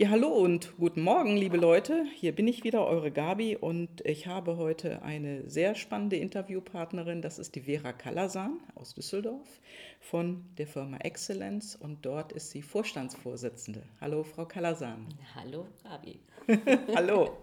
Ja, 0.00 0.08
hallo 0.08 0.28
und 0.28 0.78
guten 0.78 1.02
Morgen, 1.02 1.36
liebe 1.36 1.58
Leute. 1.58 2.06
Hier 2.14 2.34
bin 2.34 2.48
ich 2.48 2.64
wieder, 2.64 2.86
eure 2.86 3.10
Gabi, 3.10 3.54
und 3.54 4.00
ich 4.06 4.26
habe 4.26 4.56
heute 4.56 5.02
eine 5.02 5.46
sehr 5.50 5.74
spannende 5.74 6.16
Interviewpartnerin. 6.16 7.20
Das 7.20 7.38
ist 7.38 7.54
die 7.54 7.60
Vera 7.60 7.92
Kalasan 7.92 8.60
aus 8.74 8.94
Düsseldorf 8.94 9.60
von 10.00 10.46
der 10.56 10.66
Firma 10.66 10.96
Excellence 10.96 11.76
und 11.76 12.06
dort 12.06 12.32
ist 12.32 12.50
sie 12.50 12.62
Vorstandsvorsitzende. 12.62 13.82
Hallo, 14.00 14.22
Frau 14.22 14.46
Kalasan. 14.46 15.06
Hallo, 15.34 15.66
Gabi. 15.82 16.18
hallo. 16.94 17.36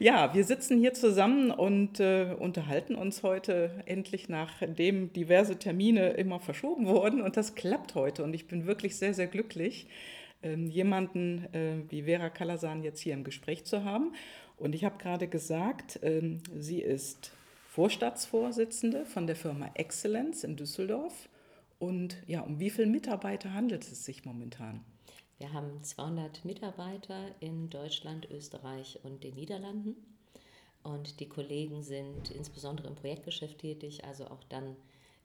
Ja, 0.00 0.34
wir 0.34 0.42
sitzen 0.42 0.80
hier 0.80 0.94
zusammen 0.94 1.52
und 1.52 2.00
äh, 2.00 2.34
unterhalten 2.36 2.96
uns 2.96 3.22
heute 3.22 3.84
endlich, 3.86 4.28
nachdem 4.28 5.12
diverse 5.12 5.60
Termine 5.60 6.14
immer 6.14 6.40
verschoben 6.40 6.88
wurden. 6.88 7.22
Und 7.22 7.36
das 7.36 7.54
klappt 7.54 7.94
heute 7.94 8.24
und 8.24 8.34
ich 8.34 8.48
bin 8.48 8.66
wirklich 8.66 8.96
sehr, 8.96 9.14
sehr 9.14 9.28
glücklich 9.28 9.86
jemanden 10.44 11.52
äh, 11.54 11.82
wie 11.88 12.02
Vera 12.02 12.30
Kalasan 12.30 12.82
jetzt 12.82 13.00
hier 13.00 13.14
im 13.14 13.24
Gespräch 13.24 13.64
zu 13.64 13.84
haben. 13.84 14.12
Und 14.56 14.74
ich 14.74 14.84
habe 14.84 14.98
gerade 14.98 15.28
gesagt, 15.28 15.98
ähm, 16.02 16.38
sie 16.56 16.80
ist 16.80 17.32
Vorstandsvorsitzende 17.68 19.04
von 19.04 19.26
der 19.26 19.36
Firma 19.36 19.70
Excellence 19.74 20.44
in 20.44 20.56
Düsseldorf. 20.56 21.28
Und 21.78 22.16
ja, 22.26 22.40
um 22.42 22.60
wie 22.60 22.70
viele 22.70 22.86
Mitarbeiter 22.86 23.52
handelt 23.52 23.82
es 23.82 24.04
sich 24.04 24.24
momentan? 24.24 24.84
Wir 25.38 25.52
haben 25.52 25.82
200 25.82 26.44
Mitarbeiter 26.44 27.34
in 27.40 27.68
Deutschland, 27.68 28.30
Österreich 28.30 29.00
und 29.02 29.24
den 29.24 29.34
Niederlanden. 29.34 29.96
Und 30.84 31.18
die 31.18 31.28
Kollegen 31.28 31.82
sind 31.82 32.30
insbesondere 32.30 32.88
im 32.88 32.94
Projektgeschäft 32.94 33.58
tätig, 33.58 34.04
also 34.04 34.26
auch 34.28 34.44
dann 34.44 34.76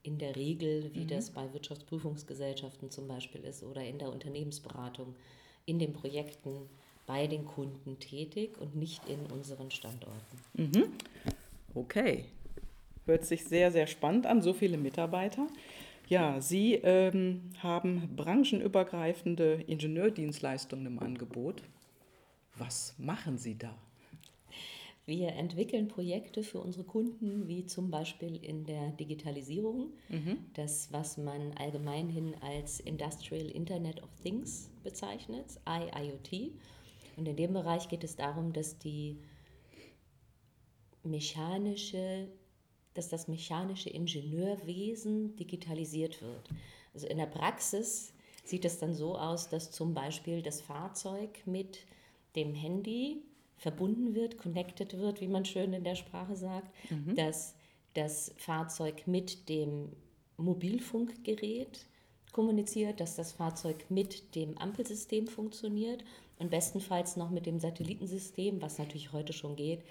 in 0.03 0.17
der 0.17 0.35
Regel, 0.35 0.91
wie 0.93 1.03
mhm. 1.03 1.09
das 1.09 1.29
bei 1.31 1.51
Wirtschaftsprüfungsgesellschaften 1.53 2.89
zum 2.91 3.07
Beispiel 3.07 3.43
ist 3.43 3.63
oder 3.63 3.83
in 3.83 3.99
der 3.99 4.11
Unternehmensberatung, 4.11 5.15
in 5.65 5.79
den 5.79 5.93
Projekten 5.93 6.69
bei 7.05 7.27
den 7.27 7.45
Kunden 7.45 7.99
tätig 7.99 8.57
und 8.59 8.75
nicht 8.75 9.01
in 9.09 9.19
unseren 9.31 9.71
Standorten. 9.71 10.37
Mhm. 10.53 10.93
Okay, 11.73 12.25
hört 13.05 13.25
sich 13.25 13.43
sehr, 13.45 13.71
sehr 13.71 13.87
spannend 13.87 14.25
an, 14.25 14.41
so 14.41 14.53
viele 14.53 14.77
Mitarbeiter. 14.77 15.47
Ja, 16.07 16.41
Sie 16.41 16.75
ähm, 16.75 17.51
haben 17.61 18.15
branchenübergreifende 18.15 19.63
Ingenieurdienstleistungen 19.67 20.85
im 20.87 20.99
Angebot. 20.99 21.61
Was 22.57 22.95
machen 22.97 23.37
Sie 23.37 23.57
da? 23.57 23.75
Wir 25.09 25.29
entwickeln 25.29 25.87
Projekte 25.87 26.43
für 26.43 26.59
unsere 26.59 26.83
Kunden, 26.83 27.47
wie 27.47 27.65
zum 27.65 27.89
Beispiel 27.89 28.35
in 28.45 28.63
der 28.63 28.91
Digitalisierung, 28.91 29.91
mhm. 30.07 30.37
das, 30.53 30.93
was 30.93 31.17
man 31.17 31.51
allgemeinhin 31.53 32.35
als 32.41 32.79
Industrial 32.79 33.47
Internet 33.47 34.03
of 34.03 34.09
Things 34.21 34.69
bezeichnet, 34.83 35.47
IIoT. 35.67 36.51
Und 37.17 37.27
in 37.27 37.35
dem 37.35 37.53
Bereich 37.53 37.89
geht 37.89 38.03
es 38.03 38.17
darum, 38.17 38.53
dass 38.53 38.77
die 38.77 39.17
mechanische, 41.01 42.27
dass 42.93 43.09
das 43.09 43.27
mechanische 43.27 43.89
Ingenieurwesen 43.89 45.35
digitalisiert 45.37 46.21
wird. 46.21 46.51
Also 46.93 47.07
in 47.07 47.17
der 47.17 47.25
Praxis 47.25 48.13
sieht 48.43 48.63
es 48.63 48.77
dann 48.77 48.93
so 48.93 49.17
aus, 49.17 49.49
dass 49.49 49.71
zum 49.71 49.95
Beispiel 49.95 50.43
das 50.43 50.61
Fahrzeug 50.61 51.47
mit 51.47 51.79
dem 52.35 52.53
Handy 52.53 53.23
verbunden 53.59 54.15
wird, 54.15 54.37
connected 54.37 54.97
wird, 54.97 55.21
wie 55.21 55.27
man 55.27 55.45
schön 55.45 55.73
in 55.73 55.83
der 55.83 55.95
Sprache 55.95 56.35
sagt, 56.35 56.73
mhm. 56.89 57.15
dass 57.15 57.55
das 57.93 58.33
Fahrzeug 58.37 59.05
mit 59.05 59.49
dem 59.49 59.91
Mobilfunkgerät 60.37 61.85
kommuniziert, 62.31 62.99
dass 62.99 63.15
das 63.15 63.33
Fahrzeug 63.33 63.85
mit 63.89 64.35
dem 64.35 64.57
Ampelsystem 64.57 65.27
funktioniert 65.27 66.03
und 66.37 66.49
bestenfalls 66.49 67.17
noch 67.17 67.29
mit 67.29 67.45
dem 67.45 67.59
Satellitensystem, 67.59 68.61
was 68.61 68.77
natürlich 68.77 69.11
heute 69.11 69.33
schon 69.33 69.55
geht, 69.55 69.83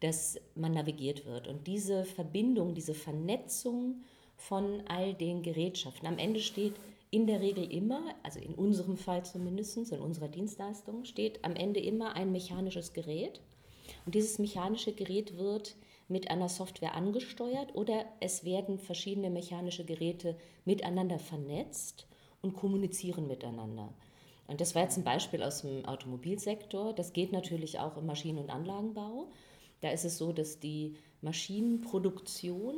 dass 0.00 0.40
man 0.54 0.72
navigiert 0.72 1.26
wird. 1.26 1.46
Und 1.46 1.66
diese 1.66 2.04
Verbindung, 2.04 2.74
diese 2.74 2.94
Vernetzung 2.94 4.02
von 4.36 4.82
all 4.88 5.12
den 5.12 5.42
Gerätschaften, 5.42 6.08
am 6.08 6.16
Ende 6.16 6.40
steht 6.40 6.74
in 7.10 7.26
der 7.26 7.40
Regel 7.40 7.70
immer, 7.72 8.14
also 8.22 8.38
in 8.38 8.54
unserem 8.54 8.96
Fall 8.96 9.24
zumindest, 9.24 9.92
in 9.92 10.00
unserer 10.00 10.28
Dienstleistung, 10.28 11.04
steht 11.04 11.44
am 11.44 11.56
Ende 11.56 11.80
immer 11.80 12.14
ein 12.14 12.30
mechanisches 12.32 12.92
Gerät. 12.92 13.40
Und 14.06 14.14
dieses 14.14 14.38
mechanische 14.38 14.92
Gerät 14.92 15.36
wird 15.36 15.76
mit 16.08 16.30
einer 16.30 16.48
Software 16.48 16.94
angesteuert 16.94 17.74
oder 17.74 18.04
es 18.20 18.44
werden 18.44 18.78
verschiedene 18.78 19.30
mechanische 19.30 19.84
Geräte 19.84 20.36
miteinander 20.64 21.18
vernetzt 21.18 22.06
und 22.42 22.54
kommunizieren 22.54 23.26
miteinander. 23.26 23.92
Und 24.46 24.60
das 24.60 24.74
war 24.74 24.82
jetzt 24.82 24.98
ein 24.98 25.04
Beispiel 25.04 25.42
aus 25.42 25.62
dem 25.62 25.84
Automobilsektor. 25.84 26.92
Das 26.92 27.12
geht 27.12 27.30
natürlich 27.32 27.78
auch 27.78 27.96
im 27.96 28.06
Maschinen- 28.06 28.38
und 28.38 28.50
Anlagenbau. 28.50 29.28
Da 29.80 29.90
ist 29.90 30.04
es 30.04 30.18
so, 30.18 30.32
dass 30.32 30.58
die 30.58 30.96
Maschinenproduktion 31.22 32.74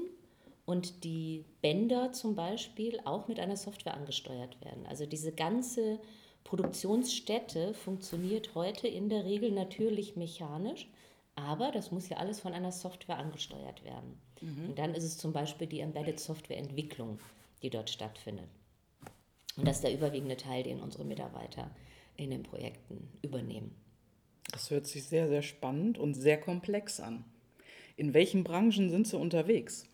und 0.64 1.04
die 1.04 1.44
Bänder 1.60 2.12
zum 2.12 2.34
Beispiel 2.34 3.00
auch 3.04 3.28
mit 3.28 3.40
einer 3.40 3.56
Software 3.56 3.94
angesteuert 3.94 4.60
werden. 4.64 4.86
Also 4.86 5.06
diese 5.06 5.32
ganze 5.32 6.00
Produktionsstätte 6.44 7.74
funktioniert 7.74 8.54
heute 8.54 8.88
in 8.88 9.08
der 9.08 9.24
Regel 9.24 9.50
natürlich 9.52 10.16
mechanisch, 10.16 10.88
aber 11.34 11.72
das 11.72 11.90
muss 11.90 12.08
ja 12.08 12.18
alles 12.18 12.40
von 12.40 12.52
einer 12.52 12.72
Software 12.72 13.18
angesteuert 13.18 13.84
werden. 13.84 14.18
Mhm. 14.40 14.70
Und 14.70 14.78
dann 14.78 14.94
ist 14.94 15.04
es 15.04 15.18
zum 15.18 15.32
Beispiel 15.32 15.66
die 15.66 15.80
Embedded 15.80 16.20
Software 16.20 16.58
Entwicklung, 16.58 17.18
die 17.62 17.70
dort 17.70 17.90
stattfindet. 17.90 18.48
Und 19.56 19.66
das 19.66 19.76
ist 19.76 19.84
der 19.84 19.94
überwiegende 19.94 20.36
Teil, 20.36 20.62
den 20.62 20.80
unsere 20.80 21.04
Mitarbeiter 21.04 21.70
in 22.16 22.30
den 22.30 22.42
Projekten 22.42 23.08
übernehmen. 23.22 23.74
Das 24.50 24.70
hört 24.70 24.86
sich 24.86 25.04
sehr, 25.04 25.28
sehr 25.28 25.42
spannend 25.42 25.98
und 25.98 26.14
sehr 26.14 26.38
komplex 26.38 27.00
an. 27.00 27.24
In 27.96 28.14
welchen 28.14 28.44
Branchen 28.44 28.90
sind 28.90 29.06
Sie 29.06 29.16
unterwegs? 29.16 29.86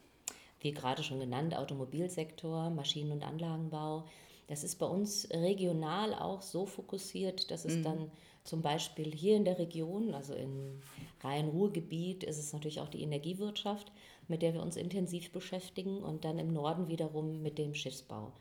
Wie 0.61 0.73
gerade 0.73 1.03
schon 1.03 1.21
genannt, 1.21 1.57
Automobilsektor, 1.57 2.71
Maschinen- 2.71 3.13
und 3.13 3.23
Anlagenbau. 3.23 4.05
Das 4.49 4.65
ist 4.65 4.77
bei 4.77 4.87
uns 4.87 5.29
regional 5.31 6.15
auch 6.15 6.43
so 6.43 6.67
fokussiert, 6.67 7.51
dass 7.51 7.65
es 7.65 7.77
mhm. 7.77 7.83
dann 7.83 8.11
zum 8.45 8.63
Beispiel 8.63 9.15
hier 9.15 9.37
in 9.37 9.45
der 9.45 9.59
Region, 9.59 10.15
also 10.15 10.35
im 10.35 10.81
Rhein-Ruhr-Gebiet, 11.23 12.25
ist 12.25 12.39
es 12.39 12.53
natürlich 12.53 12.81
auch 12.81 12.89
die 12.89 13.03
Energiewirtschaft, 13.03 13.93
mit 14.27 14.41
der 14.41 14.55
wir 14.55 14.63
uns 14.63 14.77
intensiv 14.77 15.33
beschäftigen 15.33 16.03
und 16.03 16.25
dann 16.25 16.39
im 16.39 16.53
Norden 16.53 16.89
wiederum 16.89 17.43
mit 17.43 17.59
dem 17.59 17.75
Schiffsbau. 17.75 18.33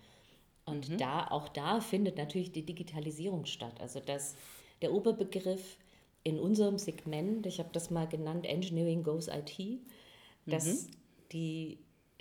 Und 0.65 0.89
mhm. 0.89 0.97
da, 0.97 1.27
auch 1.27 1.49
da 1.49 1.81
findet 1.81 2.17
natürlich 2.17 2.51
die 2.51 2.65
Digitalisierung 2.65 3.45
statt. 3.45 3.79
Also 3.81 3.99
das, 3.99 4.35
der 4.81 4.93
Oberbegriff 4.93 5.77
in 6.23 6.39
unserem 6.39 6.77
Segment, 6.77 7.45
ich 7.45 7.59
habe 7.59 7.69
das 7.71 7.89
mal 7.89 8.07
genannt, 8.07 8.45
Engineering 8.45 9.03
Goes 9.03 9.27
IT, 9.27 9.79
dass 10.45 10.65
mhm. 10.65 10.91
die 11.31 11.79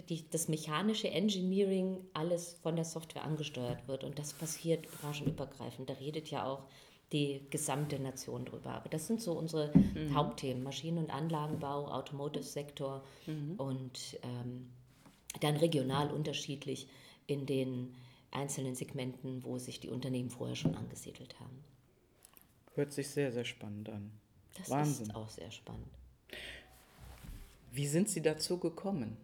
die, 0.09 0.29
das 0.31 0.49
mechanische 0.49 1.11
Engineering 1.11 2.05
alles 2.12 2.59
von 2.62 2.77
der 2.77 2.84
Software 2.84 3.25
angesteuert 3.25 3.89
wird. 3.89 4.05
Und 4.05 4.19
das 4.19 4.33
passiert 4.33 4.87
branchenübergreifend. 4.91 5.89
Da 5.89 5.95
redet 5.95 6.31
ja 6.31 6.45
auch 6.45 6.65
die 7.12 7.47
gesamte 7.51 7.99
Nation 7.99 8.45
drüber. 8.45 8.71
Aber 8.71 8.89
das 8.89 9.07
sind 9.07 9.21
so 9.21 9.33
unsere 9.33 9.77
mhm. 9.77 10.15
Hauptthemen: 10.15 10.62
Maschinen- 10.62 10.99
und 10.99 11.11
Anlagenbau, 11.11 11.89
Automotive-Sektor 11.89 13.05
mhm. 13.27 13.55
und 13.57 14.19
ähm, 14.23 14.71
dann 15.41 15.57
regional 15.57 16.11
unterschiedlich 16.11 16.89
in 17.27 17.47
den 17.47 17.95
einzelnen 18.31 18.75
Segmenten, 18.75 19.45
wo 19.45 19.59
sich 19.59 19.81
die 19.81 19.89
Unternehmen 19.89 20.31
vorher 20.31 20.57
schon 20.57 20.75
angesiedelt 20.75 21.39
haben. 21.41 21.65
Hört 22.75 22.93
sich 22.93 23.09
sehr, 23.09 23.33
sehr 23.33 23.45
spannend 23.45 23.89
an. 23.89 24.11
Das 24.57 24.71
Wahnsinn. 24.71 25.07
ist 25.07 25.15
auch 25.15 25.28
sehr 25.28 25.51
spannend. 25.51 25.89
Wie 27.73 27.87
sind 27.87 28.09
Sie 28.09 28.23
dazu 28.23 28.59
gekommen? 28.59 29.17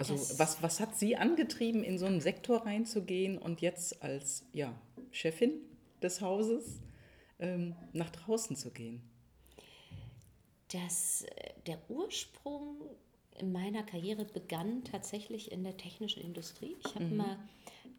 Also 0.00 0.38
was, 0.38 0.62
was 0.62 0.80
hat 0.80 0.96
Sie 0.96 1.16
angetrieben, 1.16 1.84
in 1.84 1.98
so 1.98 2.06
einen 2.06 2.22
Sektor 2.22 2.64
reinzugehen 2.64 3.36
und 3.36 3.60
jetzt 3.60 4.02
als 4.02 4.46
ja, 4.54 4.74
Chefin 5.10 5.52
des 6.00 6.22
Hauses 6.22 6.80
ähm, 7.38 7.74
nach 7.92 8.08
draußen 8.08 8.56
zu 8.56 8.70
gehen? 8.70 9.02
Das, 10.72 11.24
äh, 11.24 11.50
der 11.66 11.78
Ursprung 11.90 12.76
in 13.38 13.52
meiner 13.52 13.82
Karriere 13.82 14.24
begann 14.24 14.84
tatsächlich 14.84 15.52
in 15.52 15.64
der 15.64 15.76
technischen 15.76 16.22
Industrie. 16.22 16.76
Ich 16.84 16.94
habe 16.94 17.04
mhm. 17.04 17.16
mal 17.16 17.38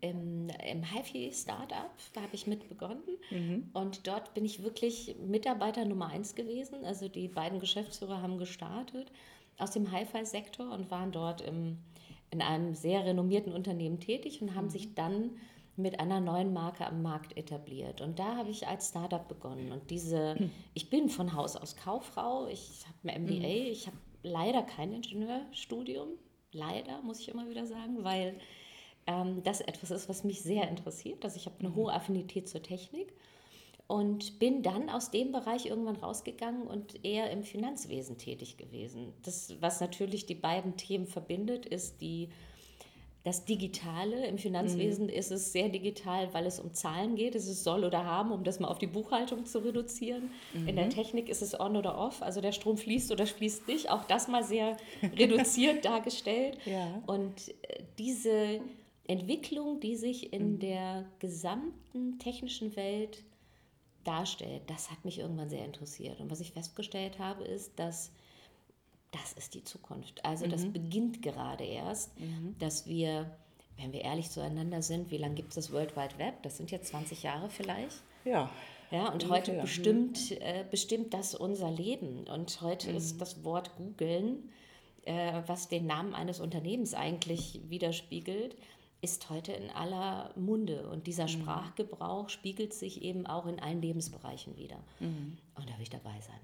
im, 0.02 0.50
im 0.50 0.84
HiFi-Startup, 0.84 1.92
da 2.14 2.22
habe 2.22 2.34
ich 2.34 2.48
mit 2.48 2.68
begonnen. 2.68 3.04
Mhm. 3.30 3.70
Und 3.74 4.08
dort 4.08 4.34
bin 4.34 4.44
ich 4.44 4.64
wirklich 4.64 5.16
Mitarbeiter 5.20 5.86
Nummer 5.86 6.08
eins 6.08 6.34
gewesen. 6.34 6.84
Also 6.84 7.08
die 7.08 7.28
beiden 7.28 7.60
Geschäftsführer 7.60 8.24
haben 8.24 8.40
gestartet 8.40 9.12
aus 9.60 9.72
dem 9.72 9.92
Hi-Fi-Sektor 9.92 10.72
und 10.72 10.90
waren 10.90 11.12
dort 11.12 11.42
im 11.42 11.78
in 12.32 12.42
einem 12.42 12.74
sehr 12.74 13.06
renommierten 13.06 13.54
Unternehmen 13.54 14.00
tätig 14.00 14.42
und 14.42 14.56
haben 14.56 14.66
mhm. 14.66 14.72
sich 14.72 14.96
dann 14.96 15.32
mit 15.76 16.00
einer 16.00 16.20
neuen 16.20 16.54
Marke 16.54 16.86
am 16.86 17.02
Markt 17.02 17.38
etabliert. 17.38 18.02
Und 18.02 18.20
da 18.20 18.36
habe 18.38 18.50
ich 18.50 18.68
als 18.68 18.90
Startup 18.90 19.28
begonnen. 19.28 19.72
Und 19.72 19.90
diese, 19.90 20.36
ich 20.74 20.90
bin 20.90 21.10
von 21.10 21.34
Haus 21.34 21.56
aus 21.56 21.76
Kauffrau, 21.76 22.48
ich 22.48 22.86
habe 22.88 23.14
ein 23.14 23.24
MBA, 23.24 23.36
mhm. 23.36 23.72
ich 23.72 23.88
habe 23.88 23.98
leider 24.24 24.64
kein 24.64 24.94
Ingenieurstudium, 24.94 26.10
leider, 26.52 27.02
muss 27.02 27.20
ich 27.20 27.30
immer 27.30 27.50
wieder 27.50 27.66
sagen, 27.66 28.04
weil 28.04 28.38
ähm, 29.08 29.42
das 29.44 29.62
etwas 29.62 29.92
ist, 29.92 30.10
was 30.10 30.24
mich 30.24 30.42
sehr 30.42 30.70
interessiert. 30.70 31.24
Also 31.24 31.38
ich 31.38 31.46
habe 31.46 31.56
eine 31.60 31.70
mhm. 31.70 31.76
hohe 31.76 31.94
Affinität 31.94 32.48
zur 32.48 32.62
Technik. 32.62 33.14
Und 33.92 34.40
bin 34.40 34.64
dann 34.64 34.90
aus 34.90 35.12
dem 35.12 35.34
Bereich 35.34 35.66
irgendwann 35.66 35.98
rausgegangen 35.98 36.66
und 36.66 37.04
eher 37.04 37.30
im 37.30 37.44
Finanzwesen 37.44 38.18
tätig 38.18 38.56
gewesen. 38.56 39.12
Das, 39.24 39.54
was 39.60 39.82
natürlich 39.82 40.26
die 40.26 40.36
beiden 40.36 40.78
Themen 40.78 41.06
verbindet, 41.06 41.66
ist 41.66 42.00
die, 42.00 42.30
das 43.26 43.44
Digitale. 43.44 44.26
Im 44.28 44.38
Finanzwesen 44.38 45.08
mhm. 45.08 45.12
ist 45.12 45.30
es 45.30 45.52
sehr 45.52 45.68
digital, 45.68 46.34
weil 46.34 46.46
es 46.46 46.62
um 46.62 46.74
Zahlen 46.74 47.18
geht. 47.18 47.36
Es 47.36 47.50
ist 47.50 47.66
soll 47.66 47.84
oder 47.84 48.06
haben, 48.06 48.32
um 48.32 48.46
das 48.46 48.62
mal 48.62 48.70
auf 48.70 48.80
die 48.80 48.88
Buchhaltung 48.88 49.46
zu 49.46 49.60
reduzieren. 49.60 50.32
Mhm. 50.54 50.70
In 50.70 50.76
der 50.78 50.86
mhm. 50.86 50.92
Technik 50.92 51.28
ist 51.28 51.42
es 51.42 51.60
on 51.60 51.76
oder 51.76 51.98
off, 51.98 52.22
also 52.22 52.40
der 52.40 52.54
Strom 52.54 52.78
fließt 52.78 53.12
oder 53.12 53.28
fließt 53.28 53.68
nicht. 53.68 53.90
Auch 53.90 54.06
das 54.06 54.30
mal 54.30 54.46
sehr 54.46 54.78
reduziert 55.04 55.84
dargestellt. 55.84 56.58
Ja. 56.66 57.04
Und 57.08 57.50
äh, 57.64 57.84
diese 58.00 58.62
Entwicklung, 59.06 59.82
die 59.82 59.98
sich 59.98 60.32
in 60.32 60.54
mhm. 60.54 60.60
der 60.60 61.06
gesamten 61.20 62.20
technischen 62.20 62.78
Welt 62.78 63.26
darstellt, 64.04 64.64
das 64.68 64.92
hat 64.92 65.04
mich 65.06 65.20
irgendwann 65.20 65.50
sehr 65.50 65.66
interessiert. 65.66 66.20
Und 66.20 66.30
was 66.32 66.40
ich 66.40 66.52
festgestellt 66.52 67.20
habe, 67.20 67.44
ist, 67.44 67.78
dass 67.78 68.12
das 69.12 69.34
ist 69.34 69.54
die 69.54 69.64
Zukunft. 69.64 70.24
Also 70.24 70.46
mhm. 70.46 70.52
das 70.52 70.66
beginnt 70.66 71.22
gerade 71.22 71.66
erst, 71.66 72.18
mhm. 72.20 72.56
dass 72.60 72.88
wir, 72.88 73.30
wenn 73.78 73.92
wir 73.92 74.02
ehrlich 74.02 74.30
zueinander 74.30 74.82
sind, 74.82 75.12
wie 75.12 75.18
lange 75.18 75.36
gibt 75.36 75.50
es 75.50 75.56
das 75.56 75.72
World 75.72 75.96
Wide 75.98 76.18
Web? 76.18 76.42
Das 76.44 76.58
sind 76.58 76.72
jetzt 76.72 76.88
20 76.90 77.24
Jahre 77.24 77.50
vielleicht. 77.50 78.02
Ja. 78.26 78.50
Ja, 78.90 79.10
und 79.10 79.30
heute 79.30 79.54
bestimmt, 79.54 80.32
äh, 80.42 80.66
bestimmt 80.70 81.14
das 81.14 81.34
unser 81.34 81.72
Leben. 81.72 82.28
Und 82.28 82.62
heute 82.62 82.90
mhm. 82.90 82.98
ist 82.98 83.22
das 83.22 83.44
Wort 83.46 83.76
googeln, 83.78 84.50
äh, 85.06 85.42
was 85.48 85.70
den 85.70 85.88
Namen 85.88 86.14
eines 86.14 86.42
Unternehmens 86.42 86.94
eigentlich 86.94 87.62
widerspiegelt, 87.70 88.56
ist 89.02 89.30
heute 89.30 89.52
in 89.52 89.70
aller 89.72 90.32
Munde 90.36 90.88
und 90.90 91.08
dieser 91.08 91.24
mhm. 91.24 91.30
Sprachgebrauch 91.30 92.30
spiegelt 92.30 92.74
sich 92.74 93.02
eben 93.02 93.26
auch 93.26 93.48
in 93.48 93.60
allen 93.60 93.82
Lebensbereichen 93.82 94.56
wieder. 94.58 94.78
Mhm. 95.00 95.38
Und 95.56 95.70
da 95.70 95.74
will 95.76 95.84
ich 95.84 95.90
dabei 95.90 96.20
sein. 96.22 96.40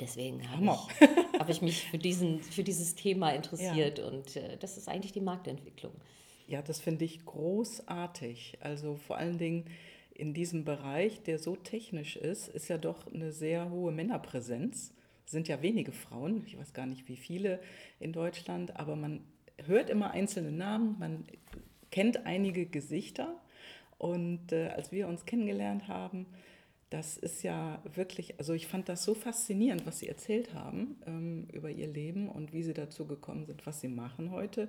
Deswegen 0.00 0.50
habe 0.50 0.64
ich, 0.64 1.08
hab 1.40 1.48
ich 1.48 1.62
mich 1.62 1.84
für, 1.84 1.98
diesen, 1.98 2.40
für 2.40 2.64
dieses 2.64 2.94
Thema 2.94 3.30
interessiert 3.30 3.98
ja. 3.98 4.06
und 4.06 4.36
äh, 4.36 4.56
das 4.58 4.76
ist 4.76 4.88
eigentlich 4.88 5.12
die 5.12 5.20
Marktentwicklung. 5.20 5.92
Ja, 6.46 6.60
das 6.60 6.80
finde 6.80 7.04
ich 7.04 7.24
großartig. 7.24 8.58
Also 8.60 8.96
vor 8.96 9.16
allen 9.16 9.38
Dingen 9.38 9.64
in 10.14 10.34
diesem 10.34 10.64
Bereich, 10.64 11.22
der 11.22 11.38
so 11.38 11.56
technisch 11.56 12.16
ist, 12.16 12.48
ist 12.48 12.68
ja 12.68 12.76
doch 12.76 13.06
eine 13.12 13.32
sehr 13.32 13.70
hohe 13.70 13.92
Männerpräsenz. 13.92 14.92
Es 15.24 15.32
sind 15.32 15.48
ja 15.48 15.62
wenige 15.62 15.92
Frauen, 15.92 16.44
ich 16.46 16.58
weiß 16.58 16.74
gar 16.74 16.86
nicht 16.86 17.08
wie 17.08 17.16
viele 17.16 17.60
in 17.98 18.12
Deutschland, 18.12 18.76
aber 18.76 18.94
man 18.94 19.24
hört 19.66 19.90
immer 19.90 20.10
einzelne 20.10 20.52
Namen, 20.52 20.96
man 20.98 21.24
kennt 21.90 22.26
einige 22.26 22.66
Gesichter. 22.66 23.40
Und 23.98 24.52
äh, 24.52 24.68
als 24.68 24.92
wir 24.92 25.08
uns 25.08 25.24
kennengelernt 25.24 25.88
haben, 25.88 26.26
das 26.90 27.16
ist 27.16 27.42
ja 27.42 27.82
wirklich, 27.94 28.38
also 28.38 28.52
ich 28.52 28.66
fand 28.66 28.88
das 28.88 29.04
so 29.04 29.14
faszinierend, 29.14 29.86
was 29.86 29.98
Sie 29.98 30.08
erzählt 30.08 30.54
haben 30.54 30.96
ähm, 31.06 31.48
über 31.52 31.70
Ihr 31.70 31.88
Leben 31.88 32.28
und 32.28 32.52
wie 32.52 32.62
Sie 32.62 32.74
dazu 32.74 33.06
gekommen 33.06 33.46
sind, 33.46 33.66
was 33.66 33.80
Sie 33.80 33.88
machen 33.88 34.30
heute. 34.30 34.68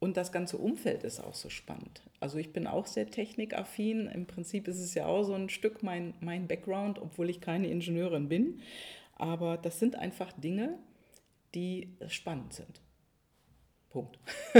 Und 0.00 0.16
das 0.16 0.30
ganze 0.30 0.58
Umfeld 0.58 1.04
ist 1.04 1.20
auch 1.20 1.34
so 1.34 1.48
spannend. 1.48 2.02
Also 2.20 2.38
ich 2.38 2.52
bin 2.52 2.66
auch 2.66 2.86
sehr 2.86 3.10
technikaffin. 3.10 4.06
Im 4.06 4.26
Prinzip 4.26 4.68
ist 4.68 4.78
es 4.78 4.94
ja 4.94 5.06
auch 5.06 5.24
so 5.24 5.34
ein 5.34 5.48
Stück 5.48 5.82
mein, 5.82 6.14
mein 6.20 6.46
Background, 6.46 7.00
obwohl 7.00 7.30
ich 7.30 7.40
keine 7.40 7.68
Ingenieurin 7.68 8.28
bin. 8.28 8.60
Aber 9.16 9.56
das 9.56 9.80
sind 9.80 9.96
einfach 9.96 10.32
Dinge, 10.32 10.78
die 11.54 11.96
spannend 12.08 12.52
sind. 12.52 12.80
Punkt. 13.90 14.18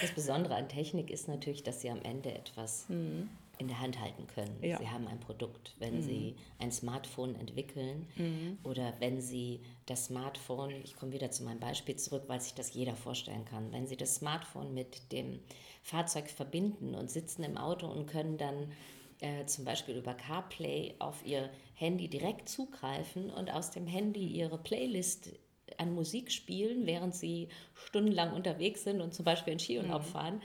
das 0.00 0.10
Besondere 0.14 0.54
an 0.54 0.68
Technik 0.68 1.10
ist 1.10 1.28
natürlich, 1.28 1.62
dass 1.62 1.80
Sie 1.80 1.90
am 1.90 2.02
Ende 2.02 2.32
etwas 2.32 2.88
mhm. 2.88 3.30
in 3.58 3.68
der 3.68 3.80
Hand 3.80 4.00
halten 4.00 4.26
können. 4.26 4.56
Ja. 4.62 4.78
Sie 4.78 4.88
haben 4.88 5.06
ein 5.08 5.20
Produkt. 5.20 5.74
Wenn 5.78 5.96
mhm. 5.96 6.02
Sie 6.02 6.36
ein 6.58 6.72
Smartphone 6.72 7.34
entwickeln 7.36 8.06
mhm. 8.16 8.58
oder 8.64 8.92
wenn 8.98 9.20
Sie 9.20 9.60
das 9.86 10.06
Smartphone, 10.06 10.72
ich 10.84 10.96
komme 10.96 11.12
wieder 11.12 11.30
zu 11.30 11.44
meinem 11.44 11.60
Beispiel 11.60 11.96
zurück, 11.96 12.24
weil 12.26 12.40
sich 12.40 12.54
das 12.54 12.74
jeder 12.74 12.96
vorstellen 12.96 13.44
kann, 13.44 13.72
wenn 13.72 13.86
Sie 13.86 13.96
das 13.96 14.16
Smartphone 14.16 14.74
mit 14.74 15.12
dem 15.12 15.40
Fahrzeug 15.82 16.28
verbinden 16.28 16.94
und 16.94 17.10
sitzen 17.10 17.42
im 17.44 17.56
Auto 17.56 17.86
und 17.86 18.06
können 18.06 18.36
dann 18.36 18.72
äh, 19.20 19.46
zum 19.46 19.64
Beispiel 19.64 19.96
über 19.96 20.14
CarPlay 20.14 20.94
auf 20.98 21.24
Ihr 21.24 21.48
Handy 21.74 22.08
direkt 22.08 22.48
zugreifen 22.48 23.30
und 23.30 23.50
aus 23.52 23.70
dem 23.70 23.86
Handy 23.86 24.26
Ihre 24.26 24.58
Playlist 24.58 25.30
an 25.78 25.94
Musik 25.94 26.30
spielen, 26.30 26.86
während 26.86 27.14
sie 27.14 27.48
stundenlang 27.74 28.32
unterwegs 28.32 28.84
sind 28.84 29.00
und 29.00 29.14
zum 29.14 29.24
Beispiel 29.24 29.52
in 29.52 29.58
Skiurlaub 29.58 30.02
mhm. 30.02 30.06
fahren, 30.06 30.42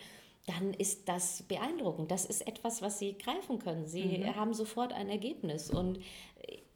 dann 0.48 0.74
ist 0.74 1.10
das 1.10 1.44
beeindruckend. 1.44 2.10
Das 2.10 2.26
ist 2.26 2.48
etwas, 2.48 2.82
was 2.82 3.00
sie 3.00 3.18
greifen 3.18 3.60
können. 3.60 3.86
Sie 3.86 4.20
mhm. 4.20 4.36
haben 4.36 4.54
sofort 4.54 4.94
ein 4.94 5.10
Ergebnis. 5.10 5.70
Und 5.70 6.00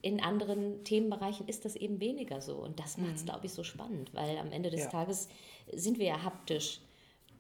in 0.02 0.20
anderen 0.20 0.84
Themenbereichen 0.84 1.48
ist 1.48 1.64
das 1.64 1.76
eben 1.76 2.02
weniger 2.02 2.42
so. 2.42 2.56
Und 2.56 2.80
das 2.80 2.98
macht 2.98 3.16
es, 3.16 3.22
mhm. 3.22 3.28
glaube 3.28 3.46
ich, 3.46 3.54
so 3.54 3.64
spannend, 3.64 4.14
weil 4.14 4.38
am 4.38 4.52
Ende 4.52 4.70
des 4.70 4.82
ja. 4.82 4.90
Tages 4.90 5.30
sind 5.72 6.00
wir 6.00 6.08
ja 6.08 6.24
haptisch 6.24 6.82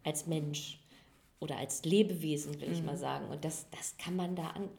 als 0.03 0.25
Mensch 0.25 0.79
oder 1.41 1.57
als 1.57 1.83
Lebewesen, 1.83 2.61
will 2.61 2.69
mhm. 2.69 2.73
ich 2.75 2.83
mal 2.83 2.97
sagen. 2.97 3.27
Und 3.29 3.43
das, 3.43 3.67
das 3.71 3.97
kann 3.97 4.15
man 4.15 4.35
da 4.35 4.51
an, 4.51 4.69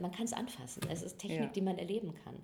man 0.00 0.12
kann 0.12 0.24
es 0.24 0.32
anfassen. 0.32 0.82
Es 0.88 1.02
ist 1.02 1.18
Technik, 1.18 1.40
ja. 1.40 1.46
die 1.46 1.60
man 1.60 1.76
erleben 1.76 2.14
kann. 2.24 2.36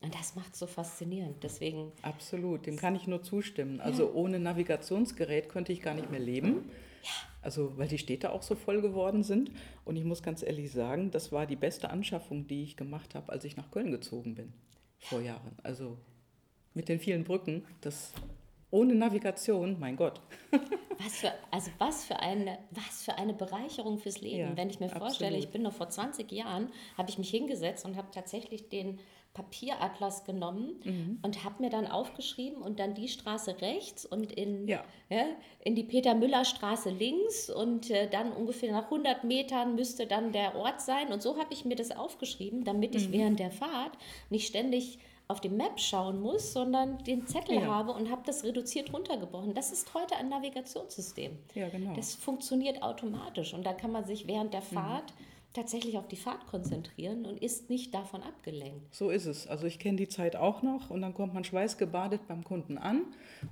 Und 0.00 0.14
das 0.14 0.36
macht 0.36 0.52
es 0.52 0.60
so 0.60 0.66
faszinierend. 0.66 1.42
Deswegen. 1.42 1.92
Absolut, 2.02 2.66
dem 2.66 2.76
kann 2.76 2.94
ich 2.94 3.06
nur 3.06 3.22
zustimmen. 3.22 3.80
Also 3.80 4.04
ja. 4.04 4.12
ohne 4.12 4.38
Navigationsgerät 4.38 5.48
könnte 5.48 5.72
ich 5.72 5.82
gar 5.82 5.94
nicht 5.94 6.10
mehr 6.10 6.20
leben. 6.20 6.70
Ja. 7.02 7.10
Also, 7.42 7.76
weil 7.78 7.88
die 7.88 7.98
Städte 7.98 8.32
auch 8.32 8.42
so 8.42 8.54
voll 8.54 8.80
geworden 8.80 9.22
sind. 9.22 9.50
Und 9.84 9.96
ich 9.96 10.04
muss 10.04 10.22
ganz 10.22 10.42
ehrlich 10.42 10.70
sagen, 10.70 11.10
das 11.10 11.32
war 11.32 11.46
die 11.46 11.56
beste 11.56 11.90
Anschaffung, 11.90 12.46
die 12.46 12.62
ich 12.62 12.76
gemacht 12.76 13.14
habe, 13.14 13.32
als 13.32 13.44
ich 13.44 13.56
nach 13.56 13.70
Köln 13.70 13.90
gezogen 13.90 14.34
bin. 14.34 14.52
Vor 14.98 15.20
Jahren. 15.20 15.56
Also 15.62 15.98
mit 16.74 16.88
den 16.88 17.00
vielen 17.00 17.24
Brücken, 17.24 17.64
das 17.80 18.12
ohne 18.70 18.94
Navigation, 18.94 19.78
mein 19.78 19.96
Gott. 19.96 20.20
Was 21.00 21.18
für, 21.18 21.32
also 21.52 21.70
was 21.78 22.04
für, 22.06 22.18
eine, 22.18 22.58
was 22.72 23.04
für 23.04 23.16
eine 23.16 23.32
Bereicherung 23.32 23.98
fürs 23.98 24.20
Leben. 24.20 24.50
Ja, 24.50 24.56
Wenn 24.56 24.68
ich 24.68 24.80
mir 24.80 24.88
vorstelle, 24.88 25.36
absolut. 25.36 25.44
ich 25.44 25.50
bin 25.50 25.62
noch 25.62 25.72
vor 25.72 25.88
20 25.88 26.32
Jahren, 26.32 26.72
habe 26.96 27.08
ich 27.08 27.18
mich 27.18 27.30
hingesetzt 27.30 27.84
und 27.84 27.96
habe 27.96 28.08
tatsächlich 28.10 28.68
den 28.68 28.98
Papieratlas 29.34 30.24
genommen 30.24 30.80
mhm. 30.84 31.18
und 31.22 31.44
habe 31.44 31.62
mir 31.62 31.70
dann 31.70 31.86
aufgeschrieben 31.86 32.60
und 32.60 32.80
dann 32.80 32.94
die 32.94 33.08
Straße 33.08 33.60
rechts 33.60 34.04
und 34.04 34.32
in, 34.32 34.66
ja. 34.66 34.82
Ja, 35.10 35.26
in 35.60 35.74
die 35.74 35.84
Peter-Müller-Straße 35.84 36.90
links 36.90 37.48
und 37.48 37.90
äh, 37.90 38.08
dann 38.10 38.32
ungefähr 38.32 38.72
nach 38.72 38.84
100 38.84 39.24
Metern 39.24 39.76
müsste 39.76 40.06
dann 40.06 40.32
der 40.32 40.56
Ort 40.56 40.80
sein. 40.80 41.12
Und 41.12 41.22
so 41.22 41.38
habe 41.38 41.52
ich 41.52 41.64
mir 41.64 41.76
das 41.76 41.92
aufgeschrieben, 41.92 42.64
damit 42.64 42.94
ich 42.94 43.08
mhm. 43.08 43.12
während 43.12 43.38
der 43.38 43.50
Fahrt 43.50 43.96
nicht 44.28 44.48
ständig 44.48 44.98
auf 45.28 45.40
die 45.40 45.50
Map 45.50 45.78
schauen 45.78 46.20
muss, 46.20 46.52
sondern 46.52 46.98
den 47.04 47.26
Zettel 47.26 47.56
ja. 47.56 47.66
habe 47.66 47.92
und 47.92 48.10
habe 48.10 48.22
das 48.24 48.44
reduziert 48.44 48.92
runtergebrochen. 48.92 49.54
Das 49.54 49.70
ist 49.70 49.92
heute 49.94 50.16
ein 50.16 50.30
Navigationssystem. 50.30 51.38
Ja, 51.54 51.68
genau. 51.68 51.92
Das 51.94 52.14
funktioniert 52.14 52.82
automatisch 52.82 53.52
und 53.52 53.64
da 53.64 53.74
kann 53.74 53.92
man 53.92 54.04
sich 54.04 54.26
während 54.26 54.54
der 54.54 54.62
mhm. 54.62 54.74
Fahrt 54.74 55.12
mhm 55.18 55.27
tatsächlich 55.58 55.98
auf 55.98 56.06
die 56.06 56.16
Fahrt 56.16 56.46
konzentrieren 56.46 57.26
und 57.26 57.42
ist 57.42 57.68
nicht 57.68 57.92
davon 57.92 58.22
abgelenkt. 58.22 58.94
So 58.94 59.10
ist 59.10 59.26
es. 59.26 59.48
Also 59.48 59.66
ich 59.66 59.80
kenne 59.80 59.96
die 59.96 60.08
Zeit 60.08 60.36
auch 60.36 60.62
noch 60.62 60.90
und 60.90 61.02
dann 61.02 61.14
kommt 61.14 61.34
man 61.34 61.42
schweißgebadet 61.42 62.28
beim 62.28 62.44
Kunden 62.44 62.78
an 62.78 63.02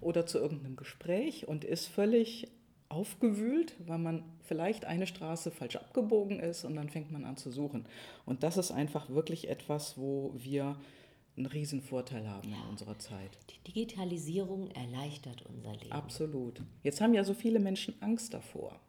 oder 0.01 0.25
zu 0.25 0.39
irgendeinem 0.39 0.77
Gespräch 0.77 1.49
und 1.49 1.65
ist 1.65 1.87
völlig 1.87 2.49
aufgewühlt, 2.89 3.75
weil 3.85 3.99
man 3.99 4.23
vielleicht 4.45 4.85
eine 4.85 5.09
Straße 5.09 5.51
falsch 5.51 5.75
abgebogen 5.75 6.39
ist 6.39 6.65
und 6.65 6.77
dann 6.77 6.89
fängt 6.89 7.11
man 7.11 7.25
an 7.25 7.37
zu 7.37 7.51
suchen. 7.51 7.87
Und 8.25 8.45
das 8.45 8.57
ist 8.57 8.71
einfach 8.71 9.11
wirklich 9.11 9.49
etwas, 9.49 9.99
wo 9.99 10.33
wir 10.37 10.77
einen 11.37 11.47
Riesenvorteil 11.47 12.29
haben 12.29 12.49
ja. 12.49 12.57
in 12.57 12.71
unserer 12.71 12.99
Zeit. 13.01 13.37
Die 13.51 13.73
Digitalisierung 13.73 14.71
erleichtert 14.71 15.43
unser 15.43 15.73
Leben. 15.73 15.93
Absolut. 15.93 16.63
Jetzt 16.85 17.01
haben 17.01 17.15
ja 17.15 17.25
so 17.25 17.35
viele 17.35 17.59
Menschen 17.59 18.01
Angst 18.01 18.33
davor. 18.33 18.81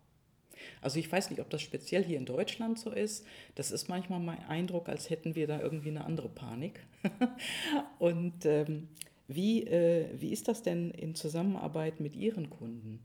Also 0.82 1.00
ich 1.00 1.12
weiß 1.12 1.30
nicht, 1.30 1.42
ob 1.42 1.50
das 1.50 1.62
speziell 1.62 2.04
hier 2.04 2.18
in 2.18 2.26
Deutschland 2.26 2.80
so 2.80 2.92
ist. 2.92 3.26
Das 3.56 3.72
ist 3.72 3.90
manchmal 3.90 4.20
mein 4.20 4.44
Eindruck, 4.46 4.90
als 4.90 5.10
hätten 5.10 5.36
wir 5.36 5.48
da 5.48 5.60
irgendwie 5.60 5.90
eine 5.90 6.06
andere 6.06 6.30
Panik. 6.30 6.80
Und 8.00 8.46
ähm, 8.46 8.88
wie, 9.28 9.64
äh, 9.64 10.10
wie 10.20 10.32
ist 10.32 10.48
das 10.48 10.64
denn 10.64 10.92
in 10.92 11.16
Zusammenarbeit 11.16 12.00
mit 12.00 12.16
Ihren 12.16 12.50
Kunden? 12.50 13.00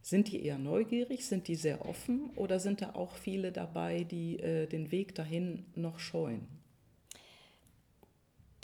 Sind 0.00 0.30
die 0.30 0.44
eher 0.44 0.58
neugierig, 0.58 1.24
sind 1.24 1.48
die 1.48 1.54
sehr 1.54 1.86
offen 1.86 2.30
oder 2.36 2.60
sind 2.60 2.82
da 2.82 2.94
auch 2.94 3.16
viele 3.16 3.52
dabei, 3.52 4.04
die 4.04 4.38
äh, 4.38 4.66
den 4.66 4.90
Weg 4.90 5.14
dahin 5.14 5.64
noch 5.74 5.98
scheuen? 5.98 6.46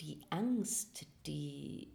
Die 0.01 0.21
Angst, 0.29 1.07
die 1.27 1.89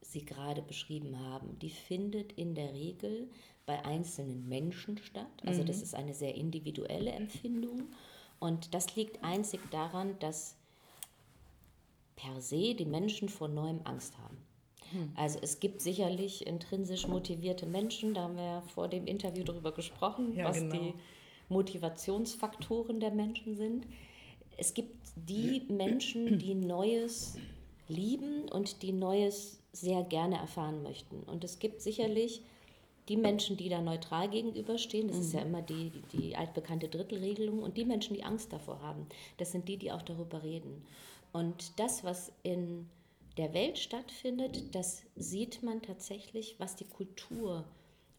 Sie 0.00 0.24
gerade 0.24 0.62
beschrieben 0.62 1.18
haben, 1.18 1.58
die 1.60 1.70
findet 1.70 2.32
in 2.32 2.54
der 2.54 2.74
Regel 2.74 3.28
bei 3.66 3.84
einzelnen 3.84 4.48
Menschen 4.48 4.98
statt. 4.98 5.30
Also 5.44 5.62
mhm. 5.62 5.66
das 5.66 5.82
ist 5.82 5.94
eine 5.94 6.14
sehr 6.14 6.34
individuelle 6.34 7.10
Empfindung. 7.10 7.84
Und 8.38 8.74
das 8.74 8.96
liegt 8.96 9.22
einzig 9.22 9.60
daran, 9.70 10.18
dass 10.18 10.56
per 12.16 12.40
se 12.40 12.74
die 12.74 12.84
Menschen 12.84 13.28
vor 13.28 13.48
Neuem 13.48 13.80
Angst 13.84 14.18
haben. 14.18 14.38
Mhm. 14.92 15.12
Also 15.14 15.38
es 15.40 15.60
gibt 15.60 15.80
sicherlich 15.80 16.46
intrinsisch 16.46 17.06
motivierte 17.06 17.66
Menschen, 17.66 18.14
da 18.14 18.22
haben 18.22 18.36
wir 18.36 18.44
ja 18.44 18.60
vor 18.60 18.88
dem 18.88 19.06
Interview 19.06 19.44
darüber 19.44 19.72
gesprochen, 19.72 20.34
ja, 20.34 20.44
was 20.44 20.58
genau. 20.58 20.74
die 20.74 20.94
Motivationsfaktoren 21.48 23.00
der 23.00 23.10
Menschen 23.10 23.56
sind. 23.56 23.86
es 24.56 24.74
gibt 24.74 24.96
die 25.16 25.62
Menschen, 25.68 26.38
die 26.38 26.54
Neues 26.54 27.36
lieben 27.88 28.48
und 28.48 28.82
die 28.82 28.92
Neues 28.92 29.60
sehr 29.72 30.02
gerne 30.02 30.36
erfahren 30.36 30.82
möchten. 30.82 31.22
Und 31.24 31.44
es 31.44 31.58
gibt 31.58 31.80
sicherlich 31.80 32.42
die 33.08 33.16
Menschen, 33.16 33.56
die 33.56 33.68
da 33.68 33.80
neutral 33.80 34.28
gegenüberstehen, 34.28 35.08
das 35.08 35.16
mhm. 35.16 35.22
ist 35.22 35.32
ja 35.32 35.40
immer 35.40 35.62
die, 35.62 35.92
die 36.12 36.36
altbekannte 36.36 36.88
Drittelregelung, 36.88 37.62
und 37.62 37.76
die 37.76 37.84
Menschen, 37.84 38.14
die 38.14 38.24
Angst 38.24 38.52
davor 38.52 38.80
haben, 38.80 39.06
das 39.38 39.52
sind 39.52 39.68
die, 39.68 39.76
die 39.76 39.92
auch 39.92 40.02
darüber 40.02 40.42
reden. 40.42 40.84
Und 41.32 41.78
das, 41.78 42.04
was 42.04 42.32
in 42.42 42.88
der 43.36 43.54
Welt 43.54 43.78
stattfindet, 43.78 44.74
das 44.74 45.02
sieht 45.16 45.62
man 45.62 45.82
tatsächlich, 45.82 46.56
was 46.58 46.76
die 46.76 46.84
Kultur 46.84 47.64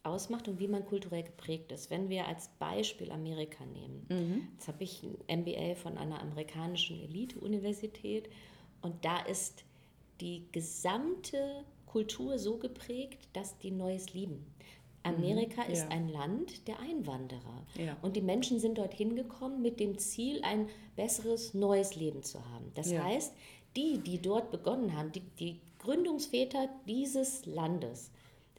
ausmacht 0.02 0.48
und 0.48 0.60
wie 0.60 0.68
man 0.68 0.86
kulturell 0.86 1.24
geprägt 1.24 1.72
ist. 1.72 1.90
Wenn 1.90 2.10
wir 2.10 2.28
als 2.28 2.50
Beispiel 2.60 3.12
Amerika 3.12 3.64
nehmen, 3.66 4.06
mhm. 4.10 4.48
jetzt 4.54 4.68
habe 4.68 4.84
ich 4.84 5.02
ein 5.04 5.42
MBA 5.42 5.76
von 5.76 5.98
einer 5.98 6.20
amerikanischen 6.20 7.00
Elite-Universität 7.00 8.30
und 8.82 9.06
da 9.06 9.20
ist 9.20 9.64
die 10.20 10.46
gesamte 10.52 11.64
Kultur 11.94 12.40
so 12.40 12.58
geprägt, 12.58 13.30
dass 13.34 13.58
die 13.60 13.70
Neues 13.70 14.14
lieben. 14.16 14.48
Amerika 15.04 15.64
mhm, 15.64 15.72
ist 15.72 15.92
ein 15.92 16.10
Land 16.10 16.68
der 16.68 16.80
Einwanderer. 16.80 17.68
Ja. 17.78 17.96
Und 18.02 18.16
die 18.16 18.22
Menschen 18.22 18.60
sind 18.60 18.80
dorthin 18.80 19.16
gekommen 19.16 19.62
mit 19.62 19.80
dem 19.80 20.00
Ziel, 20.00 20.42
ein 20.44 20.70
besseres, 20.96 21.54
neues 21.54 21.96
Leben 21.96 22.24
zu 22.24 22.44
haben. 22.50 22.72
Das 22.74 22.90
ja. 22.90 23.04
heißt, 23.04 23.34
die, 23.76 24.00
die 24.00 24.20
dort 24.20 24.50
begonnen 24.50 24.98
haben, 24.98 25.12
die, 25.12 25.22
die 25.40 25.60
Gründungsväter 25.80 26.68
dieses 26.88 27.46
Landes, 27.46 28.10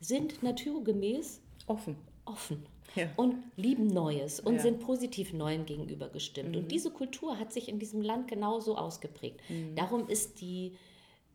sind 0.01 0.43
naturgemäß 0.43 1.41
offen. 1.67 1.97
Offen. 2.27 2.65
Ja. 2.95 3.09
Und 3.17 3.37
lieben 3.57 3.89
Neues 3.89 4.39
und 4.39 4.57
ja. 4.57 4.61
sind 4.61 4.79
positiv 4.79 5.33
Neuem 5.33 5.67
gegenüber 5.67 6.09
gestimmt. 6.09 6.51
Mhm. 6.51 6.59
Und 6.59 6.73
diese 6.73 6.91
Kultur 6.91 7.39
hat 7.41 7.53
sich 7.53 7.69
in 7.69 7.81
diesem 7.81 8.01
Land 8.01 8.29
genauso 8.29 8.77
ausgeprägt. 8.77 9.41
Mhm. 9.49 9.75
Darum 9.75 10.09
ist, 10.09 10.41
die, 10.41 10.77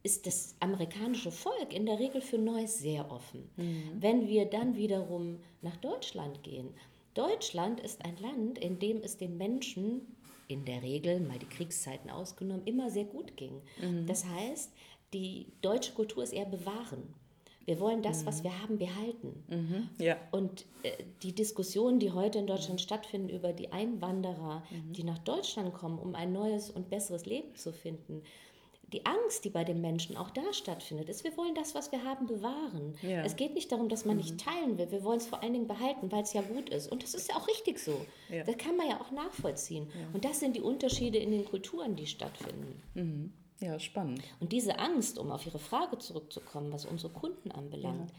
ist 0.09 0.25
das 0.25 0.55
amerikanische 0.59 1.31
Volk 1.31 1.71
in 1.71 1.85
der 1.85 1.99
Regel 1.99 2.19
für 2.19 2.39
Neues 2.39 2.79
sehr 2.79 3.11
offen. 3.11 3.47
Mhm. 3.57 3.83
Wenn 3.99 4.27
wir 4.27 4.45
dann 4.45 4.75
wiederum 4.75 5.37
nach 5.61 5.77
Deutschland 5.77 6.41
gehen, 6.41 6.69
Deutschland 7.13 7.79
ist 7.79 8.03
ein 8.03 8.17
Land, 8.17 8.57
in 8.57 8.79
dem 8.79 9.03
es 9.03 9.17
den 9.17 9.37
Menschen 9.37 10.01
in 10.47 10.65
der 10.65 10.81
Regel, 10.81 11.19
mal 11.19 11.37
die 11.37 11.45
Kriegszeiten 11.45 12.09
ausgenommen, 12.09 12.63
immer 12.65 12.89
sehr 12.89 13.03
gut 13.03 13.37
ging. 13.37 13.61
Mhm. 13.79 14.07
Das 14.07 14.25
heißt, 14.25 14.71
die 15.13 15.45
deutsche 15.61 15.93
Kultur 15.93 16.23
ist 16.23 16.33
eher 16.33 16.47
bewahren. 16.47 17.13
Wir 17.65 17.79
wollen 17.79 18.01
das, 18.01 18.23
mhm. 18.23 18.25
was 18.25 18.43
wir 18.43 18.61
haben, 18.63 18.79
behalten. 18.79 19.43
Mhm. 19.47 19.89
Ja. 20.03 20.17
Und 20.31 20.65
äh, 20.81 21.03
die 21.21 21.35
Diskussionen, 21.35 21.99
die 21.99 22.09
heute 22.09 22.39
in 22.39 22.47
Deutschland 22.47 22.81
stattfinden 22.81 23.29
über 23.29 23.53
die 23.53 23.71
Einwanderer, 23.71 24.63
mhm. 24.71 24.93
die 24.93 25.03
nach 25.03 25.19
Deutschland 25.19 25.75
kommen, 25.75 25.99
um 25.99 26.15
ein 26.15 26.33
neues 26.33 26.71
und 26.71 26.89
besseres 26.89 27.27
Leben 27.27 27.53
zu 27.55 27.71
finden, 27.71 28.23
die 28.91 29.05
Angst, 29.05 29.45
die 29.45 29.49
bei 29.49 29.63
den 29.63 29.81
Menschen 29.81 30.17
auch 30.17 30.29
da 30.31 30.53
stattfindet, 30.53 31.09
ist, 31.09 31.23
wir 31.23 31.35
wollen 31.37 31.55
das, 31.55 31.75
was 31.75 31.91
wir 31.91 32.03
haben, 32.03 32.25
bewahren. 32.25 32.95
Ja. 33.01 33.23
Es 33.23 33.35
geht 33.35 33.53
nicht 33.53 33.71
darum, 33.71 33.89
dass 33.89 34.05
man 34.05 34.15
mhm. 34.15 34.23
nicht 34.23 34.39
teilen 34.39 34.77
will. 34.77 34.91
Wir 34.91 35.03
wollen 35.03 35.19
es 35.19 35.27
vor 35.27 35.43
allen 35.43 35.53
Dingen 35.53 35.67
behalten, 35.67 36.11
weil 36.11 36.23
es 36.23 36.33
ja 36.33 36.41
gut 36.41 36.69
ist. 36.69 36.91
Und 36.91 37.03
das 37.03 37.13
ist 37.13 37.29
ja 37.29 37.35
auch 37.35 37.47
richtig 37.47 37.79
so. 37.79 38.05
Ja. 38.29 38.43
Das 38.43 38.57
kann 38.57 38.77
man 38.77 38.89
ja 38.89 38.99
auch 38.99 39.11
nachvollziehen. 39.11 39.87
Ja. 39.93 40.07
Und 40.13 40.25
das 40.25 40.39
sind 40.39 40.55
die 40.55 40.61
Unterschiede 40.61 41.19
in 41.19 41.31
den 41.31 41.45
Kulturen, 41.45 41.95
die 41.95 42.07
stattfinden. 42.07 42.81
Mhm. 42.95 43.33
Ja, 43.61 43.77
spannend. 43.79 44.21
Und 44.39 44.53
diese 44.53 44.79
Angst, 44.79 45.19
um 45.19 45.31
auf 45.31 45.45
Ihre 45.45 45.59
Frage 45.59 45.97
zurückzukommen, 45.97 46.71
was 46.71 46.85
unsere 46.85 47.11
Kunden 47.11 47.51
anbelangt, 47.51 48.11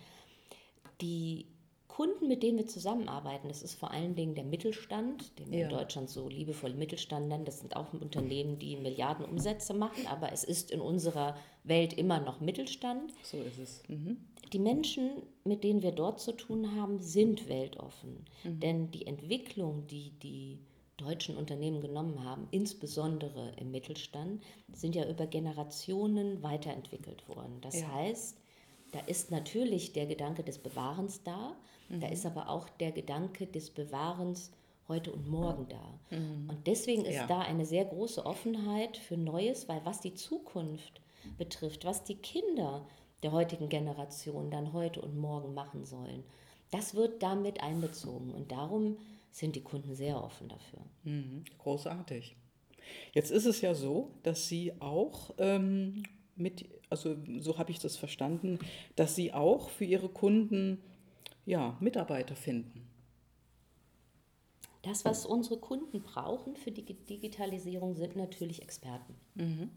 die 1.00 1.46
Kunden, 2.00 2.28
mit 2.28 2.42
denen 2.42 2.56
wir 2.56 2.66
zusammenarbeiten, 2.66 3.48
das 3.48 3.62
ist 3.62 3.74
vor 3.74 3.90
allen 3.90 4.14
Dingen 4.14 4.34
der 4.34 4.44
Mittelstand, 4.44 5.38
den 5.38 5.50
wir 5.50 5.58
ja. 5.58 5.64
in 5.68 5.70
Deutschland 5.70 6.08
so 6.08 6.30
liebevoll 6.30 6.72
Mittelstand 6.72 7.28
nennen. 7.28 7.44
Das 7.44 7.60
sind 7.60 7.76
auch 7.76 7.92
Unternehmen, 7.92 8.58
die 8.58 8.76
Milliarden 8.76 9.26
Umsätze 9.26 9.74
machen, 9.74 10.06
aber 10.06 10.32
es 10.32 10.42
ist 10.42 10.70
in 10.70 10.80
unserer 10.80 11.36
Welt 11.62 11.92
immer 11.92 12.18
noch 12.18 12.40
Mittelstand. 12.40 13.12
So 13.22 13.36
ist 13.36 13.58
es. 13.58 13.82
Mhm. 13.88 14.16
Die 14.50 14.58
Menschen, 14.58 15.10
mit 15.44 15.62
denen 15.62 15.82
wir 15.82 15.92
dort 15.92 16.20
zu 16.20 16.32
tun 16.32 16.74
haben, 16.74 17.00
sind 17.00 17.50
weltoffen. 17.50 18.24
Mhm. 18.44 18.60
Denn 18.60 18.90
die 18.92 19.06
Entwicklung, 19.06 19.86
die 19.86 20.12
die 20.22 20.58
deutschen 20.96 21.36
Unternehmen 21.36 21.82
genommen 21.82 22.24
haben, 22.24 22.48
insbesondere 22.50 23.52
im 23.58 23.72
Mittelstand, 23.72 24.42
sind 24.72 24.96
ja 24.96 25.06
über 25.06 25.26
Generationen 25.26 26.42
weiterentwickelt 26.42 27.28
worden. 27.28 27.58
Das 27.60 27.78
ja. 27.78 27.92
heißt, 27.92 28.38
da 28.92 29.00
ist 29.00 29.30
natürlich 29.30 29.92
der 29.92 30.06
Gedanke 30.06 30.42
des 30.42 30.56
Bewahrens 30.56 31.22
da, 31.22 31.54
Mhm. 31.90 32.00
Da 32.00 32.08
ist 32.08 32.24
aber 32.24 32.48
auch 32.48 32.68
der 32.68 32.92
Gedanke 32.92 33.46
des 33.46 33.70
Bewahrens 33.70 34.52
heute 34.88 35.12
und 35.12 35.28
morgen 35.28 35.68
da. 35.68 36.16
Mhm. 36.16 36.48
Und 36.48 36.66
deswegen 36.66 37.04
ist 37.04 37.16
ja. 37.16 37.26
da 37.26 37.40
eine 37.40 37.66
sehr 37.66 37.84
große 37.84 38.24
Offenheit 38.24 38.96
für 38.96 39.16
Neues, 39.16 39.68
weil 39.68 39.84
was 39.84 40.00
die 40.00 40.14
Zukunft 40.14 41.00
betrifft, 41.36 41.84
was 41.84 42.04
die 42.04 42.16
Kinder 42.16 42.86
der 43.22 43.32
heutigen 43.32 43.68
Generation 43.68 44.50
dann 44.50 44.72
heute 44.72 45.00
und 45.02 45.16
morgen 45.16 45.52
machen 45.52 45.84
sollen, 45.84 46.24
das 46.70 46.94
wird 46.94 47.22
damit 47.22 47.62
einbezogen. 47.62 48.32
Und 48.32 48.50
darum 48.52 48.96
sind 49.30 49.56
die 49.56 49.62
Kunden 49.62 49.94
sehr 49.94 50.22
offen 50.22 50.48
dafür. 50.48 50.80
Mhm. 51.04 51.44
Großartig. 51.58 52.36
Jetzt 53.12 53.30
ist 53.30 53.46
es 53.46 53.60
ja 53.60 53.74
so, 53.74 54.10
dass 54.22 54.48
Sie 54.48 54.72
auch 54.80 55.34
ähm, 55.38 56.02
mit, 56.34 56.68
also 56.88 57.16
so 57.38 57.58
habe 57.58 57.70
ich 57.70 57.78
das 57.78 57.96
verstanden, 57.96 58.58
dass 58.96 59.14
Sie 59.14 59.32
auch 59.32 59.68
für 59.68 59.84
Ihre 59.84 60.08
Kunden 60.08 60.82
ja, 61.50 61.76
Mitarbeiter 61.80 62.36
finden. 62.36 62.86
Das, 64.82 65.04
was 65.04 65.26
unsere 65.26 65.58
Kunden 65.58 66.00
brauchen 66.00 66.56
für 66.56 66.70
die 66.70 66.82
Digitalisierung, 66.82 67.94
sind 67.94 68.16
natürlich 68.16 68.62
Experten. 68.62 69.14
Mhm. 69.34 69.70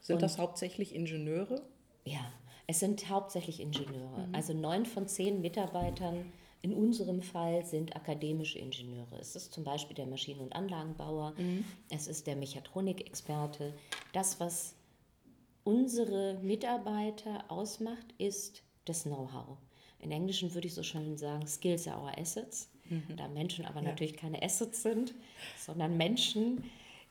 Sind 0.00 0.14
Und, 0.14 0.22
das 0.22 0.38
hauptsächlich 0.38 0.94
Ingenieure? 0.94 1.62
Ja, 2.04 2.32
es 2.66 2.80
sind 2.80 3.10
hauptsächlich 3.10 3.60
Ingenieure. 3.60 4.28
Mhm. 4.28 4.34
Also 4.34 4.54
neun 4.54 4.86
von 4.86 5.08
zehn 5.08 5.40
Mitarbeitern 5.40 6.32
in 6.62 6.72
unserem 6.72 7.20
Fall 7.20 7.66
sind 7.66 7.94
akademische 7.94 8.58
Ingenieure. 8.58 9.18
Es 9.20 9.36
ist 9.36 9.52
zum 9.52 9.64
Beispiel 9.64 9.96
der 9.96 10.06
Maschinen- 10.06 10.40
und 10.40 10.54
Anlagenbauer, 10.54 11.34
mhm. 11.36 11.64
es 11.90 12.06
ist 12.06 12.26
der 12.26 12.36
Mechatronikexperte. 12.36 13.74
Das, 14.12 14.40
was 14.40 14.74
unsere 15.64 16.38
Mitarbeiter 16.40 17.44
ausmacht, 17.48 18.14
ist 18.16 18.62
das 18.86 19.02
Know-how. 19.02 19.58
In 20.04 20.12
Englischen 20.12 20.54
würde 20.54 20.66
ich 20.68 20.74
so 20.74 20.82
schön 20.82 21.16
sagen, 21.16 21.46
Skills 21.46 21.88
are 21.88 22.00
our 22.00 22.18
assets. 22.18 22.68
Mhm. 22.90 23.16
Da 23.16 23.26
Menschen 23.28 23.64
aber 23.64 23.80
ja. 23.80 23.88
natürlich 23.88 24.16
keine 24.16 24.42
Assets 24.42 24.82
sind, 24.82 25.14
sondern 25.58 25.96
Menschen, 25.96 26.62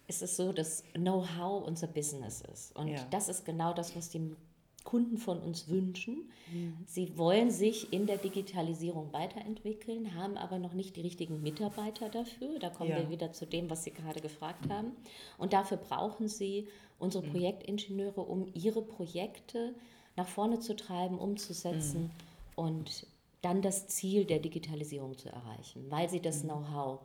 ist 0.08 0.22
es 0.22 0.38
so, 0.38 0.52
dass 0.52 0.84
Know-how 0.94 1.66
unser 1.66 1.88
Business 1.88 2.42
ist. 2.54 2.76
Und 2.76 2.90
ja. 2.90 3.06
das 3.10 3.30
ist 3.30 3.46
genau 3.46 3.74
das, 3.74 3.96
was 3.96 4.10
die 4.10 4.36
Kunden 4.84 5.18
von 5.18 5.40
uns 5.40 5.70
wünschen. 5.70 6.30
Mhm. 6.52 6.78
Sie 6.86 7.18
wollen 7.18 7.50
sich 7.50 7.94
in 7.94 8.06
der 8.06 8.18
Digitalisierung 8.18 9.14
weiterentwickeln, 9.14 10.14
haben 10.14 10.38
aber 10.38 10.60
noch 10.60 10.74
nicht 10.74 10.98
die 10.98 11.02
richtigen 11.02 11.42
Mitarbeiter 11.42 12.10
dafür. 12.10 12.60
Da 12.60 12.70
kommen 12.70 12.90
ja. 12.90 12.98
wir 12.98 13.10
wieder 13.10 13.32
zu 13.32 13.46
dem, 13.46 13.70
was 13.70 13.86
Sie 13.86 13.92
gerade 13.92 14.20
gefragt 14.20 14.70
haben. 14.70 14.92
Und 15.38 15.54
dafür 15.54 15.78
brauchen 15.78 16.28
Sie 16.28 16.68
unsere 17.00 17.26
mhm. 17.26 17.32
Projektingenieure, 17.32 18.22
um 18.22 18.48
ihre 18.54 18.82
Projekte 18.82 19.74
nach 20.16 20.28
vorne 20.28 20.60
zu 20.60 20.76
treiben, 20.76 21.18
umzusetzen. 21.18 22.04
Mhm 22.04 22.33
und 22.56 23.08
dann 23.42 23.62
das 23.62 23.88
Ziel 23.88 24.26
der 24.26 24.40
Digitalisierung 24.40 25.18
zu 25.18 25.30
erreichen, 25.30 25.86
weil 25.90 26.10
sie 26.10 26.22
das 26.22 26.44
mhm. 26.44 26.50
Know-how 26.50 27.00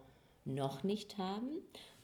noch 0.45 0.85
nicht 0.85 1.19
haben 1.19 1.49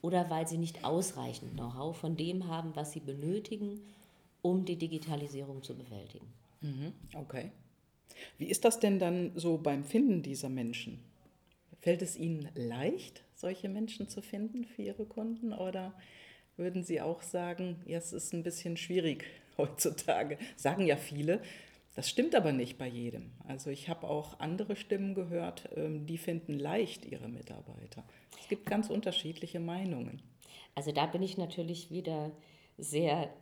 oder 0.02 0.28
weil 0.28 0.46
sie 0.46 0.58
nicht 0.58 0.84
ausreichend 0.84 1.52
Know-how 1.52 1.96
von 1.96 2.16
dem 2.16 2.46
haben, 2.46 2.74
was 2.74 2.92
sie 2.92 3.00
benötigen, 3.00 3.80
um 4.42 4.64
die 4.64 4.76
Digitalisierung 4.76 5.62
zu 5.62 5.76
bewältigen. 5.76 6.26
Mhm. 6.60 6.92
Okay. 7.14 7.50
Wie 8.38 8.46
ist 8.46 8.64
das 8.64 8.80
denn 8.80 8.98
dann 8.98 9.32
so 9.34 9.58
beim 9.58 9.84
Finden 9.84 10.22
dieser 10.22 10.48
Menschen? 10.48 11.00
Fällt 11.80 12.02
es 12.02 12.16
Ihnen 12.16 12.48
leicht, 12.54 13.22
solche 13.34 13.68
Menschen 13.68 14.08
zu 14.08 14.22
finden 14.22 14.64
für 14.64 14.82
Ihre 14.82 15.04
Kunden 15.04 15.52
oder 15.52 15.94
würden 16.56 16.82
Sie 16.82 17.00
auch 17.00 17.22
sagen, 17.22 17.82
ja, 17.86 17.98
es 17.98 18.12
ist 18.12 18.32
ein 18.32 18.42
bisschen 18.42 18.76
schwierig 18.76 19.24
heutzutage? 19.58 20.38
Sagen 20.56 20.86
ja 20.86 20.96
viele, 20.96 21.40
das 21.94 22.08
stimmt 22.08 22.34
aber 22.34 22.52
nicht 22.52 22.76
bei 22.76 22.88
jedem. 22.88 23.32
Also 23.46 23.70
ich 23.70 23.88
habe 23.88 24.08
auch 24.08 24.40
andere 24.40 24.76
Stimmen 24.76 25.14
gehört, 25.14 25.68
ähm, 25.76 26.06
die 26.06 26.18
finden 26.18 26.58
leicht 26.58 27.04
ihre 27.04 27.28
Mitarbeiter. 27.28 28.04
Es 28.40 28.48
gibt 28.48 28.66
ganz 28.66 28.90
unterschiedliche 28.90 29.60
Meinungen. 29.60 30.20
Also 30.74 30.90
da 30.90 31.06
bin 31.06 31.22
ich 31.22 31.38
natürlich 31.38 31.90
wieder 31.90 32.32
sehr 32.78 33.32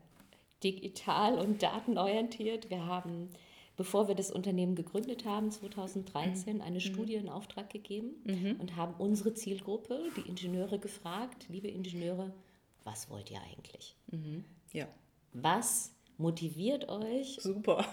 digital 0.62 1.38
und 1.38 1.62
datenorientiert. 1.62 2.68
Wir 2.68 2.84
haben, 2.84 3.30
bevor 3.76 4.06
wir 4.06 4.14
das 4.14 4.30
Unternehmen 4.30 4.74
gegründet 4.74 5.24
haben, 5.24 5.50
2013, 5.50 6.60
eine 6.60 6.74
mhm. 6.76 6.80
Studie 6.80 7.14
in 7.14 7.30
Auftrag 7.30 7.70
gegeben 7.70 8.10
mhm. 8.24 8.56
und 8.60 8.76
haben 8.76 8.94
unsere 8.98 9.32
Zielgruppe, 9.32 10.10
die 10.16 10.28
Ingenieure, 10.28 10.78
gefragt, 10.78 11.46
liebe 11.48 11.68
Ingenieure, 11.68 12.32
was 12.84 13.08
wollt 13.08 13.30
ihr 13.30 13.40
eigentlich? 13.50 13.96
Mhm. 14.10 14.44
Ja. 14.72 14.86
Was 15.32 15.94
motiviert 16.22 16.88
euch. 16.88 17.38
Super. 17.40 17.84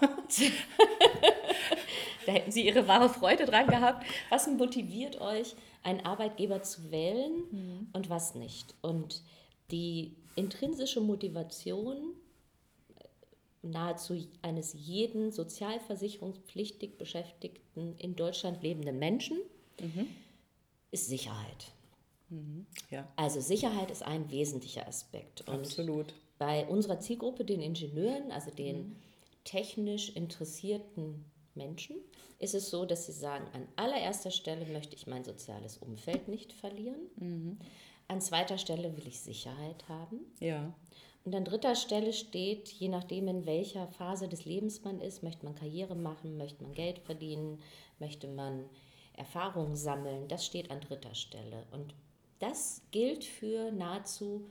da 2.26 2.32
hätten 2.32 2.52
Sie 2.52 2.66
Ihre 2.66 2.88
wahre 2.88 3.10
Freude 3.10 3.44
dran 3.44 3.66
gehabt. 3.66 4.06
Was 4.30 4.46
motiviert 4.46 5.20
euch, 5.20 5.54
einen 5.82 6.00
Arbeitgeber 6.06 6.62
zu 6.62 6.90
wählen 6.90 7.32
mhm. 7.50 7.88
und 7.92 8.08
was 8.08 8.34
nicht? 8.34 8.74
Und 8.80 9.22
die 9.70 10.16
intrinsische 10.36 11.00
Motivation 11.00 12.14
nahezu 13.62 14.26
eines 14.42 14.72
jeden 14.72 15.32
sozialversicherungspflichtig 15.32 16.96
Beschäftigten 16.96 17.94
in 17.98 18.16
Deutschland 18.16 18.62
lebenden 18.62 18.98
Menschen 18.98 19.38
mhm. 19.80 20.06
ist 20.90 21.08
Sicherheit. 21.08 21.72
Mhm. 22.30 22.66
Ja. 22.90 23.06
Also 23.16 23.40
Sicherheit 23.40 23.90
ist 23.90 24.02
ein 24.02 24.30
wesentlicher 24.30 24.86
Aspekt. 24.86 25.46
Und 25.46 25.60
Absolut. 25.60 26.14
Bei 26.40 26.66
unserer 26.68 26.98
Zielgruppe, 27.00 27.44
den 27.44 27.60
Ingenieuren, 27.60 28.32
also 28.32 28.50
den 28.50 28.78
mhm. 28.78 28.96
technisch 29.44 30.08
interessierten 30.08 31.26
Menschen, 31.54 31.96
ist 32.38 32.54
es 32.54 32.70
so, 32.70 32.86
dass 32.86 33.04
sie 33.04 33.12
sagen, 33.12 33.44
an 33.52 33.68
allererster 33.76 34.30
Stelle 34.30 34.64
möchte 34.64 34.96
ich 34.96 35.06
mein 35.06 35.22
soziales 35.22 35.76
Umfeld 35.76 36.28
nicht 36.28 36.54
verlieren. 36.54 37.10
Mhm. 37.16 37.58
An 38.08 38.22
zweiter 38.22 38.56
Stelle 38.56 38.96
will 38.96 39.06
ich 39.06 39.20
Sicherheit 39.20 39.86
haben. 39.86 40.20
Ja. 40.40 40.72
Und 41.26 41.34
an 41.34 41.44
dritter 41.44 41.74
Stelle 41.74 42.14
steht, 42.14 42.70
je 42.70 42.88
nachdem, 42.88 43.28
in 43.28 43.44
welcher 43.44 43.86
Phase 43.88 44.26
des 44.26 44.46
Lebens 44.46 44.82
man 44.82 44.98
ist, 44.98 45.22
möchte 45.22 45.44
man 45.44 45.54
Karriere 45.54 45.94
machen, 45.94 46.38
möchte 46.38 46.62
man 46.62 46.72
Geld 46.72 47.00
verdienen, 47.00 47.58
möchte 47.98 48.28
man 48.28 48.64
Erfahrungen 49.12 49.76
sammeln. 49.76 50.26
Das 50.28 50.46
steht 50.46 50.70
an 50.70 50.80
dritter 50.80 51.14
Stelle. 51.14 51.66
Und 51.70 51.94
das 52.38 52.80
gilt 52.92 53.24
für 53.24 53.70
nahezu 53.72 54.46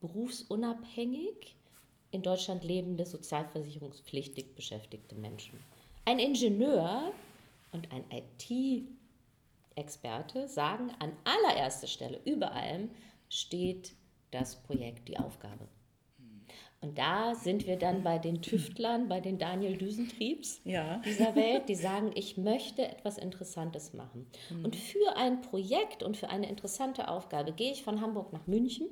berufsunabhängig 0.00 1.56
in 2.10 2.22
Deutschland 2.22 2.64
lebende 2.64 3.04
sozialversicherungspflichtig 3.04 4.54
beschäftigte 4.54 5.14
Menschen. 5.14 5.58
Ein 6.04 6.18
Ingenieur 6.18 7.12
und 7.72 7.88
ein 7.92 8.04
IT-Experte 9.70 10.48
sagen, 10.48 10.90
an 10.98 11.12
allererster 11.24 11.88
Stelle, 11.88 12.20
über 12.24 12.52
allem, 12.52 12.90
steht 13.28 13.94
das 14.30 14.62
Projekt, 14.62 15.08
die 15.08 15.18
Aufgabe. 15.18 15.68
Und 16.80 16.98
da 16.98 17.34
sind 17.34 17.66
wir 17.66 17.76
dann 17.76 18.02
bei 18.02 18.18
den 18.18 18.42
Tüftlern, 18.42 19.08
bei 19.08 19.20
den 19.20 19.38
Daniel 19.38 19.76
Düsentriebs 19.76 20.60
ja. 20.64 20.98
dieser 20.98 21.34
Welt, 21.34 21.68
die 21.68 21.74
sagen, 21.74 22.12
ich 22.14 22.36
möchte 22.36 22.86
etwas 22.86 23.18
Interessantes 23.18 23.92
machen. 23.94 24.26
Mhm. 24.50 24.66
Und 24.66 24.76
für 24.76 25.16
ein 25.16 25.40
Projekt 25.40 26.02
und 26.02 26.16
für 26.16 26.28
eine 26.28 26.48
interessante 26.48 27.08
Aufgabe 27.08 27.52
gehe 27.52 27.72
ich 27.72 27.82
von 27.82 28.00
Hamburg 28.00 28.32
nach 28.32 28.46
München 28.46 28.88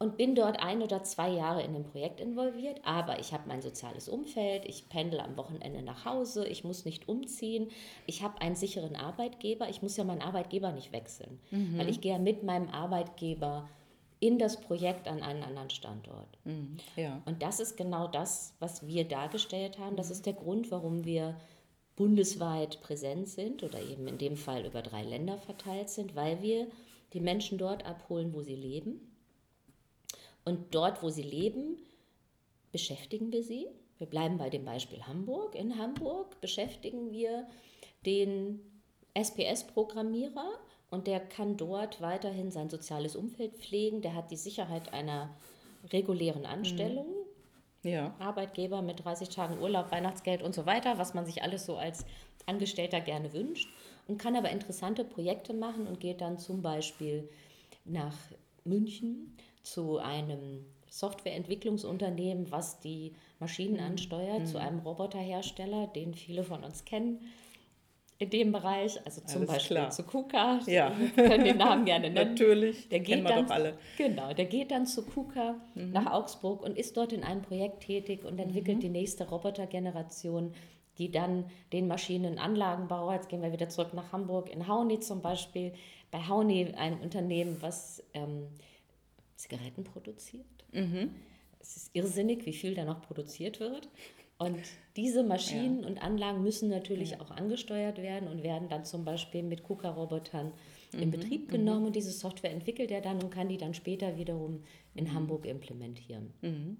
und 0.00 0.16
bin 0.16 0.34
dort 0.34 0.58
ein 0.60 0.80
oder 0.80 1.04
zwei 1.04 1.28
Jahre 1.28 1.62
in 1.62 1.74
dem 1.74 1.84
Projekt 1.84 2.20
involviert. 2.20 2.80
Aber 2.84 3.20
ich 3.20 3.34
habe 3.34 3.46
mein 3.46 3.60
soziales 3.60 4.08
Umfeld, 4.08 4.64
ich 4.64 4.88
pendle 4.88 5.22
am 5.22 5.36
Wochenende 5.36 5.82
nach 5.82 6.06
Hause, 6.06 6.48
ich 6.48 6.64
muss 6.64 6.86
nicht 6.86 7.06
umziehen, 7.06 7.70
ich 8.06 8.22
habe 8.22 8.40
einen 8.40 8.56
sicheren 8.56 8.96
Arbeitgeber, 8.96 9.68
ich 9.68 9.82
muss 9.82 9.98
ja 9.98 10.04
meinen 10.04 10.22
Arbeitgeber 10.22 10.72
nicht 10.72 10.92
wechseln, 10.92 11.38
mhm. 11.50 11.78
weil 11.78 11.90
ich 11.90 12.00
gehe 12.00 12.18
mit 12.18 12.42
meinem 12.42 12.70
Arbeitgeber 12.70 13.68
in 14.20 14.38
das 14.38 14.58
Projekt 14.58 15.06
an 15.06 15.22
einen 15.22 15.42
anderen 15.42 15.70
Standort. 15.70 16.38
Mhm, 16.44 16.78
ja. 16.96 17.20
Und 17.26 17.42
das 17.42 17.60
ist 17.60 17.76
genau 17.76 18.08
das, 18.08 18.54
was 18.58 18.86
wir 18.86 19.04
dargestellt 19.04 19.78
haben. 19.78 19.96
Das 19.96 20.10
ist 20.10 20.24
der 20.24 20.32
Grund, 20.32 20.70
warum 20.70 21.04
wir 21.04 21.36
bundesweit 21.96 22.80
präsent 22.80 23.28
sind 23.28 23.62
oder 23.62 23.82
eben 23.82 24.08
in 24.08 24.16
dem 24.16 24.36
Fall 24.36 24.64
über 24.64 24.80
drei 24.80 25.02
Länder 25.02 25.36
verteilt 25.36 25.90
sind, 25.90 26.14
weil 26.14 26.40
wir 26.40 26.68
die 27.12 27.20
Menschen 27.20 27.58
dort 27.58 27.84
abholen, 27.84 28.32
wo 28.32 28.40
sie 28.40 28.54
leben. 28.54 29.09
Und 30.50 30.74
dort, 30.74 31.00
wo 31.00 31.10
sie 31.10 31.22
leben, 31.22 31.78
beschäftigen 32.72 33.30
wir 33.30 33.44
sie. 33.44 33.68
Wir 33.98 34.08
bleiben 34.08 34.36
bei 34.36 34.50
dem 34.50 34.64
Beispiel 34.64 35.00
Hamburg. 35.06 35.54
In 35.54 35.78
Hamburg 35.78 36.40
beschäftigen 36.40 37.12
wir 37.12 37.46
den 38.04 38.58
SPS-Programmierer 39.14 40.58
und 40.90 41.06
der 41.06 41.20
kann 41.20 41.56
dort 41.56 42.00
weiterhin 42.00 42.50
sein 42.50 42.68
soziales 42.68 43.14
Umfeld 43.14 43.58
pflegen. 43.58 44.02
Der 44.02 44.16
hat 44.16 44.32
die 44.32 44.36
Sicherheit 44.36 44.92
einer 44.92 45.30
regulären 45.92 46.44
Anstellung. 46.46 47.06
Mhm. 47.84 47.88
Ja. 47.88 48.16
Arbeitgeber 48.18 48.82
mit 48.82 49.04
30 49.04 49.28
Tagen 49.28 49.62
Urlaub, 49.62 49.92
Weihnachtsgeld 49.92 50.42
und 50.42 50.52
so 50.52 50.66
weiter, 50.66 50.98
was 50.98 51.14
man 51.14 51.26
sich 51.26 51.44
alles 51.44 51.64
so 51.64 51.76
als 51.76 52.04
Angestellter 52.46 53.00
gerne 53.00 53.32
wünscht. 53.32 53.72
Und 54.08 54.18
kann 54.18 54.34
aber 54.34 54.50
interessante 54.50 55.04
Projekte 55.04 55.54
machen 55.54 55.86
und 55.86 56.00
geht 56.00 56.20
dann 56.20 56.38
zum 56.38 56.60
Beispiel 56.60 57.30
nach 57.84 58.16
München 58.64 59.36
zu 59.62 59.98
einem 59.98 60.64
Softwareentwicklungsunternehmen, 60.88 62.50
was 62.50 62.80
die 62.80 63.12
Maschinen 63.38 63.74
mhm. 63.74 63.92
ansteuert, 63.92 64.40
mhm. 64.40 64.46
zu 64.46 64.58
einem 64.58 64.80
Roboterhersteller, 64.80 65.86
den 65.88 66.14
viele 66.14 66.44
von 66.44 66.64
uns 66.64 66.84
kennen 66.84 67.20
in 68.20 68.28
dem 68.28 68.52
Bereich, 68.52 69.00
also 69.06 69.22
zum 69.22 69.40
Alles 69.42 69.54
Beispiel 69.54 69.76
klar. 69.78 69.90
zu 69.90 70.02
KUKA, 70.02 70.60
ja. 70.66 70.92
wir 71.14 71.26
können 71.26 71.42
den 71.42 71.56
Namen 71.56 71.86
gerne 71.86 72.10
nennen. 72.10 72.32
Natürlich, 72.32 72.86
der 72.90 73.00
geht 73.00 73.08
kennen 73.08 73.22
wir 73.22 73.30
dann, 73.30 73.46
doch 73.46 73.54
alle. 73.54 73.78
Genau, 73.96 74.34
der 74.34 74.44
geht 74.44 74.70
dann 74.70 74.86
zu 74.86 75.06
KUKA 75.06 75.54
mhm. 75.74 75.92
nach 75.92 76.04
Augsburg 76.12 76.62
und 76.62 76.76
ist 76.76 76.98
dort 76.98 77.14
in 77.14 77.24
einem 77.24 77.40
Projekt 77.40 77.80
tätig 77.80 78.26
und 78.26 78.38
entwickelt 78.38 78.76
mhm. 78.76 78.80
die 78.82 78.88
nächste 78.90 79.26
Robotergeneration, 79.26 80.52
die 80.98 81.10
dann 81.10 81.46
den 81.72 81.88
Maschinenanlagenbauer, 81.88 83.14
jetzt 83.14 83.30
gehen 83.30 83.40
wir 83.40 83.52
wieder 83.52 83.70
zurück 83.70 83.94
nach 83.94 84.12
Hamburg, 84.12 84.52
in 84.52 84.68
Hauni 84.68 85.00
zum 85.00 85.22
Beispiel, 85.22 85.72
bei 86.10 86.18
Hauni, 86.18 86.74
ein 86.76 87.00
Unternehmen, 87.00 87.56
was 87.60 88.04
ähm, 88.12 88.48
Zigaretten 89.40 89.84
produziert. 89.84 90.64
Mhm. 90.72 91.10
Es 91.58 91.76
ist 91.76 91.90
irrsinnig, 91.94 92.46
wie 92.46 92.52
viel 92.52 92.74
da 92.74 92.84
noch 92.84 93.02
produziert 93.02 93.60
wird. 93.60 93.88
Und 94.38 94.58
diese 94.96 95.22
Maschinen 95.22 95.82
ja. 95.82 95.86
und 95.86 96.02
Anlagen 96.02 96.42
müssen 96.42 96.70
natürlich 96.70 97.10
ja. 97.10 97.20
auch 97.20 97.30
angesteuert 97.30 97.98
werden 97.98 98.28
und 98.28 98.42
werden 98.42 98.68
dann 98.68 98.86
zum 98.86 99.04
Beispiel 99.04 99.42
mit 99.42 99.62
KUKA-Robotern 99.62 100.52
mhm. 100.92 100.98
in 100.98 101.10
Betrieb 101.10 101.48
mhm. 101.48 101.52
genommen. 101.52 101.80
Mhm. 101.80 101.86
Und 101.88 101.96
diese 101.96 102.12
Software 102.12 102.50
entwickelt 102.50 102.90
er 102.90 103.02
dann 103.02 103.22
und 103.22 103.30
kann 103.30 103.48
die 103.48 103.58
dann 103.58 103.74
später 103.74 104.16
wiederum 104.16 104.62
in 104.94 105.04
mhm. 105.04 105.14
Hamburg 105.14 105.46
implementieren. 105.46 106.32
Mhm. 106.40 106.78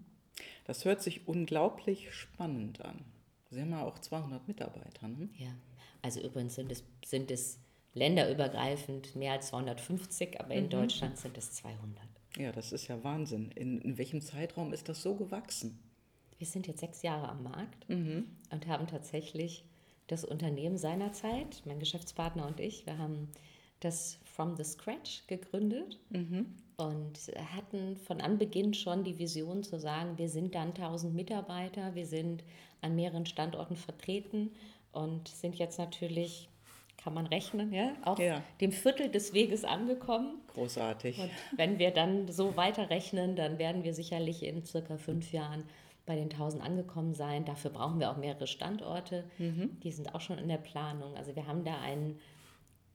Das 0.65 0.85
hört 0.85 1.03
sich 1.03 1.29
unglaublich 1.29 2.13
spannend 2.13 2.83
an. 2.83 3.05
Sie 3.51 3.61
haben 3.61 3.71
ja 3.73 3.85
auch 3.85 3.99
200 3.99 4.47
Mitarbeiter. 4.49 5.09
Ne? 5.09 5.29
Ja, 5.37 5.55
also 6.03 6.21
übrigens 6.21 6.55
sind 6.55 6.73
es, 6.73 6.85
sind 7.05 7.31
es 7.31 7.59
länderübergreifend 7.93 9.17
mehr 9.17 9.33
als 9.33 9.49
250, 9.49 10.41
aber 10.41 10.55
in 10.55 10.65
mhm. 10.65 10.71
Deutschland 10.71 11.19
sind 11.19 11.37
es 11.37 11.53
200. 11.53 12.10
Ja, 12.37 12.53
das 12.53 12.73
ist 12.73 12.89
ja 12.89 13.03
Wahnsinn. 13.03 13.51
In, 13.55 13.81
in 13.81 13.99
welchem 13.99 14.21
Zeitraum 14.21 14.73
ist 14.73 14.89
das 14.89 15.03
so 15.03 15.15
gewachsen? 15.15 15.79
wir 16.41 16.47
sind 16.47 16.67
jetzt 16.67 16.81
sechs 16.81 17.03
Jahre 17.03 17.29
am 17.29 17.43
Markt 17.43 17.89
mhm. 17.89 18.25
und 18.51 18.67
haben 18.67 18.87
tatsächlich 18.87 19.63
das 20.07 20.25
Unternehmen 20.25 20.79
seinerzeit, 20.79 21.63
mein 21.67 21.79
Geschäftspartner 21.79 22.47
und 22.47 22.59
ich, 22.59 22.87
wir 22.87 22.99
haben 22.99 23.29
das 23.81 24.19
From 24.25 24.57
the 24.57 24.65
Scratch 24.65 25.27
gegründet 25.27 26.01
mhm. 26.09 26.47
und 26.79 27.19
hatten 27.55 27.97
von 27.99 28.23
Anbeginn 28.23 28.73
schon 28.73 29.05
die 29.05 29.19
Vision 29.19 29.63
zu 29.63 29.79
sagen, 29.79 30.17
wir 30.17 30.31
sind 30.31 30.55
dann 30.55 30.69
1000 30.69 31.15
Mitarbeiter, 31.15 31.95
wir 31.95 32.07
sind 32.07 32.43
an 32.81 32.95
mehreren 32.97 33.27
Standorten 33.27 33.77
vertreten 33.77 34.51
und 34.93 35.29
sind 35.29 35.57
jetzt 35.57 35.79
natürlich 35.79 36.49
kann 37.03 37.15
man 37.15 37.27
rechnen, 37.27 37.73
ja, 37.73 37.93
auf 38.03 38.19
ja. 38.19 38.43
dem 38.61 38.73
Viertel 38.73 39.11
des 39.11 39.33
Weges 39.33 39.65
angekommen. 39.65 40.41
Großartig. 40.55 41.19
Und 41.19 41.31
wenn 41.57 41.79
wir 41.79 41.91
dann 41.91 42.31
so 42.31 42.57
weiterrechnen, 42.57 43.37
dann 43.37 43.59
werden 43.59 43.85
wir 43.85 43.95
sicherlich 43.95 44.43
in 44.43 44.65
circa 44.65 44.97
fünf 44.99 45.33
Jahren 45.33 45.65
bei 46.07 46.17
den 46.17 46.31
1000 46.31 46.63
angekommen 46.63 47.15
sein. 47.15 47.45
Dafür 47.45 47.71
brauchen 47.71 48.01
wir 48.01 48.11
auch 48.11 48.17
mehrere 48.17 48.47
Standorte. 48.47 49.25
Mhm. 49.39 49.79
Die 49.83 49.93
sind 49.93 50.15
auch 50.15 50.21
schon 50.21 50.39
in 50.39 50.49
der 50.49 50.59
Planung. 50.59 51.17
Also 51.17 51.37
wir 51.37 51.47
haben 51.47 51.65
da 51.65 51.81
einen, 51.81 52.19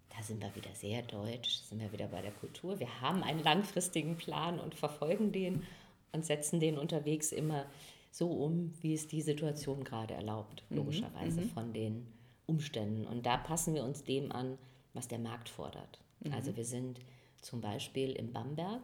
da 0.09 0.21
sind 0.21 0.41
wir 0.41 0.53
wieder 0.55 0.73
sehr 0.73 1.01
deutsch, 1.01 1.61
sind 1.61 1.81
wir 1.81 1.91
wieder 1.91 2.07
bei 2.07 2.21
der 2.21 2.31
Kultur. 2.31 2.79
Wir 2.79 3.01
haben 3.01 3.23
einen 3.23 3.43
langfristigen 3.43 4.17
Plan 4.17 4.59
und 4.59 4.75
verfolgen 4.75 5.31
den 5.31 5.63
und 6.11 6.25
setzen 6.25 6.59
den 6.59 6.77
unterwegs 6.77 7.31
immer 7.31 7.65
so 8.11 8.29
um, 8.29 8.73
wie 8.81 8.93
es 8.93 9.07
die 9.07 9.21
Situation 9.21 9.83
gerade 9.83 10.13
erlaubt, 10.13 10.63
mhm. 10.69 10.77
logischerweise 10.77 11.41
mhm. 11.41 11.49
von 11.49 11.73
den 11.73 12.07
Umständen. 12.47 13.05
Und 13.05 13.25
da 13.25 13.37
passen 13.37 13.73
wir 13.73 13.83
uns 13.83 14.03
dem 14.03 14.31
an, 14.31 14.57
was 14.93 15.07
der 15.07 15.19
Markt 15.19 15.49
fordert. 15.49 15.99
Mhm. 16.21 16.33
Also 16.33 16.55
wir 16.55 16.65
sind 16.65 16.99
zum 17.41 17.61
Beispiel 17.61 18.11
in 18.11 18.33
Bamberg, 18.33 18.81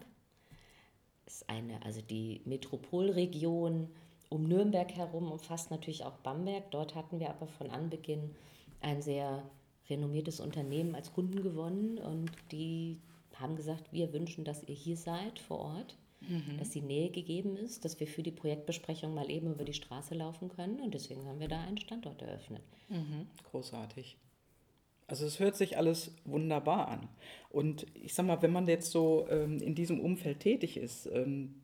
ist 1.26 1.50
eine, 1.50 1.84
also 1.84 2.02
die 2.02 2.42
Metropolregion 2.46 3.90
um 4.30 4.48
Nürnberg 4.48 4.92
herum 4.94 5.30
umfasst 5.30 5.72
natürlich 5.72 6.06
auch 6.06 6.18
Bamberg. 6.18 6.72
Dort 6.72 6.96
hatten 6.96 7.20
wir 7.20 7.30
aber 7.30 7.48
von 7.48 7.70
Anbeginn 7.70 8.34
ein 8.80 9.02
sehr 9.02 9.44
renommiertes 9.90 10.40
Unternehmen 10.40 10.96
als 10.96 11.12
Kunden 11.12 11.44
gewonnen 11.44 11.98
und 11.98 12.32
die 12.52 13.02
haben 13.36 13.56
gesagt, 13.56 13.92
wir 13.92 14.14
wünschen, 14.14 14.46
dass 14.46 14.64
ihr 14.64 14.76
hier 14.76 14.96
seid 14.96 15.40
vor 15.40 15.60
Ort, 15.60 15.98
mhm. 16.22 16.58
dass 16.58 16.70
die 16.70 16.82
Nähe 16.82 17.10
gegeben 17.10 17.58
ist, 17.58 17.86
dass 17.86 18.00
wir 18.00 18.08
für 18.08 18.24
die 18.24 18.32
Projektbesprechung 18.32 19.14
mal 19.14 19.30
eben 19.30 19.52
über 19.52 19.64
die 19.64 19.74
Straße 19.74 20.16
laufen 20.16 20.50
können 20.50 20.80
und 20.80 20.94
deswegen 20.94 21.26
haben 21.26 21.40
wir 21.40 21.48
da 21.48 21.62
einen 21.62 21.78
Standort 21.78 22.22
eröffnet. 22.22 22.64
Mhm. 22.90 23.28
Großartig. 23.50 24.18
Also 25.08 25.26
es 25.26 25.40
hört 25.40 25.58
sich 25.58 25.78
alles 25.78 26.16
wunderbar 26.24 26.88
an. 26.88 27.10
Und 27.50 27.86
ich 27.96 28.14
sag 28.14 28.26
mal, 28.26 28.42
wenn 28.42 28.54
man 28.54 28.66
jetzt 28.68 28.92
so 28.92 29.28
ähm, 29.30 29.60
in 29.60 29.76
diesem 29.76 30.00
Umfeld 30.00 30.40
tätig 30.40 30.78
ist, 30.78 31.06
ähm, 31.08 31.56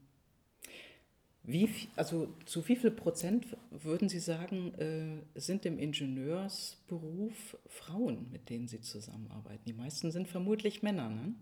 wie, 1.43 1.69
also 1.95 2.27
zu 2.45 2.67
wie 2.67 2.75
viel 2.75 2.91
Prozent 2.91 3.55
würden 3.71 4.09
Sie 4.09 4.19
sagen, 4.19 4.73
äh, 4.73 5.39
sind 5.39 5.65
im 5.65 5.79
Ingenieursberuf 5.79 7.57
Frauen, 7.67 8.27
mit 8.33 8.49
denen 8.49 8.67
Sie 8.67 8.81
zusammenarbeiten? 8.81 9.63
Die 9.65 9.73
meisten 9.73 10.11
sind 10.11 10.27
vermutlich 10.27 10.83
Männer, 10.83 11.09
ne? 11.09 11.33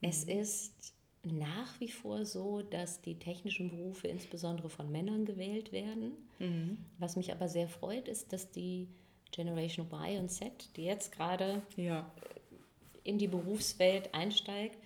Es 0.00 0.26
Mhm. 0.26 0.32
ist 0.40 0.94
nach 1.24 1.78
wie 1.80 1.88
vor 1.90 2.26
so, 2.26 2.62
dass 2.62 3.00
die 3.00 3.16
technischen 3.18 3.70
Berufe 3.70 4.08
insbesondere 4.08 4.68
von 4.68 4.90
Männern 4.90 5.24
gewählt 5.24 5.70
werden. 5.70 6.12
Mhm. 6.40 6.84
Was 6.98 7.14
mich 7.16 7.30
aber 7.32 7.48
sehr 7.48 7.68
freut, 7.68 8.08
ist, 8.08 8.32
dass 8.32 8.50
die 8.50 8.88
Generation 9.30 9.86
Y 9.86 10.18
und 10.22 10.28
Z, 10.30 10.76
die 10.76 10.84
jetzt 10.84 11.12
gerade 11.12 11.62
Ja, 11.76 12.10
in 13.04 13.18
die 13.18 13.28
Berufswelt 13.28 14.12
einsteigt, 14.14 14.76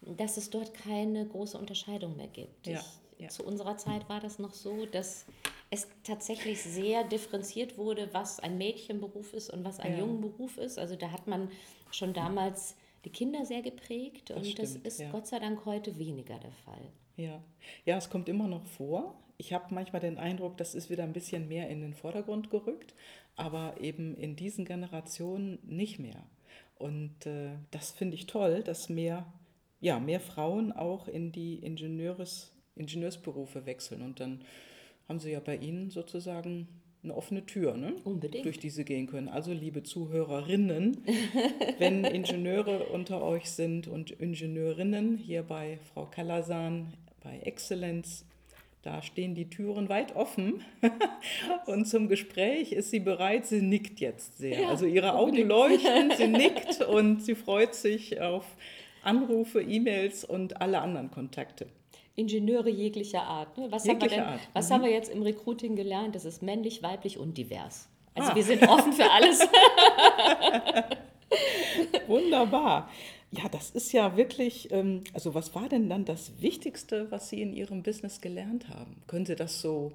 dass 0.00 0.36
es 0.38 0.48
dort 0.50 0.72
keine 0.74 1.26
große 1.26 1.56
Unterscheidung 1.58 2.16
mehr 2.16 2.26
gibt. 2.28 2.66
Ja, 2.66 2.80
Ich, 2.80 2.86
ja. 3.22 3.28
Zu 3.28 3.44
unserer 3.44 3.76
Zeit 3.76 4.08
war 4.08 4.20
das 4.20 4.38
noch 4.38 4.52
so, 4.52 4.86
dass 4.86 5.26
es 5.70 5.88
tatsächlich 6.04 6.62
sehr 6.62 7.04
differenziert 7.04 7.78
wurde, 7.78 8.08
was 8.12 8.40
ein 8.40 8.58
Mädchenberuf 8.58 9.32
ist 9.32 9.48
und 9.50 9.64
was 9.64 9.80
ein 9.80 9.92
Ja. 9.92 10.00
Jungenberuf 10.00 10.58
ist. 10.58 10.78
Also 10.78 10.96
da 10.96 11.10
hat 11.12 11.26
man 11.26 11.50
schon 11.90 12.12
damals 12.12 12.76
die 13.04 13.10
Kinder 13.10 13.44
sehr 13.46 13.62
geprägt 13.62 14.30
und 14.30 14.40
das, 14.58 14.70
stimmt, 14.72 14.86
ist 14.86 15.00
ja. 15.00 15.10
Gott 15.10 15.26
sei 15.26 15.38
Dank 15.38 15.64
heute 15.64 15.98
weniger 15.98 16.38
der 16.38 16.52
Fall. 16.52 16.82
ja. 17.16 17.42
Ja, 17.84 17.96
es 17.96 18.10
kommt 18.10 18.28
immer 18.28 18.46
noch 18.48 18.64
vor. 18.66 19.14
Ich 19.38 19.52
habe 19.52 19.74
manchmal 19.74 20.00
den 20.00 20.18
Eindruck, 20.18 20.56
das 20.58 20.74
ist 20.74 20.90
wieder 20.90 21.02
ein 21.04 21.12
bisschen 21.12 21.48
mehr 21.48 21.68
in 21.68 21.80
den 21.80 21.94
Vordergrund 21.94 22.50
gerückt, 22.50 22.94
aber 23.34 23.80
eben 23.80 24.14
in 24.16 24.36
diesen 24.36 24.64
Generationen 24.64 25.58
nicht 25.64 25.98
mehr. 25.98 26.22
Und 26.78 27.26
äh, 27.26 27.52
das 27.70 27.90
finde 27.92 28.14
ich 28.16 28.26
toll, 28.26 28.62
dass 28.62 28.88
mehr, 28.88 29.26
ja, 29.80 29.98
mehr 29.98 30.20
Frauen 30.20 30.70
auch 30.72 31.08
in 31.08 31.32
die 31.32 31.56
Ingenieurs, 31.56 32.52
Ingenieursberufe 32.76 33.66
wechseln. 33.66 34.02
Und 34.02 34.20
dann 34.20 34.42
haben 35.08 35.18
sie 35.18 35.32
ja 35.32 35.40
bei 35.40 35.56
Ihnen 35.56 35.90
sozusagen 35.90 36.68
eine 37.02 37.14
offene 37.14 37.44
Tür, 37.44 37.76
ne? 37.76 37.94
Unbedingt. 38.04 38.44
durch 38.44 38.58
die 38.58 38.70
sie 38.70 38.84
gehen 38.84 39.06
können. 39.06 39.28
Also 39.28 39.52
liebe 39.52 39.82
Zuhörerinnen, 39.82 40.98
wenn 41.78 42.04
Ingenieure 42.04 42.84
unter 42.86 43.22
euch 43.22 43.50
sind 43.50 43.88
und 43.88 44.12
Ingenieurinnen 44.12 45.16
hier 45.16 45.42
bei 45.42 45.78
Frau 45.92 46.06
Kalasan 46.06 46.94
bei 47.22 47.40
Exzellenz, 47.40 48.24
da 48.82 49.00
stehen 49.02 49.34
die 49.34 49.48
Türen 49.48 49.88
weit 49.88 50.14
offen 50.16 50.64
und 51.66 51.86
zum 51.86 52.08
Gespräch 52.08 52.72
ist 52.72 52.90
sie 52.90 53.00
bereit. 53.00 53.46
Sie 53.46 53.62
nickt 53.62 54.00
jetzt 54.00 54.38
sehr. 54.38 54.60
Ja, 54.60 54.68
also 54.68 54.86
ihre 54.86 55.14
Augen 55.14 55.30
unbedingt. 55.30 55.48
leuchten, 55.48 56.12
sie 56.16 56.28
nickt 56.28 56.82
und 56.82 57.22
sie 57.22 57.34
freut 57.34 57.74
sich 57.74 58.20
auf 58.20 58.44
Anrufe, 59.02 59.60
E-Mails 59.60 60.24
und 60.24 60.60
alle 60.60 60.80
anderen 60.80 61.10
Kontakte. 61.10 61.66
Ingenieure 62.14 62.68
jeglicher 62.68 63.22
Art. 63.22 63.56
Ne? 63.56 63.66
Was, 63.70 63.82
haben 63.82 64.00
wir, 64.00 64.08
Jeglicher 64.08 64.16
denn, 64.16 64.32
Art, 64.34 64.40
was 64.52 64.68
mhm. 64.68 64.74
haben 64.74 64.84
wir 64.84 64.90
jetzt 64.90 65.10
im 65.10 65.22
Recruiting 65.22 65.76
gelernt? 65.76 66.14
Das 66.14 66.24
ist 66.24 66.42
männlich, 66.42 66.82
weiblich 66.82 67.18
und 67.18 67.38
divers. 67.38 67.88
Also 68.14 68.30
Ah. 68.30 68.34
wir 68.34 68.44
sind 68.44 68.68
offen 68.68 68.92
für 68.92 69.10
alles. 69.10 69.40
Wunderbar. 72.06 72.90
Ja, 73.30 73.48
das 73.48 73.70
ist 73.70 73.92
ja 73.92 74.16
wirklich, 74.16 74.70
ähm, 74.72 75.04
also 75.14 75.34
was 75.34 75.54
war 75.54 75.68
denn 75.68 75.88
dann 75.88 76.04
das 76.04 76.42
Wichtigste, 76.42 77.10
was 77.10 77.30
Sie 77.30 77.40
in 77.40 77.54
Ihrem 77.54 77.82
Business 77.82 78.20
gelernt 78.20 78.68
haben? 78.68 79.02
Können 79.06 79.24
Sie 79.24 79.36
das 79.36 79.62
so 79.62 79.92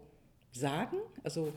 sagen? 0.51 0.97
Also 1.23 1.53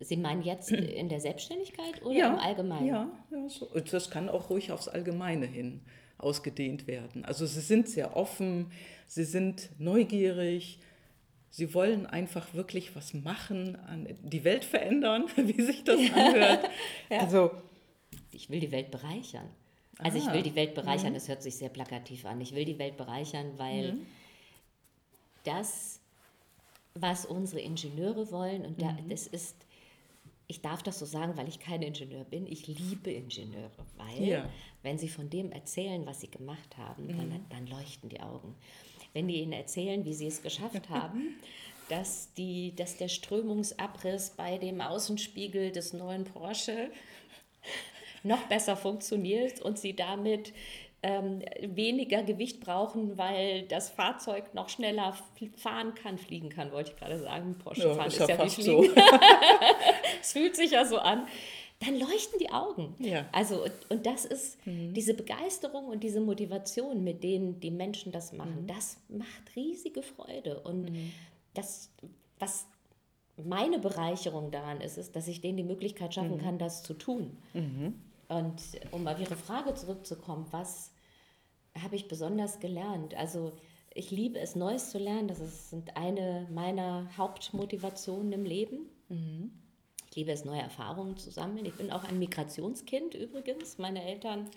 Sie 0.00 0.16
meinen 0.16 0.42
jetzt 0.42 0.70
in 0.70 1.08
der 1.08 1.20
Selbstständigkeit 1.20 2.02
oder 2.04 2.28
im 2.28 2.38
Allgemeinen? 2.38 2.86
Ja, 2.86 3.10
ja 3.30 3.48
so. 3.48 3.68
Das 3.90 4.10
kann 4.10 4.28
auch 4.28 4.48
ruhig 4.48 4.72
aufs 4.72 4.88
Allgemeine 4.88 5.44
hin 5.44 5.82
ausgedehnt 6.18 6.86
werden. 6.86 7.24
Also 7.24 7.46
Sie 7.46 7.60
sind 7.60 7.88
sehr 7.88 8.16
offen, 8.16 8.70
Sie 9.06 9.24
sind 9.24 9.70
neugierig, 9.78 10.78
Sie 11.50 11.72
wollen 11.74 12.04
einfach 12.06 12.52
wirklich 12.54 12.94
was 12.94 13.14
machen, 13.14 13.76
an 13.86 14.06
die 14.22 14.44
Welt 14.44 14.64
verändern, 14.64 15.24
wie 15.36 15.62
sich 15.62 15.82
das 15.84 15.98
anhört. 16.12 16.68
Also 17.08 17.50
Ich 18.32 18.50
will 18.50 18.60
die 18.60 18.70
Welt 18.70 18.90
bereichern. 18.90 19.48
Also 20.00 20.18
ich 20.18 20.28
Ah. 20.28 20.32
will 20.34 20.42
die 20.42 20.54
Welt 20.54 20.74
bereichern, 20.74 21.14
das 21.14 21.26
hört 21.28 21.42
sich 21.42 21.56
sehr 21.56 21.70
plakativ 21.70 22.24
an. 22.24 22.40
Ich 22.40 22.54
will 22.54 22.64
die 22.64 22.78
Welt 22.78 22.96
bereichern, 22.96 23.46
weil 23.56 23.96
das, 25.44 26.00
was 26.94 27.24
unsere 27.26 27.60
Ingenieure 27.62 28.30
wollen, 28.30 28.64
und 28.64 28.80
da, 28.82 28.96
das 29.08 29.26
ist, 29.26 29.56
ich 30.48 30.62
darf 30.62 30.82
das 30.82 30.98
so 30.98 31.04
sagen, 31.04 31.36
weil 31.36 31.46
ich 31.46 31.60
kein 31.60 31.82
Ingenieur 31.82 32.24
bin, 32.24 32.46
ich 32.46 32.66
liebe 32.66 33.10
Ingenieure, 33.12 33.70
weil 33.96 34.26
Ja. 34.26 34.48
wenn 34.82 34.98
sie 34.98 35.08
von 35.08 35.28
dem 35.28 35.52
erzählen, 35.52 36.04
was 36.06 36.20
sie 36.22 36.30
gemacht 36.30 36.76
haben, 36.78 37.08
dann, 37.08 37.44
dann 37.50 37.66
leuchten 37.66 38.08
die 38.08 38.20
Augen. 38.20 38.54
Wenn 39.12 39.28
die 39.28 39.40
ihnen 39.42 39.52
erzählen, 39.52 40.04
wie 40.04 40.14
sie 40.14 40.26
es 40.26 40.42
geschafft 40.42 40.88
haben, 40.88 41.36
dass, 41.90 42.32
die, 42.34 42.74
dass 42.74 42.96
der 42.96 43.08
Strömungsabriss 43.08 44.30
bei 44.36 44.56
dem 44.58 44.80
Außenspiegel 44.80 45.70
des 45.70 45.92
neuen 45.92 46.24
Porsche 46.24 46.90
noch 48.22 48.42
besser 48.48 48.76
funktioniert 48.76 49.60
und 49.60 49.78
sie 49.78 49.94
damit 49.94 50.52
ähm, 51.02 51.42
weniger 51.60 52.22
Gewicht 52.22 52.60
brauchen, 52.60 53.16
weil 53.18 53.62
das 53.62 53.90
Fahrzeug 53.90 54.54
noch 54.54 54.68
schneller 54.68 55.16
fahren 55.56 55.94
kann, 55.94 56.18
fliegen 56.18 56.48
kann, 56.48 56.72
wollte 56.72 56.90
ich 56.92 56.96
gerade 56.96 57.18
sagen. 57.18 57.56
Porsche 57.58 57.88
ja, 57.88 57.94
fahren 57.94 58.08
ist 58.08 58.14
ist, 58.14 58.20
ja 58.20 58.26
nicht 58.26 58.36
fast 58.36 58.62
so. 58.62 58.82
fliegen. 58.82 58.94
Es 60.20 60.32
fühlt 60.32 60.56
sich 60.56 60.72
ja 60.72 60.84
so 60.84 60.98
an. 60.98 61.26
Dann 61.80 61.96
leuchten 61.96 62.40
die 62.40 62.50
Augen. 62.50 62.96
Ja. 62.98 63.26
Also, 63.30 63.62
und, 63.62 63.72
und 63.88 64.06
das 64.06 64.24
ist 64.24 64.58
diese 64.66 65.14
Begeisterung 65.14 65.86
und 65.86 66.02
diese 66.02 66.20
Motivation, 66.20 67.04
mit 67.04 67.22
denen 67.22 67.60
die 67.60 67.70
Menschen 67.70 68.10
das 68.10 68.32
machen, 68.32 68.66
das 68.66 68.98
macht 69.08 69.54
riesige 69.54 70.02
Freude. 70.02 70.58
Und 70.58 70.90
das, 71.54 71.90
was 72.40 72.66
meine 73.36 73.78
Bereicherung 73.78 74.50
daran 74.50 74.80
ist, 74.80 74.98
ist, 74.98 75.14
dass 75.14 75.28
ich 75.28 75.40
denen 75.40 75.56
die 75.56 75.62
Möglichkeit 75.62 76.14
schaffen 76.14 76.38
kann, 76.38 76.58
das 76.58 76.82
zu 76.82 76.94
tun. 76.94 77.36
Und 78.28 78.62
um 78.90 79.06
auf 79.06 79.18
Ihre 79.18 79.36
Frage 79.36 79.74
zurückzukommen, 79.74 80.46
was 80.50 80.92
habe 81.82 81.96
ich 81.96 82.08
besonders 82.08 82.60
gelernt? 82.60 83.14
Also 83.14 83.52
ich 83.94 84.10
liebe 84.10 84.38
es, 84.38 84.54
Neues 84.54 84.90
zu 84.90 84.98
lernen. 84.98 85.28
Das 85.28 85.40
ist, 85.40 85.74
eine 85.94 86.46
meiner 86.50 87.08
Hauptmotivationen 87.16 88.32
im 88.32 88.44
Leben. 88.44 88.88
Ich 90.10 90.16
liebe 90.16 90.30
es, 90.30 90.44
neue 90.44 90.60
Erfahrungen 90.60 91.16
zu 91.16 91.30
sammeln. 91.30 91.64
Ich 91.64 91.74
bin 91.74 91.90
auch 91.90 92.04
ein 92.04 92.18
Migrationskind 92.18 93.14
übrigens. 93.14 93.78
Meine 93.78 94.04
Eltern 94.04 94.50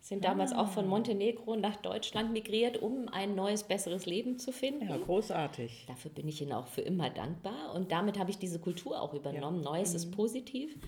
sind 0.00 0.24
damals 0.24 0.52
auch 0.52 0.68
von 0.68 0.86
Montenegro 0.86 1.56
nach 1.56 1.76
Deutschland 1.76 2.32
migriert, 2.32 2.80
um 2.80 3.08
ein 3.08 3.34
neues, 3.34 3.64
besseres 3.64 4.06
Leben 4.06 4.38
zu 4.38 4.52
finden. 4.52 4.88
ja, 4.88 4.96
großartig. 4.96 5.84
Dafür 5.86 6.10
bin 6.10 6.28
ich 6.28 6.40
Ihnen 6.40 6.52
auch 6.52 6.66
für 6.66 6.80
immer 6.80 7.10
dankbar. 7.10 7.74
Und 7.74 7.92
damit 7.92 8.18
habe 8.18 8.30
ich 8.30 8.38
diese 8.38 8.58
Kultur 8.58 9.02
auch 9.02 9.12
übernommen. 9.12 9.60
Neues 9.60 9.94
ist 9.94 10.10
positiv. 10.12 10.78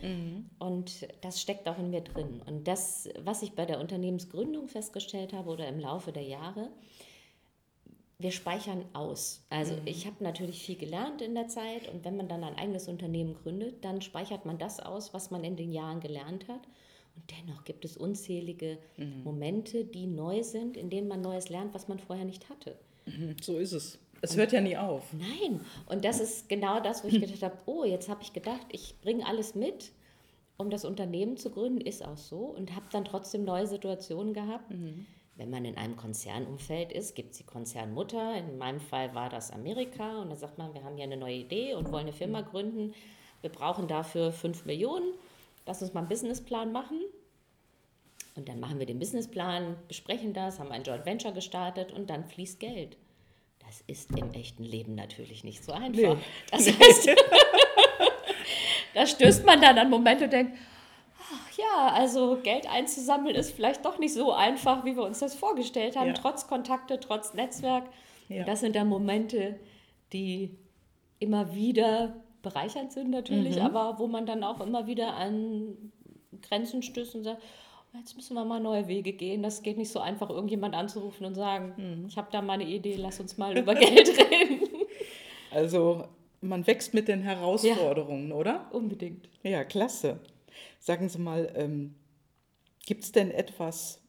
Und 0.59 1.09
das 1.21 1.41
steckt 1.41 1.69
auch 1.69 1.79
in 1.79 1.91
mir 1.91 2.01
drin. 2.01 2.41
Und 2.47 2.67
das, 2.67 3.11
was 3.23 3.43
ich 3.43 3.53
bei 3.53 3.67
der 3.67 3.81
Unternehmensgründung 3.81 4.69
festgestellt 4.69 5.33
habe 5.33 5.51
oder 5.51 5.69
im 5.69 5.81
Laufe 5.81 6.13
der 6.13 6.25
Jahre, 6.25 6.71
wir 8.21 8.33
speichern 8.33 8.85
aus. 8.93 9.47
Also 9.49 9.75
ich 9.87 10.07
habe 10.07 10.23
natürlich 10.23 10.63
viel 10.63 10.77
gelernt 10.77 11.23
in 11.23 11.35
der 11.35 11.49
Zeit 11.49 11.89
und 11.93 12.05
wenn 12.05 12.17
man 12.17 12.29
dann 12.29 12.45
ein 12.45 12.57
eigenes 12.57 12.87
Unternehmen 12.87 13.35
gründet, 13.35 13.83
dann 13.83 14.03
speichert 14.03 14.45
man 14.45 14.59
das 14.59 14.79
aus, 14.79 15.15
was 15.15 15.31
man 15.31 15.43
in 15.43 15.57
den 15.57 15.73
Jahren 15.73 16.01
gelernt 16.01 16.47
hat. 16.49 16.61
Und 17.17 17.25
dennoch 17.39 17.65
gibt 17.65 17.85
es 17.85 17.97
unzählige 17.97 18.79
Momente, 19.25 19.85
die 19.85 20.07
neu 20.07 20.43
sind, 20.43 20.77
in 20.77 20.91
denen 20.91 21.09
man 21.09 21.21
Neues 21.21 21.49
lernt, 21.49 21.75
was 21.75 21.89
man 21.89 21.99
vorher 21.99 22.25
nicht 22.25 22.49
hatte. 22.49 22.77
So 23.41 23.59
ist 23.59 23.73
es. 23.73 23.99
Es 24.23 24.37
hört 24.37 24.53
ja 24.53 24.61
nie 24.61 24.77
auf. 24.77 25.13
Nein, 25.13 25.61
und 25.87 26.05
das 26.05 26.21
ist 26.21 26.49
genau 26.49 26.81
das, 26.81 27.03
wo 27.03 27.09
ich 27.09 27.21
gedacht 27.21 27.43
habe, 27.43 27.57
oh, 27.67 27.85
jetzt 27.85 28.09
habe 28.09 28.23
ich 28.23 28.33
gedacht, 28.33 28.67
ich 28.71 28.95
bringe 29.01 29.27
alles 29.27 29.55
mit, 29.55 29.93
um 30.59 30.69
das 30.69 30.85
Unternehmen 30.85 31.39
zu 31.39 31.51
gründen, 31.51 31.81
ist 31.81 32.05
auch 32.05 32.19
so 32.19 32.37
und 32.37 32.75
habe 32.75 32.85
dann 32.93 33.07
trotzdem 33.07 33.45
neue 33.45 33.67
Situationen 33.67 34.35
gehabt. 34.35 34.71
Wenn 35.37 35.49
man 35.49 35.65
in 35.65 35.79
einem 35.79 35.97
Konzernumfeld 35.97 36.93
ist, 36.93 37.15
gibt 37.15 37.33
es 37.33 37.39
die 37.39 37.45
Konzernmutter. 37.45 38.37
In 38.37 38.59
meinem 38.59 38.81
Fall 38.81 39.15
war 39.15 39.31
das 39.31 39.51
Amerika 39.51 40.21
und 40.21 40.29
da 40.29 40.37
sagt 40.37 40.59
man, 40.59 40.75
wir 40.75 40.85
haben 40.85 40.97
hier 40.97 41.05
eine 41.05 41.17
neue 41.17 41.37
Idee 41.37 41.73
und 41.73 41.91
wollen 41.91 42.03
eine 42.03 42.13
Firma 42.13 42.43
gründen. 42.43 42.93
Wir 43.41 43.49
brauchen 43.51 43.89
dafür 43.89 44.33
5 44.33 44.67
Millionen. 44.67 45.15
Lass 45.71 45.83
uns 45.83 45.95
mal 45.95 46.01
einen 46.01 46.09
Businessplan 46.09 46.73
machen. 46.73 46.99
Und 48.35 48.49
dann 48.49 48.59
machen 48.59 48.81
wir 48.81 48.87
den 48.87 48.99
Businessplan, 48.99 49.77
besprechen 49.87 50.33
das, 50.33 50.59
haben 50.59 50.73
ein 50.73 50.83
Joint 50.83 51.07
Venture 51.07 51.31
gestartet 51.31 51.93
und 51.93 52.11
dann 52.11 52.25
fließt 52.25 52.59
Geld. 52.59 52.97
Das 53.65 53.81
ist 53.87 54.11
im 54.19 54.33
echten 54.33 54.65
Leben 54.65 54.97
natürlich 54.97 55.45
nicht 55.45 55.63
so 55.63 55.71
einfach. 55.71 56.17
Nee. 56.17 56.17
Das 56.51 56.67
heißt, 56.67 57.11
da 58.95 59.07
stößt 59.07 59.47
man 59.47 59.61
dann 59.61 59.79
an 59.79 59.89
Momente 59.91 60.25
und 60.25 60.33
denkt, 60.33 60.59
ach 61.21 61.57
ja, 61.57 61.93
also 61.95 62.39
Geld 62.43 62.69
einzusammeln 62.69 63.37
ist 63.37 63.53
vielleicht 63.53 63.85
doch 63.85 64.01
nicht 64.01 64.15
so 64.15 64.33
einfach, 64.33 64.85
wie 64.85 64.97
wir 64.97 65.05
uns 65.05 65.21
das 65.21 65.37
vorgestellt 65.37 65.95
haben, 65.95 66.09
Ja. 66.09 66.15
trotz 66.15 66.49
Kontakte, 66.49 66.99
trotz 66.99 67.33
Netzwerk. 67.35 67.85
Ja. 68.29 68.43
Das 68.43 68.59
sind 68.59 68.75
dann 68.75 68.89
Momente, 68.89 69.61
die 70.13 70.59
immer 71.21 71.55
wieder 71.55 72.17
bereichernd 72.43 72.93
sind 72.93 73.11
natürlich, 73.11 73.57
Mhm. 73.57 73.63
aber 73.63 73.99
wo 73.99 74.07
man 74.07 74.27
dann 74.27 74.43
auch 74.45 74.61
immer 74.61 74.87
wieder 74.87 75.15
an 75.15 75.75
Grenzen 76.43 76.83
stößt 76.83 77.15
und 77.17 77.25
sagt, 77.25 77.43
"Oh, 77.93 77.99
jetzt 77.99 78.17
müssen 78.17 78.35
wir 78.35 78.45
mal 78.45 78.61
neue 78.61 78.87
Wege 78.89 79.13
gehen. 79.13 79.43
Das 79.43 79.63
geht 79.63 79.77
nicht 79.77 79.91
so 79.91 80.01
einfach, 80.01 80.31
irgendjemand 80.31 80.75
anzurufen 80.75 81.27
und 81.27 81.35
sagen, 81.35 81.75
Mhm. 81.77 82.07
ich 82.07 82.17
habe 82.17 82.29
da 82.33 82.41
mal 82.43 82.55
eine 82.55 82.65
Idee, 82.67 82.97
lass 82.97 83.21
uns 83.21 83.37
mal 83.37 83.57
über 83.59 83.75
Geld 84.05 84.09
reden. 84.09 84.61
Also 85.51 86.05
man 86.41 86.67
wächst 86.67 86.95
mit 86.95 87.09
den 87.09 87.21
Herausforderungen, 87.23 88.31
ja, 88.31 88.35
oder? 88.37 88.69
Unbedingt. 88.73 89.29
Ja, 89.43 89.65
klasse. 89.65 90.21
Sagen 90.79 91.09
Sie 91.09 91.19
mal, 91.19 91.53
ähm, 91.57 91.95
gibt 92.87 93.05
es 93.05 93.13
denn 93.13 93.31
etwas, 93.31 94.00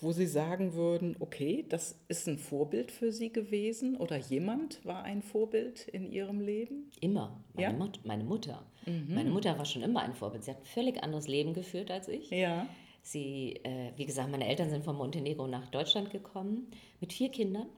wo 0.00 0.12
Sie 0.12 0.26
sagen 0.26 0.74
würden, 0.74 1.16
okay, 1.20 1.64
das 1.68 1.98
ist 2.08 2.28
ein 2.28 2.38
Vorbild 2.38 2.90
für 2.90 3.12
Sie 3.12 3.32
gewesen 3.32 3.96
oder 3.96 4.16
jemand 4.16 4.84
war 4.84 5.04
ein 5.04 5.22
Vorbild 5.22 5.88
in 5.88 6.10
Ihrem 6.10 6.40
Leben? 6.40 6.90
Immer. 7.00 7.40
Meine, 7.54 7.68
ja? 7.68 7.72
Mut 7.72 8.00
meine 8.04 8.24
Mutter. 8.24 8.62
Mhm. 8.84 9.14
Meine 9.14 9.30
Mutter 9.30 9.56
war 9.56 9.64
schon 9.64 9.82
immer 9.82 10.02
ein 10.02 10.14
Vorbild. 10.14 10.44
Sie 10.44 10.50
hat 10.50 10.58
ein 10.58 10.66
völlig 10.66 11.02
anderes 11.02 11.28
Leben 11.28 11.54
geführt 11.54 11.90
als 11.90 12.08
ich. 12.08 12.30
Ja. 12.30 12.66
Sie, 13.02 13.60
äh, 13.62 13.92
wie 13.96 14.04
gesagt, 14.04 14.30
meine 14.30 14.48
Eltern 14.48 14.68
sind 14.68 14.84
von 14.84 14.96
Montenegro 14.96 15.46
nach 15.46 15.68
Deutschland 15.68 16.10
gekommen 16.10 16.66
mit 17.00 17.12
vier 17.12 17.30
Kindern. 17.30 17.68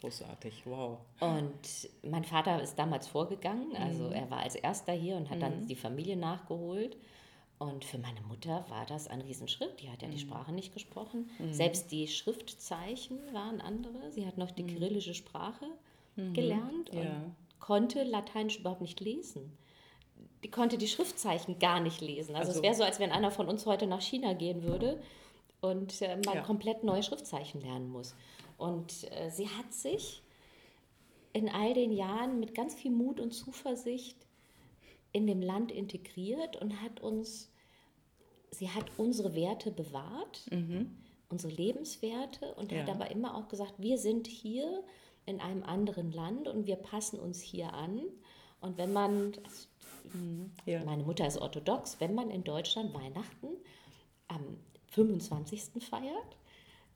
Großartig, 0.00 0.62
wow. 0.64 0.98
Und 1.20 1.90
mein 2.02 2.24
Vater 2.24 2.62
ist 2.62 2.78
damals 2.78 3.06
vorgegangen, 3.08 3.74
also 3.76 4.04
mhm. 4.04 4.12
er 4.12 4.30
war 4.30 4.38
als 4.40 4.54
erster 4.54 4.92
hier 4.92 5.16
und 5.16 5.30
hat 5.30 5.38
mhm. 5.38 5.42
dann 5.42 5.66
die 5.66 5.74
Familie 5.74 6.16
nachgeholt. 6.16 6.96
Und 7.58 7.84
für 7.84 7.98
meine 7.98 8.20
Mutter 8.22 8.66
war 8.68 8.84
das 8.84 9.08
ein 9.08 9.22
Riesenschritt. 9.22 9.80
Die 9.80 9.90
hat 9.90 10.02
ja 10.02 10.08
mhm. 10.08 10.12
die 10.12 10.18
Sprache 10.18 10.52
nicht 10.52 10.74
gesprochen. 10.74 11.30
Mhm. 11.38 11.52
Selbst 11.52 11.90
die 11.90 12.06
Schriftzeichen 12.06 13.18
waren 13.32 13.60
andere. 13.60 14.10
Sie 14.10 14.26
hat 14.26 14.36
noch 14.36 14.50
die 14.50 14.62
mhm. 14.62 14.68
kyrillische 14.68 15.14
Sprache 15.14 15.66
mhm. 16.16 16.34
gelernt 16.34 16.90
und 16.90 17.04
ja. 17.04 17.30
konnte 17.58 18.02
Lateinisch 18.02 18.58
überhaupt 18.58 18.82
nicht 18.82 19.00
lesen. 19.00 19.56
Die 20.44 20.50
konnte 20.50 20.76
die 20.76 20.86
Schriftzeichen 20.86 21.58
gar 21.58 21.80
nicht 21.80 22.00
lesen. 22.02 22.36
Also, 22.36 22.48
also 22.48 22.58
es 22.58 22.62
wäre 22.62 22.74
so, 22.74 22.84
als 22.84 23.00
wenn 23.00 23.10
einer 23.10 23.30
von 23.30 23.48
uns 23.48 23.64
heute 23.64 23.86
nach 23.86 24.02
China 24.02 24.34
gehen 24.34 24.62
würde 24.62 25.00
und 25.60 26.02
äh, 26.02 26.16
mal 26.26 26.36
ja. 26.36 26.42
komplett 26.42 26.84
neue 26.84 27.02
Schriftzeichen 27.02 27.62
lernen 27.62 27.88
muss. 27.88 28.14
Und 28.58 29.10
äh, 29.12 29.30
sie 29.30 29.48
hat 29.48 29.72
sich 29.72 30.22
in 31.32 31.48
all 31.48 31.74
den 31.74 31.92
Jahren 31.92 32.38
mit 32.38 32.54
ganz 32.54 32.74
viel 32.74 32.90
Mut 32.90 33.18
und 33.18 33.32
Zuversicht 33.32 34.25
in 35.16 35.26
dem 35.26 35.40
Land 35.40 35.72
integriert 35.72 36.56
und 36.56 36.82
hat 36.82 37.00
uns, 37.00 37.50
sie 38.50 38.68
hat 38.68 38.84
unsere 38.98 39.34
Werte 39.34 39.70
bewahrt, 39.70 40.46
mhm. 40.50 40.94
unsere 41.30 41.54
Lebenswerte 41.54 42.54
und 42.56 42.70
ja. 42.70 42.82
hat 42.82 42.90
aber 42.90 43.10
immer 43.10 43.34
auch 43.34 43.48
gesagt, 43.48 43.72
wir 43.78 43.96
sind 43.96 44.26
hier 44.26 44.84
in 45.24 45.40
einem 45.40 45.62
anderen 45.62 46.12
Land 46.12 46.48
und 46.48 46.66
wir 46.66 46.76
passen 46.76 47.18
uns 47.18 47.40
hier 47.40 47.72
an. 47.72 48.02
Und 48.60 48.76
wenn 48.76 48.92
man, 48.92 49.32
also, 49.42 49.68
ja. 50.66 50.84
meine 50.84 51.02
Mutter 51.02 51.26
ist 51.26 51.38
orthodox, 51.38 51.98
wenn 51.98 52.14
man 52.14 52.30
in 52.30 52.44
Deutschland 52.44 52.92
Weihnachten 52.92 53.48
am 54.28 54.58
25. 54.90 55.82
feiert, 55.82 56.36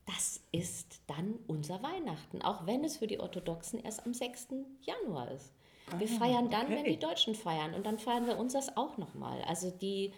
das 0.04 0.42
ist 0.52 1.00
dann 1.06 1.38
unser 1.46 1.82
Weihnachten, 1.82 2.42
auch 2.42 2.66
wenn 2.66 2.84
es 2.84 2.98
für 2.98 3.06
die 3.06 3.18
Orthodoxen 3.18 3.80
erst 3.82 4.04
am 4.04 4.12
6. 4.12 4.48
Januar 4.82 5.30
ist. 5.30 5.54
Wir 5.98 6.08
ah, 6.08 6.18
feiern 6.18 6.50
dann, 6.50 6.66
okay. 6.66 6.76
wenn 6.76 6.84
die 6.84 6.98
Deutschen 6.98 7.34
feiern 7.34 7.74
und 7.74 7.86
dann 7.86 7.98
feiern 7.98 8.26
wir 8.26 8.38
uns 8.38 8.52
das 8.52 8.76
auch 8.76 8.98
nochmal. 8.98 9.42
Also 9.42 9.70
die... 9.70 10.12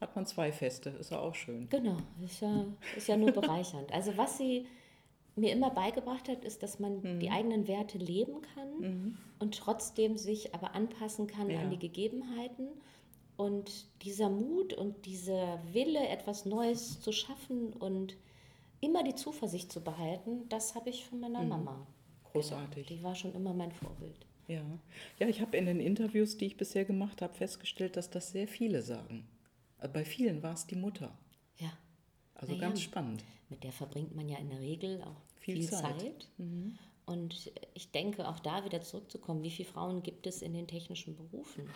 Hat 0.00 0.14
man 0.14 0.26
zwei 0.26 0.52
Feste, 0.52 0.90
ist 0.90 1.10
ja 1.10 1.18
auch 1.18 1.34
schön. 1.34 1.68
Genau, 1.68 1.96
ist 2.24 2.40
ja, 2.40 2.64
ist 2.96 3.08
ja 3.08 3.16
nur 3.16 3.32
bereichernd. 3.32 3.92
Also 3.92 4.16
was 4.16 4.38
sie 4.38 4.66
mir 5.38 5.52
immer 5.52 5.70
beigebracht 5.70 6.28
hat, 6.28 6.44
ist, 6.44 6.62
dass 6.62 6.78
man 6.78 7.00
mhm. 7.00 7.20
die 7.20 7.30
eigenen 7.30 7.66
Werte 7.68 7.98
leben 7.98 8.42
kann 8.54 8.80
mhm. 8.80 9.18
und 9.38 9.56
trotzdem 9.56 10.16
sich 10.16 10.54
aber 10.54 10.74
anpassen 10.74 11.26
kann 11.26 11.50
ja. 11.50 11.60
an 11.60 11.70
die 11.70 11.78
Gegebenheiten. 11.78 12.68
Und 13.36 13.86
dieser 14.02 14.30
Mut 14.30 14.74
und 14.74 15.06
dieser 15.06 15.60
Wille, 15.72 16.08
etwas 16.08 16.44
Neues 16.44 17.00
zu 17.00 17.12
schaffen 17.12 17.72
und 17.72 18.16
immer 18.80 19.04
die 19.04 19.14
Zuversicht 19.14 19.70
zu 19.70 19.80
behalten, 19.80 20.48
das 20.48 20.74
habe 20.74 20.90
ich 20.90 21.04
von 21.04 21.20
meiner 21.20 21.42
mhm. 21.42 21.48
Mama. 21.48 21.86
Großartig. 22.32 22.86
Die 22.88 23.02
war 23.02 23.14
schon 23.14 23.32
immer 23.34 23.54
mein 23.54 23.70
Vorbild. 23.72 24.26
Ja, 24.48 24.64
ja 25.18 25.28
ich 25.28 25.40
habe 25.40 25.56
in 25.56 25.66
den 25.66 25.78
Interviews, 25.78 26.36
die 26.36 26.46
ich 26.46 26.56
bisher 26.56 26.84
gemacht 26.84 27.22
habe, 27.22 27.34
festgestellt, 27.34 27.96
dass 27.96 28.10
das 28.10 28.32
sehr 28.32 28.48
viele 28.48 28.82
sagen. 28.82 29.28
Äh, 29.78 29.88
bei 29.88 30.04
vielen 30.04 30.42
war 30.42 30.54
es 30.54 30.66
die 30.66 30.76
Mutter. 30.76 31.16
Ja. 31.58 31.72
Also 32.34 32.54
ja, 32.54 32.60
ganz 32.60 32.80
spannend. 32.80 33.24
Mit 33.50 33.62
der 33.62 33.72
verbringt 33.72 34.14
man 34.14 34.28
ja 34.28 34.38
in 34.38 34.50
der 34.50 34.60
Regel 34.60 35.02
auch 35.02 35.22
viel, 35.36 35.56
viel 35.56 35.68
Zeit. 35.68 36.00
Zeit. 36.00 36.28
Mhm. 36.38 36.78
Und 37.06 37.50
ich 37.72 37.90
denke, 37.90 38.28
auch 38.28 38.38
da 38.38 38.64
wieder 38.64 38.82
zurückzukommen, 38.82 39.42
wie 39.42 39.50
viele 39.50 39.68
Frauen 39.68 40.02
gibt 40.02 40.26
es 40.26 40.42
in 40.42 40.52
den 40.52 40.66
technischen 40.66 41.16
Berufen? 41.16 41.68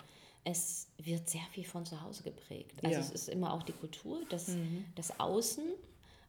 Es 0.43 0.89
wird 0.97 1.27
sehr 1.29 1.41
viel 1.51 1.63
von 1.63 1.85
zu 1.85 2.01
Hause 2.01 2.23
geprägt. 2.23 2.83
Also 2.83 2.93
ja. 2.93 2.99
es 2.99 3.09
ist 3.09 3.29
immer 3.29 3.53
auch 3.53 3.63
die 3.63 3.71
Kultur, 3.71 4.23
das, 4.29 4.49
mhm. 4.49 4.85
das 4.93 5.19
Außen 5.19 5.63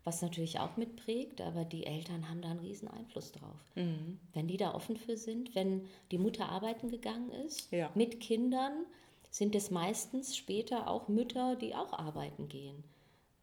was 0.05 0.21
natürlich 0.21 0.61
auch 0.61 0.77
mitprägt, 0.77 1.40
aber 1.40 1.64
die 1.64 1.87
Eltern 1.87 2.29
haben 2.29 2.43
da 2.43 2.51
einen 2.51 2.61
riesen 2.61 2.88
Einfluss 2.88 3.33
drauf. 3.33 3.73
Mhm. 3.75 4.21
Wenn 4.35 4.47
die 4.47 4.59
da 4.59 4.75
offen 4.75 4.97
für 4.97 5.17
sind, 5.17 5.55
wenn 5.55 5.88
die 6.11 6.19
Mutter 6.19 6.49
arbeiten 6.49 6.90
gegangen 6.90 7.31
ist, 7.47 7.73
ja. 7.73 7.90
mit 7.95 8.21
Kindern, 8.21 8.85
sind 9.31 9.57
es 9.57 9.71
meistens 9.71 10.37
später 10.37 10.88
auch 10.88 11.09
Mütter, 11.09 11.57
die 11.57 11.75
auch 11.75 11.93
arbeiten 11.93 12.49
gehen. 12.49 12.85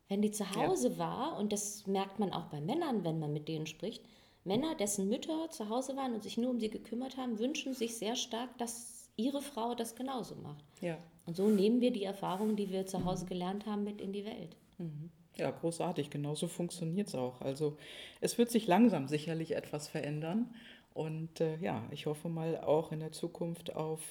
Wenn 0.08 0.22
die 0.22 0.32
zu 0.32 0.56
Hause 0.56 0.90
ja. 0.90 0.98
war, 0.98 1.38
und 1.38 1.52
das 1.52 1.86
merkt 1.88 2.20
man 2.20 2.32
auch 2.32 2.46
bei 2.46 2.62
Männern, 2.62 3.04
wenn 3.04 3.20
man 3.20 3.34
mit 3.34 3.48
denen 3.48 3.66
spricht, 3.66 4.04
Männer, 4.44 4.76
dessen 4.76 5.10
Mütter 5.10 5.50
zu 5.52 5.70
Hause 5.70 5.96
waren 5.96 6.14
und 6.14 6.24
sich 6.24 6.38
nur 6.38 6.50
um 6.50 6.60
sie 6.60 6.70
gekümmert 6.70 7.18
haben, 7.18 7.40
wünschen 7.40 7.74
sich 7.74 7.98
sehr 7.98 8.16
stark, 8.16 8.58
dass 8.58 9.10
ihre 9.16 9.42
Frau 9.42 9.76
das 9.76 9.96
genauso 9.96 10.36
macht. 10.36 10.64
Ja. 10.82 10.98
Und 11.26 11.36
so 11.36 11.48
nehmen 11.48 11.82
wir 11.82 11.92
die 11.92 12.04
Erfahrungen, 12.04 12.56
die 12.56 12.72
wir 12.72 12.86
zu 12.88 13.06
Hause 13.06 13.26
gelernt 13.26 13.66
haben, 13.66 13.84
mit 13.84 14.02
in 14.02 14.14
die 14.14 14.26
Welt. 14.26 14.56
Mhm. 14.78 15.12
Ja, 15.38 15.50
großartig. 15.52 16.10
Genauso 16.10 16.48
funktioniert 16.48 17.08
es 17.08 17.16
auch. 17.16 17.42
Also 17.42 17.78
es 18.20 18.38
wird 18.38 18.52
sich 18.52 18.68
langsam 18.68 19.08
sicherlich 19.08 19.56
etwas 19.56 19.88
verändern. 19.88 20.54
Und 20.94 21.40
äh, 21.40 21.58
ja, 21.58 21.88
ich 21.92 22.06
hoffe 22.06 22.30
mal 22.30 22.60
auch 22.60 22.92
in 22.92 23.00
der 23.00 23.12
Zukunft 23.12 23.76
auf 23.76 24.02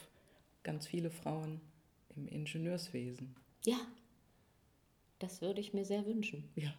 ganz 0.63 0.87
viele 0.87 1.11
Frauen 1.11 1.61
im 2.17 2.27
Ingenieurswesen. 2.27 3.35
Ja, 3.65 3.77
das 5.21 5.43
würde 5.43 5.61
ich 5.61 5.75
mir 5.75 5.85
sehr 5.85 6.07
wünschen. 6.07 6.51
Ja, 6.57 6.73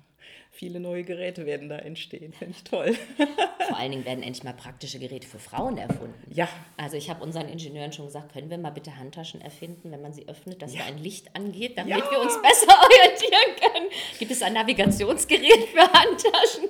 viele 0.51 0.79
neue 0.79 1.03
Geräte 1.03 1.45
werden 1.45 1.69
da 1.69 1.77
entstehen. 1.77 2.33
Finde 2.33 2.55
ich 2.57 2.63
toll. 2.63 2.95
Vor 3.67 3.77
allen 3.77 3.91
Dingen 3.91 4.03
werden 4.03 4.23
endlich 4.23 4.43
mal 4.43 4.53
praktische 4.53 4.99
Geräte 4.99 5.27
für 5.27 5.37
Frauen 5.39 5.77
erfunden. 5.77 6.19
Ja. 6.33 6.49
Also 6.75 6.97
ich 6.97 7.09
habe 7.09 7.23
unseren 7.23 7.47
Ingenieuren 7.47 7.93
schon 7.93 8.07
gesagt, 8.07 8.33
können 8.33 8.49
wir 8.49 8.57
mal 8.57 8.71
bitte 8.71 8.97
Handtaschen 8.97 9.41
erfinden, 9.41 9.91
wenn 9.91 10.01
man 10.01 10.11
sie 10.11 10.27
öffnet, 10.27 10.61
dass 10.61 10.73
ja. 10.73 10.81
da 10.81 10.87
ein 10.87 10.97
Licht 10.97 11.35
angeht, 11.35 11.77
damit 11.77 11.97
ja. 11.97 12.11
wir 12.11 12.19
uns 12.19 12.41
besser 12.41 12.75
orientieren 12.83 13.55
können. 13.59 13.89
Gibt 14.17 14.31
es 14.31 14.41
ein 14.41 14.53
Navigationsgerät 14.53 15.69
für 15.71 15.81
Handtaschen? 15.81 16.69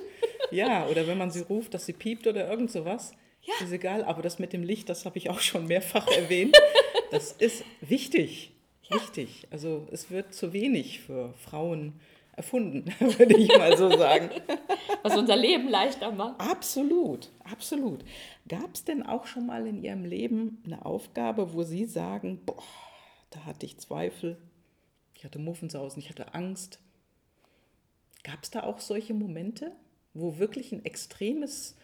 Ja, 0.50 0.86
oder 0.86 1.06
wenn 1.06 1.16
man 1.16 1.30
sie 1.30 1.40
ruft, 1.40 1.72
dass 1.72 1.86
sie 1.86 1.94
piept 1.94 2.26
oder 2.26 2.46
irgend 2.50 2.70
sowas. 2.70 3.14
Ja. 3.40 3.54
Ist 3.64 3.72
egal, 3.72 4.04
aber 4.04 4.20
das 4.20 4.38
mit 4.38 4.52
dem 4.52 4.62
Licht, 4.62 4.90
das 4.90 5.06
habe 5.06 5.16
ich 5.16 5.30
auch 5.30 5.40
schon 5.40 5.66
mehrfach 5.66 6.06
erwähnt. 6.08 6.54
Das 7.10 7.32
ist 7.32 7.64
wichtig. 7.80 8.51
Wichtig. 8.92 9.46
Also 9.50 9.86
es 9.90 10.10
wird 10.10 10.34
zu 10.34 10.52
wenig 10.52 11.00
für 11.00 11.32
Frauen 11.34 12.00
erfunden, 12.34 12.86
würde 12.98 13.36
ich 13.36 13.48
mal 13.48 13.76
so 13.76 13.90
sagen. 13.96 14.30
Was 15.02 15.16
unser 15.16 15.36
Leben 15.36 15.68
leichter 15.68 16.10
macht. 16.12 16.40
Absolut, 16.40 17.30
absolut. 17.44 18.04
Gab 18.48 18.74
es 18.74 18.84
denn 18.84 19.04
auch 19.04 19.26
schon 19.26 19.46
mal 19.46 19.66
in 19.66 19.82
Ihrem 19.82 20.04
Leben 20.04 20.62
eine 20.64 20.84
Aufgabe, 20.84 21.52
wo 21.52 21.62
Sie 21.62 21.84
sagen, 21.84 22.40
boah, 22.44 22.62
da 23.30 23.44
hatte 23.44 23.66
ich 23.66 23.78
Zweifel, 23.78 24.38
ich 25.14 25.24
hatte 25.24 25.38
Muffensausen, 25.38 26.00
ich 26.00 26.08
hatte 26.08 26.34
Angst. 26.34 26.78
Gab 28.24 28.42
es 28.42 28.50
da 28.50 28.62
auch 28.62 28.80
solche 28.80 29.14
Momente, 29.14 29.72
wo 30.14 30.38
wirklich 30.38 30.72
ein 30.72 30.84
extremes 30.84 31.76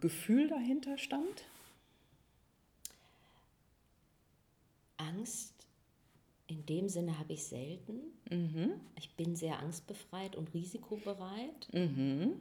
Gefühl 0.00 0.48
dahinter 0.48 0.98
stand? 0.98 1.44
Angst 4.96 5.53
in 6.46 6.66
dem 6.66 6.88
Sinne 6.88 7.18
habe 7.18 7.32
ich 7.32 7.44
selten. 7.44 8.00
Mhm. 8.30 8.80
Ich 8.98 9.14
bin 9.16 9.34
sehr 9.36 9.58
angstbefreit 9.58 10.36
und 10.36 10.52
risikobereit. 10.52 11.68
Mhm. 11.72 12.40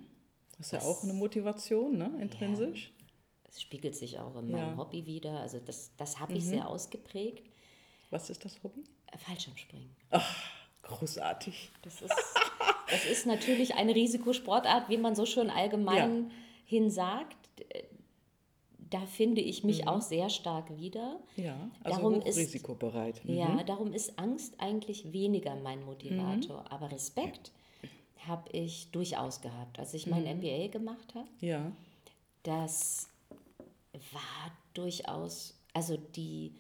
Das 0.58 0.68
ist 0.68 0.74
das, 0.74 0.84
ja 0.84 0.90
auch 0.90 1.04
eine 1.04 1.14
Motivation, 1.14 1.98
ne? 1.98 2.12
intrinsisch. 2.22 2.92
Ja, 2.98 3.06
es 3.50 3.62
spiegelt 3.62 3.96
sich 3.96 4.20
auch 4.20 4.36
in 4.36 4.52
meinem 4.52 4.72
ja. 4.72 4.78
Hobby 4.78 5.06
wieder. 5.06 5.40
Also 5.40 5.60
das, 5.60 5.96
das 5.98 6.20
habe 6.20 6.34
ich 6.34 6.44
mhm. 6.46 6.50
sehr 6.50 6.68
ausgeprägt. 6.68 7.50
Was 8.10 8.30
ist 8.30 8.44
das 8.46 8.62
Hobby? 8.64 8.84
Äh, 9.12 9.18
Fallschirmspringen. 9.18 9.96
Ach, 10.12 10.44
großartig. 10.84 11.72
Das 11.82 12.02
ist, 12.02 12.14
das 12.90 13.06
ist 13.06 13.26
natürlich 13.26 13.76
eine 13.76 13.96
Risikosportart, 13.96 14.90
wie 14.90 14.98
man 14.98 15.16
so 15.16 15.26
schön 15.26 15.50
allgemein 15.50 16.24
ja. 16.30 16.32
hin 16.66 16.92
sagt 16.92 17.43
da 18.94 19.08
finde 19.08 19.42
ich 19.42 19.64
mich 19.64 19.82
mhm. 19.82 19.88
auch 19.88 20.02
sehr 20.02 20.30
stark 20.30 20.78
wieder. 20.78 21.20
Ja, 21.36 21.58
also 21.84 21.98
darum 21.98 22.22
ist, 22.22 22.38
risikobereit. 22.38 23.26
Mhm. 23.26 23.34
Ja, 23.36 23.64
darum 23.64 23.92
ist 23.92 24.20
Angst 24.20 24.54
eigentlich 24.60 25.12
weniger 25.12 25.56
mein 25.56 25.84
Motivator. 25.84 26.62
Mhm. 26.62 26.68
Aber 26.68 26.92
Respekt 26.92 27.52
habe 28.28 28.52
ich 28.52 28.92
durchaus 28.92 29.42
gehabt. 29.42 29.80
Als 29.80 29.96
ich 29.96 30.06
mein 30.06 30.24
MBA 30.38 30.66
mhm. 30.68 30.72
gemacht 30.72 31.16
habe, 31.16 31.28
ja. 31.40 31.72
das 32.44 33.10
war 34.12 34.52
durchaus, 34.76 35.58
also 35.74 35.98
die 35.98 36.54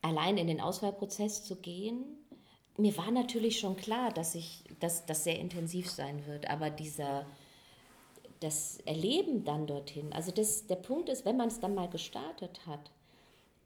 allein 0.00 0.38
in 0.38 0.48
den 0.48 0.60
Auswahlprozess 0.60 1.44
zu 1.44 1.56
gehen, 1.56 2.02
mir 2.76 2.96
war 2.96 3.12
natürlich 3.12 3.60
schon 3.60 3.76
klar, 3.76 4.10
dass 4.12 4.34
ich, 4.34 4.64
dass 4.80 5.06
das 5.06 5.22
sehr 5.22 5.38
intensiv 5.38 5.88
sein 5.88 6.26
wird, 6.26 6.50
aber 6.50 6.70
dieser 6.70 7.24
das 8.42 8.78
Erleben 8.84 9.44
dann 9.44 9.66
dorthin, 9.66 10.12
also 10.12 10.32
das, 10.32 10.66
der 10.66 10.76
Punkt 10.76 11.08
ist, 11.08 11.24
wenn 11.24 11.36
man 11.36 11.48
es 11.48 11.60
dann 11.60 11.74
mal 11.74 11.88
gestartet 11.88 12.66
hat, 12.66 12.90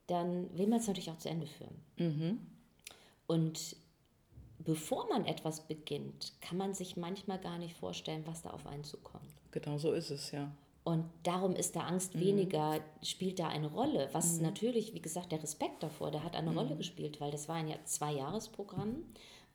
dann 0.06 0.56
will 0.56 0.66
man 0.66 0.78
es 0.80 0.86
natürlich 0.86 1.10
auch 1.10 1.18
zu 1.18 1.28
Ende 1.28 1.46
führen. 1.46 1.76
Mhm. 1.96 2.46
Und 3.26 3.76
bevor 4.58 5.08
man 5.08 5.24
etwas 5.24 5.66
beginnt, 5.66 6.32
kann 6.40 6.58
man 6.58 6.74
sich 6.74 6.96
manchmal 6.96 7.38
gar 7.38 7.58
nicht 7.58 7.76
vorstellen, 7.76 8.22
was 8.26 8.42
da 8.42 8.50
auf 8.50 8.66
einen 8.66 8.84
zukommt. 8.84 9.26
Genau 9.50 9.78
so 9.78 9.92
ist 9.92 10.10
es, 10.10 10.30
ja. 10.30 10.50
Und 10.84 11.04
darum 11.24 11.56
ist 11.56 11.74
da 11.74 11.80
Angst 11.80 12.16
weniger, 12.16 12.78
spielt 13.02 13.40
da 13.40 13.48
eine 13.48 13.66
Rolle. 13.66 14.08
Was 14.12 14.40
natürlich, 14.40 14.94
wie 14.94 15.00
gesagt, 15.00 15.32
der 15.32 15.42
Respekt 15.42 15.82
davor, 15.82 16.12
der 16.12 16.22
hat 16.22 16.36
eine 16.36 16.54
Rolle 16.54 16.76
gespielt, 16.76 17.20
weil 17.20 17.32
das 17.32 17.48
war 17.48 17.56
ein 17.56 17.74
Zwei-Jahres-Programm 17.84 19.02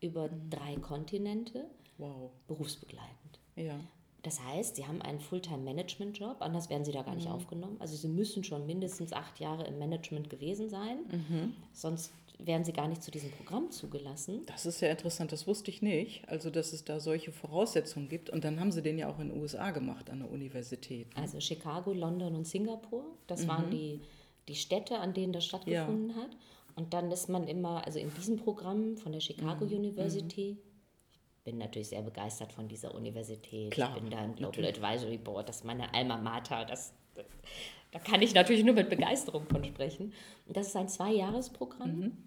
über 0.02 0.30
drei 0.50 0.76
Kontinente, 0.76 1.70
Wow. 1.98 2.32
berufsbegleitend. 2.48 3.40
Ja. 3.56 3.80
Das 4.24 4.44
heißt, 4.44 4.76
sie 4.76 4.86
haben 4.86 5.02
einen 5.02 5.20
Fulltime-Management-Job, 5.20 6.38
anders 6.40 6.70
werden 6.70 6.86
sie 6.86 6.92
da 6.92 7.02
gar 7.02 7.16
nicht 7.16 7.28
aufgenommen. 7.28 7.78
Also 7.80 7.96
sie 7.96 8.08
müssen 8.08 8.44
schon 8.44 8.66
mindestens 8.68 9.14
acht 9.14 9.40
Jahre 9.40 9.66
im 9.66 9.80
Management 9.80 10.30
gewesen 10.30 10.70
sein, 10.70 11.56
sonst 11.74 12.12
werden 12.46 12.64
sie 12.64 12.74
gar 12.74 12.88
nicht 12.88 13.04
zu 13.04 13.12
diesem 13.12 13.32
Programm 13.32 13.72
zugelassen. 13.72 14.42
Das 14.48 14.66
ist 14.66 14.82
ja 14.82 14.90
interessant, 14.90 15.32
das 15.32 15.48
wusste 15.48 15.72
ich 15.72 15.82
nicht. 15.82 16.28
Also, 16.28 16.50
dass 16.50 16.74
es 16.74 16.84
da 16.84 17.00
solche 17.00 17.32
Voraussetzungen 17.32 18.10
gibt. 18.10 18.30
Und 18.30 18.44
dann 18.44 18.60
haben 18.60 18.72
sie 18.72 18.82
den 18.82 18.98
ja 18.98 19.10
auch 19.10 19.20
in 19.20 19.30
den 19.30 19.40
USA 19.40 19.72
gemacht, 19.72 20.10
an 20.10 20.20
der 20.20 20.32
Universität. 20.32 21.08
Also 21.16 21.40
Chicago, 21.40 21.94
London 21.94 22.36
und 22.36 22.48
Singapur, 22.48 23.06
das 23.28 23.48
waren 23.48 23.70
die, 23.70 24.02
die 24.48 24.56
Städte, 24.56 25.00
an 25.00 25.14
denen 25.14 25.34
das 25.34 25.46
stattgefunden 25.46 26.16
hat. 26.16 26.30
Und 26.76 26.94
dann 26.94 27.12
ist 27.12 27.30
man 27.30 27.48
immer, 27.48 27.86
also 27.86 28.00
in 28.00 28.14
diesem 28.14 28.38
Programm 28.38 28.98
von 28.98 29.12
der 29.12 29.20
Chicago 29.20 29.66
University, 29.66 30.58
ich 30.58 30.71
bin 31.44 31.58
natürlich 31.58 31.90
sehr 31.90 32.02
begeistert 32.02 32.54
von 32.54 32.68
dieser 32.68 32.94
Universität. 32.94 33.72
Klar, 33.72 33.96
ich 33.96 34.02
bin 34.02 34.12
da 34.12 34.24
im 34.24 34.36
Global 34.36 34.66
Advisory 34.66 35.18
Board, 35.18 35.50
das 35.50 35.58
ist 35.58 35.66
meine 35.66 35.94
Alma 35.94 36.18
Mater, 36.18 36.66
das, 36.66 36.94
da 37.92 38.00
kann 38.00 38.22
ich 38.22 38.34
natürlich 38.34 38.64
nur 38.64 38.76
mit 38.76 38.90
Begeisterung 38.90 39.46
von 39.48 39.64
sprechen. 39.64 40.14
Und 40.48 40.58
das 40.58 40.68
ist 40.68 40.76
ein 40.76 40.90
Zwei-Jahres-Programm. 40.90 42.18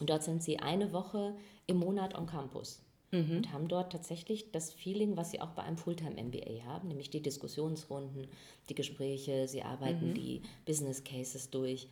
Und 0.00 0.10
dort 0.10 0.22
sind 0.22 0.42
sie 0.42 0.58
eine 0.58 0.92
Woche 0.92 1.36
im 1.66 1.78
Monat 1.78 2.16
on 2.16 2.26
Campus. 2.26 2.82
Und 3.12 3.52
haben 3.52 3.68
dort 3.68 3.92
tatsächlich 3.92 4.52
das 4.52 4.72
Feeling, 4.72 5.18
was 5.18 5.30
sie 5.30 5.40
auch 5.42 5.50
bei 5.50 5.62
einem 5.62 5.76
Fulltime-MBA 5.76 6.64
haben, 6.64 6.88
nämlich 6.88 7.10
die 7.10 7.20
Diskussionsrunden, 7.20 8.26
die 8.70 8.74
Gespräche, 8.74 9.46
sie 9.48 9.62
arbeiten 9.62 10.14
die 10.14 10.40
Business 10.64 11.04
Cases 11.04 11.50
durch. 11.50 11.88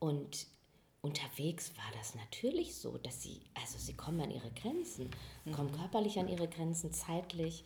Und 0.00 0.46
unterwegs 1.00 1.72
war 1.76 1.98
das 1.98 2.14
natürlich 2.14 2.74
so, 2.74 2.98
dass 2.98 3.22
sie, 3.22 3.40
also 3.54 3.78
sie 3.78 3.94
kommen 3.94 4.20
an 4.20 4.30
ihre 4.30 4.50
Grenzen, 4.50 5.10
kommen 5.54 5.72
körperlich 5.72 6.18
an 6.18 6.28
ihre 6.28 6.48
Grenzen, 6.48 6.92
zeitlich. 6.92 7.64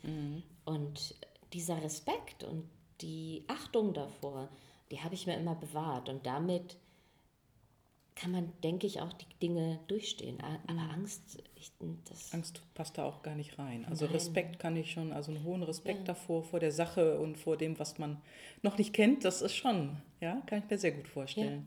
Und 0.64 1.14
dieser 1.52 1.82
Respekt 1.82 2.44
und 2.44 2.68
die 3.00 3.44
Achtung 3.48 3.94
davor, 3.94 4.48
die 4.90 5.00
habe 5.00 5.14
ich 5.14 5.26
mir 5.26 5.36
immer 5.36 5.54
bewahrt. 5.54 6.08
Und 6.08 6.26
damit 6.26 6.76
kann 8.14 8.30
man, 8.30 8.52
denke 8.62 8.86
ich, 8.86 9.00
auch 9.00 9.12
die 9.12 9.26
Dinge 9.40 9.80
durchstehen. 9.88 10.38
Aber 10.66 10.80
Angst, 10.92 11.42
ich, 11.56 11.72
das, 12.08 12.32
Angst 12.34 12.62
passt 12.74 12.98
da 12.98 13.04
auch 13.04 13.22
gar 13.22 13.34
nicht 13.34 13.58
rein. 13.58 13.84
Also 13.86 14.04
Nein. 14.04 14.14
Respekt 14.14 14.58
kann 14.58 14.76
ich 14.76 14.92
schon, 14.92 15.12
also 15.12 15.32
einen 15.32 15.44
hohen 15.44 15.62
Respekt 15.62 16.08
davor, 16.08 16.42
vor 16.42 16.60
der 16.60 16.72
Sache 16.72 17.18
und 17.18 17.38
vor 17.38 17.56
dem, 17.56 17.78
was 17.78 17.98
man 17.98 18.20
noch 18.62 18.76
nicht 18.78 18.92
kennt, 18.92 19.24
das 19.24 19.42
ist 19.42 19.54
schon, 19.54 19.96
ja, 20.20 20.42
kann 20.46 20.58
ich 20.60 20.70
mir 20.70 20.78
sehr 20.78 20.92
gut 20.92 21.08
vorstellen. 21.08 21.66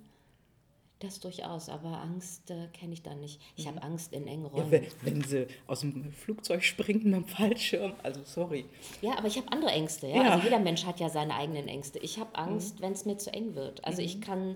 Das 1.00 1.20
durchaus. 1.20 1.70
Aber 1.70 2.02
Angst 2.02 2.50
äh, 2.52 2.68
kenne 2.74 2.94
ich 2.94 3.02
dann 3.04 3.20
nicht. 3.20 3.42
Ich 3.56 3.68
habe 3.68 3.82
Angst 3.84 4.14
in 4.14 4.28
engen 4.28 4.46
Ja, 4.46 4.50
Räumen. 4.52 4.72
wenn, 4.72 4.86
wenn 5.02 5.24
sie 5.24 5.48
aus 5.68 5.82
dem 5.82 6.12
Flugzeug 6.12 6.64
springen 6.64 7.04
mit 7.04 7.14
dem 7.14 7.26
Fallschirm, 7.26 7.94
also 8.04 8.22
sorry. 8.24 8.66
Ja, 9.02 9.18
aber 9.18 9.28
ich 9.28 9.38
habe 9.38 9.52
andere 9.52 9.72
Ängste. 9.72 10.08
Ja? 10.08 10.16
Ja. 10.16 10.32
Also 10.32 10.44
jeder 10.46 10.60
Mensch 10.60 10.86
hat 10.86 11.00
ja 11.00 11.10
seine 11.10 11.36
eigenen 11.36 11.68
Ängste. 11.68 12.00
Ich 12.00 12.20
habe 12.20 12.36
Angst, 12.36 12.82
wenn 12.82 12.94
es 12.94 13.06
mir 13.06 13.18
zu 13.18 13.34
eng 13.34 13.56
wird. 13.56 13.84
Also 13.86 14.02
ich 14.02 14.22
kann 14.22 14.56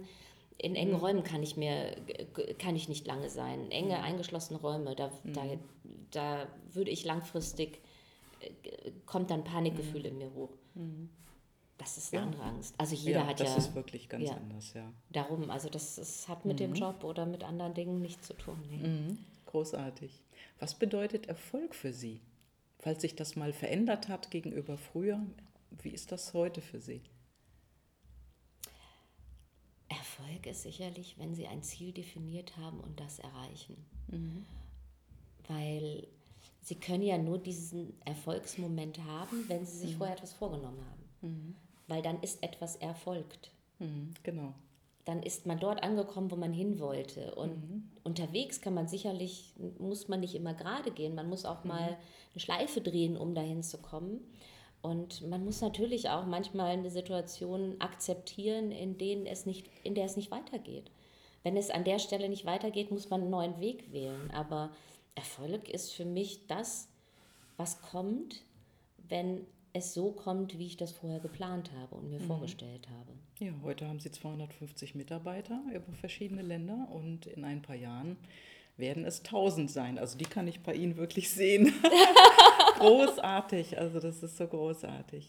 in 0.58 0.76
engen 0.76 0.96
Räumen 0.96 1.24
kann 1.24 1.42
ich 1.42 1.56
mir 1.56 1.96
kann 2.58 2.76
ich 2.76 2.90
nicht 2.90 3.08
lange 3.08 3.30
sein. 3.30 3.72
Enge 3.72 4.02
eingeschlossene 4.04 4.60
Räume, 4.60 4.96
da, 4.96 5.10
da, 5.24 5.44
da 6.12 6.48
würde 6.74 6.92
ich 6.92 7.06
langfristig 7.06 7.80
äh, 8.42 8.92
kommt 9.06 9.32
dann 9.32 9.44
Panikgefühl 9.44 10.06
in 10.06 10.18
mir 10.18 10.34
hoch. 10.34 10.50
Das 11.80 11.98
ist 11.98 12.14
eine 12.14 12.22
Ja. 12.22 12.28
andere 12.28 12.44
Angst. 12.44 12.76
Also 12.78 12.94
jeder 12.94 13.22
ja, 13.22 13.28
hat 13.28 13.40
das 13.40 13.50
ja 13.50 13.56
ist 13.56 13.74
wirklich 13.74 14.10
ganz 14.10 14.26
ja. 14.26 14.36
anders, 14.36 14.74
ja. 14.74 14.92
darum, 15.10 15.50
also 15.50 15.70
das, 15.70 15.96
das 15.96 16.28
hat 16.28 16.46
mit 16.46 16.60
dem 16.60 16.76
Job 16.76 17.04
oder 17.04 17.26
mit 17.26 17.44
anderen 17.44 17.74
Dingen 17.74 18.02
nichts 18.02 18.28
zu 18.28 18.34
tun. 18.34 18.62
Nee. 18.70 18.88
Mhm. 18.88 19.18
Großartig. 19.46 20.22
Was 20.60 20.76
bedeutet 20.76 21.28
Erfolg 21.28 21.74
für 21.74 21.94
Sie? 21.94 22.20
Falls 22.80 23.02
sich 23.02 23.16
das 23.16 23.36
mal 23.36 23.54
verändert 23.54 24.10
hat 24.10 24.30
gegenüber 24.30 24.78
früher, 24.78 25.20
wie 25.82 25.90
ist 25.90 26.12
das 26.12 26.34
heute 26.34 26.62
für 26.62 26.80
Sie? 26.82 27.02
Erfolg 29.88 30.46
ist 30.46 30.64
sicherlich, 30.64 31.16
wenn 31.18 31.34
Sie 31.34 31.48
ein 31.48 31.64
Ziel 31.64 31.92
definiert 31.94 32.58
haben 32.58 32.80
und 32.82 33.00
das 33.00 33.20
erreichen. 33.20 33.78
Weil 35.48 36.08
Sie 36.62 36.76
können 36.76 37.04
ja 37.04 37.18
nur 37.18 37.40
diesen 37.40 37.94
Erfolgsmoment 38.06 39.00
haben, 39.06 39.48
wenn 39.48 39.66
Sie 39.66 39.78
sich 39.78 39.96
vorher 39.96 40.16
etwas 40.16 40.34
vorgenommen 40.34 40.80
haben. 41.22 41.56
Weil 41.90 42.02
dann 42.02 42.22
ist 42.22 42.42
etwas 42.44 42.78
erfolgt. 42.78 43.52
Mhm, 43.80 44.14
genau. 44.24 44.54
Dann 45.06 45.24
ist 45.24 45.46
man 45.46 45.60
dort 45.60 45.84
angekommen, 45.84 46.30
wo 46.32 46.36
man 46.36 46.54
hin 46.54 46.80
wollte. 46.80 47.34
Und 47.36 47.90
unterwegs 48.04 48.62
kann 48.62 48.76
man 48.76 48.88
sicherlich, 48.88 49.54
muss 49.80 50.08
man 50.08 50.20
nicht 50.20 50.36
immer 50.36 50.54
gerade 50.54 50.92
gehen. 50.92 51.16
Man 51.16 51.28
muss 51.28 51.46
auch 51.46 51.64
mal 51.64 51.98
eine 52.32 52.40
Schleife 52.40 52.80
drehen, 52.80 53.18
um 53.18 53.34
dahin 53.34 53.64
zu 53.64 53.80
kommen. 53.80 54.22
Und 54.82 55.28
man 55.28 55.44
muss 55.44 55.62
natürlich 55.62 56.10
auch 56.10 56.26
manchmal 56.26 56.72
eine 56.72 56.90
Situation 56.90 57.76
akzeptieren, 57.80 58.72
in, 58.72 58.98
denen 58.98 59.26
es 59.26 59.46
nicht, 59.46 59.68
in 59.84 59.96
der 59.96 60.06
es 60.06 60.16
nicht 60.16 60.32
weitergeht. 60.32 60.92
Wenn 61.44 61.58
es 61.58 61.70
an 61.70 61.84
der 61.84 62.00
Stelle 62.00 62.30
nicht 62.30 62.46
weitergeht, 62.46 62.92
muss 62.92 63.10
man 63.10 63.22
einen 63.22 63.30
neuen 63.30 63.60
Weg 63.60 63.92
wählen. 63.92 64.30
Aber 64.32 64.72
Erfolg 65.16 65.70
ist 65.70 65.92
für 65.92 66.06
mich 66.06 66.48
das, 66.48 66.88
was 67.58 67.82
kommt, 67.82 68.44
wenn 69.10 69.46
es 69.74 69.94
so 69.94 70.12
kommt, 70.12 70.58
wie 70.58 70.66
ich 70.66 70.78
das 70.78 70.92
vorher 70.92 71.20
geplant 71.20 71.72
habe 71.80 71.96
und 71.96 72.10
mir 72.10 72.20
vorgestellt 72.20 72.88
habe. 72.90 73.14
Ja, 73.40 73.52
heute 73.64 73.88
haben 73.88 74.00
Sie 74.00 74.12
250 74.12 74.96
Mitarbeiter 74.96 75.62
über 75.74 75.94
verschiedene 75.94 76.42
Länder 76.42 76.88
und 76.92 77.28
in 77.28 77.46
ein 77.46 77.62
paar 77.62 77.76
Jahren 77.76 78.18
werden 78.78 79.06
es 79.06 79.20
1000 79.20 79.70
sein. 79.70 79.98
Also 80.00 80.18
die 80.18 80.26
kann 80.26 80.48
ich 80.48 80.62
bei 80.62 80.74
Ihnen 80.74 80.98
wirklich 80.98 81.30
sehen. 81.30 81.74
großartig, 82.80 83.78
also 83.78 84.00
das 84.00 84.24
ist 84.24 84.38
so 84.38 84.48
großartig. 84.48 85.28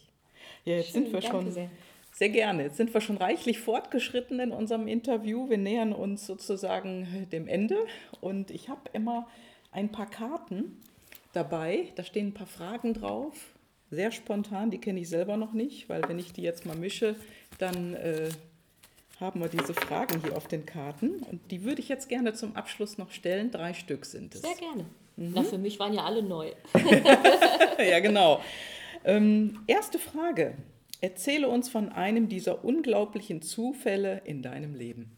Ja, 0.65 0.77
jetzt 0.77 0.93
Schön, 0.93 1.05
sind 1.05 1.13
wir 1.13 1.23
schon 1.23 1.51
sehr. 1.53 1.71
sehr 2.13 2.31
gerne. 2.31 2.65
Jetzt 2.65 2.77
sind 2.77 2.95
wir 2.95 3.01
schon 3.01 3.17
reichlich 3.17 3.59
fortgeschritten 3.59 4.41
in 4.41 4.53
unserem 4.53 4.89
Interview. 4.89 5.49
Wir 5.51 5.59
nähern 5.59 5.93
uns 5.93 6.27
sozusagen 6.27 7.29
dem 7.33 7.49
Ende 7.49 7.77
und 8.21 8.51
ich 8.51 8.69
habe 8.69 8.83
immer 8.93 9.29
ein 9.73 9.93
paar 9.93 10.09
Karten 10.09 10.81
dabei. 11.33 11.93
Da 11.97 12.05
stehen 12.05 12.29
ein 12.29 12.35
paar 12.35 12.47
Fragen 12.47 12.95
drauf. 12.95 13.55
Sehr 13.91 14.13
spontan, 14.13 14.71
die 14.71 14.79
kenne 14.79 15.01
ich 15.01 15.09
selber 15.09 15.37
noch 15.37 15.53
nicht, 15.53 15.89
weil 15.89 16.03
wenn 16.09 16.19
ich 16.19 16.33
die 16.33 16.43
jetzt 16.43 16.65
mal 16.65 16.77
mische, 16.77 17.17
dann 17.59 17.95
äh, 17.95 18.31
haben 19.19 19.41
wir 19.41 19.49
diese 19.49 19.75
Fragen 19.75 20.23
hier 20.23 20.37
auf 20.37 20.47
den 20.47 20.65
Karten. 20.65 21.23
Und 21.31 21.51
die 21.51 21.65
würde 21.65 21.81
ich 21.81 21.89
jetzt 21.89 22.09
gerne 22.09 22.33
zum 22.33 22.55
Abschluss 22.57 22.99
noch 22.99 23.11
stellen. 23.11 23.51
Drei 23.51 23.75
Stück 23.75 24.07
sind 24.07 24.35
es. 24.35 24.43
Sehr 24.43 24.55
gerne. 24.55 24.87
Na, 25.17 25.43
für 25.43 25.59
mich 25.59 25.79
waren 25.79 25.93
ja 25.93 26.05
alle 26.05 26.23
neu. 26.23 26.53
ja, 27.79 28.01
genau. 28.01 28.41
Ähm, 29.05 29.59
erste 29.67 29.99
Frage. 29.99 30.55
Erzähle 31.03 31.49
uns 31.49 31.69
von 31.69 31.89
einem 31.91 32.29
dieser 32.29 32.65
unglaublichen 32.65 33.43
Zufälle 33.43 34.23
in 34.25 34.43
deinem 34.43 34.75
Leben. 34.75 35.11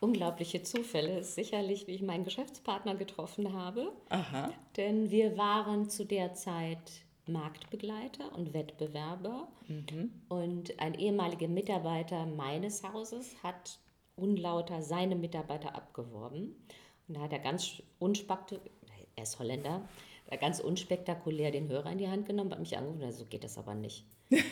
Unglaubliche 0.00 0.62
Zufälle 0.62 1.20
ist 1.20 1.34
sicherlich, 1.34 1.86
wie 1.86 1.92
ich 1.92 2.02
meinen 2.02 2.24
Geschäftspartner 2.24 2.94
getroffen 2.94 3.52
habe. 3.52 3.92
Aha. 4.10 4.52
Denn 4.76 5.10
wir 5.10 5.38
waren 5.38 5.88
zu 5.88 6.04
der 6.04 6.34
Zeit 6.34 7.04
Marktbegleiter 7.26 8.34
und 8.34 8.52
Wettbewerber. 8.52 9.48
Und 10.28 10.78
ein 10.78 10.94
ehemaliger 10.94 11.48
Mitarbeiter 11.48 12.26
meines 12.26 12.82
Hauses 12.82 13.34
hat 13.42 13.78
unlauter 14.16 14.82
seine 14.82 15.16
Mitarbeiter 15.16 15.74
abgeworben. 15.74 16.54
Und 17.08 17.16
da 17.16 17.22
hat 17.22 17.32
er 17.32 17.38
ganz 17.38 17.82
unspektakulär, 17.98 18.70
er 19.14 19.22
ist 19.22 19.38
Holländer, 19.38 19.88
er 20.26 20.38
ganz 20.38 20.60
unspektakulär 20.60 21.50
den 21.50 21.68
Hörer 21.68 21.92
in 21.92 21.98
die 21.98 22.08
Hand 22.08 22.26
genommen, 22.26 22.50
hat 22.50 22.58
mich 22.58 22.76
angerufen, 22.76 23.02
also 23.02 23.20
so 23.20 23.26
geht 23.26 23.44
das 23.44 23.58
aber 23.58 23.74
nicht. 23.74 24.04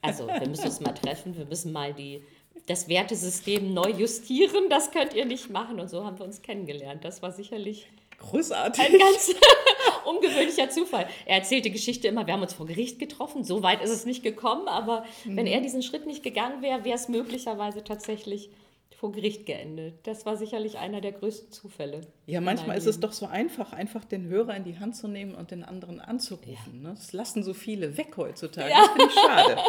Also, 0.00 0.28
wir 0.28 0.48
müssen 0.48 0.66
uns 0.66 0.78
mal 0.78 0.92
treffen, 0.92 1.36
wir 1.36 1.44
müssen 1.44 1.72
mal 1.72 1.92
die, 1.92 2.22
das 2.68 2.88
Wertesystem 2.88 3.72
neu 3.72 3.90
justieren, 3.90 4.68
das 4.68 4.90
könnt 4.90 5.14
ihr 5.14 5.24
nicht 5.24 5.50
machen. 5.50 5.80
Und 5.80 5.88
so 5.88 6.04
haben 6.04 6.18
wir 6.18 6.24
uns 6.24 6.42
kennengelernt. 6.42 7.04
Das 7.04 7.22
war 7.22 7.32
sicherlich 7.32 7.88
Großartig. 8.18 8.84
ein 8.84 8.98
ganz 8.98 9.34
ungewöhnlicher 10.04 10.68
Zufall. 10.70 11.08
Er 11.24 11.36
erzählt 11.36 11.64
die 11.64 11.70
Geschichte 11.70 12.08
immer, 12.08 12.26
wir 12.26 12.34
haben 12.34 12.42
uns 12.42 12.54
vor 12.54 12.66
Gericht 12.66 12.98
getroffen. 12.98 13.44
So 13.44 13.62
weit 13.62 13.82
ist 13.82 13.90
es 13.90 14.04
nicht 14.04 14.22
gekommen, 14.22 14.68
aber 14.68 15.04
wenn 15.24 15.46
er 15.46 15.60
diesen 15.60 15.82
Schritt 15.82 16.06
nicht 16.06 16.22
gegangen 16.22 16.62
wäre, 16.62 16.84
wäre 16.84 16.96
es 16.96 17.08
möglicherweise 17.08 17.84
tatsächlich 17.84 18.50
vor 18.98 19.12
Gericht 19.12 19.46
geendet. 19.46 19.94
Das 20.08 20.26
war 20.26 20.36
sicherlich 20.36 20.78
einer 20.78 21.00
der 21.00 21.12
größten 21.12 21.52
Zufälle. 21.52 22.00
Ja, 22.26 22.40
manchmal 22.40 22.76
ist 22.76 22.86
es 22.86 22.98
doch 22.98 23.12
so 23.12 23.26
einfach, 23.26 23.72
einfach 23.72 24.04
den 24.04 24.26
Hörer 24.26 24.56
in 24.56 24.64
die 24.64 24.80
Hand 24.80 24.96
zu 24.96 25.06
nehmen 25.06 25.36
und 25.36 25.52
den 25.52 25.62
anderen 25.62 26.00
anzurufen. 26.00 26.82
Ne? 26.82 26.94
Das 26.96 27.12
lassen 27.12 27.44
so 27.44 27.54
viele 27.54 27.96
weg 27.96 28.16
heutzutage. 28.16 28.70
Das 28.70 28.88
finde 28.88 29.06
ich 29.06 29.14
schade. 29.14 29.56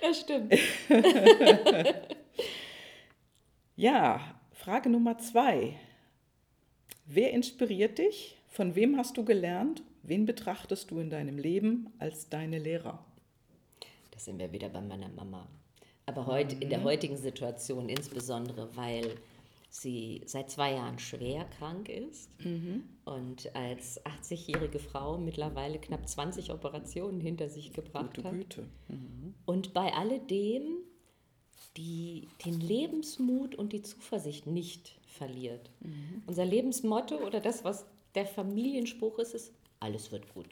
Das 0.00 0.20
stimmt. 0.20 0.52
Ja, 3.82 4.20
Frage 4.52 4.88
Nummer 4.88 5.18
zwei. 5.18 5.74
Wer 7.04 7.32
inspiriert 7.32 7.98
dich? 7.98 8.36
Von 8.46 8.76
wem 8.76 8.96
hast 8.96 9.16
du 9.16 9.24
gelernt? 9.24 9.82
Wen 10.04 10.24
betrachtest 10.24 10.92
du 10.92 11.00
in 11.00 11.10
deinem 11.10 11.36
Leben 11.36 11.92
als 11.98 12.28
deine 12.28 12.60
Lehrer? 12.60 13.04
Da 14.12 14.20
sind 14.20 14.38
wir 14.38 14.52
wieder 14.52 14.68
bei 14.68 14.80
meiner 14.82 15.08
Mama. 15.08 15.48
Aber 16.06 16.26
heute, 16.26 16.54
in 16.60 16.70
der 16.70 16.84
heutigen 16.84 17.16
Situation 17.16 17.88
insbesondere, 17.88 18.68
weil 18.76 19.16
sie 19.68 20.20
seit 20.26 20.48
zwei 20.48 20.74
Jahren 20.74 21.00
schwer 21.00 21.44
krank 21.58 21.88
ist 21.88 22.30
und 23.04 23.56
als 23.56 24.00
80-jährige 24.04 24.78
Frau 24.78 25.18
mittlerweile 25.18 25.80
knapp 25.80 26.08
20 26.08 26.52
Operationen 26.52 27.20
hinter 27.20 27.48
sich 27.48 27.72
gebracht 27.72 28.14
Gute 28.14 28.28
hat. 28.28 28.34
Güte. 28.34 28.66
Und 29.44 29.74
bei 29.74 29.92
alledem 29.92 30.84
die, 31.76 32.28
den 32.44 32.60
Lebensmut 32.60 33.54
und 33.54 33.72
die 33.72 33.82
Zuversicht 33.82 34.46
nicht 34.46 34.98
verliert. 35.06 35.70
Unser 36.26 36.44
Lebensmotto 36.44 37.16
oder 37.16 37.40
das, 37.40 37.64
was 37.64 37.86
der 38.14 38.26
Familienspruch 38.26 39.18
ist, 39.18 39.34
ist, 39.34 39.52
alles 39.80 40.12
wird 40.12 40.32
gut. 40.34 40.48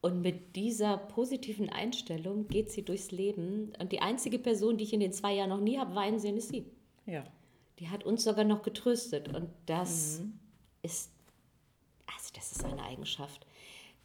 Und 0.00 0.22
mit 0.22 0.56
dieser 0.56 0.96
positiven 0.96 1.68
Einstellung 1.68 2.48
geht 2.48 2.70
sie 2.70 2.84
durchs 2.84 3.10
Leben. 3.10 3.72
Und 3.78 3.92
die 3.92 4.00
einzige 4.00 4.38
Person, 4.38 4.76
die 4.76 4.84
ich 4.84 4.92
in 4.92 5.00
den 5.00 5.12
zwei 5.12 5.34
Jahren 5.34 5.50
noch 5.50 5.60
nie 5.60 5.78
habe 5.78 5.94
weinen 5.94 6.18
sehen, 6.18 6.36
ist 6.36 6.50
sie. 6.50 6.66
Ja. 7.06 7.24
Die 7.78 7.88
hat 7.88 8.04
uns 8.04 8.24
sogar 8.24 8.44
noch 8.44 8.62
getröstet. 8.62 9.34
Und 9.34 9.48
das 9.66 10.22
ist, 10.82 11.10
also 12.06 12.30
das 12.34 12.52
ist 12.52 12.64
eine 12.64 12.82
Eigenschaft. 12.82 13.46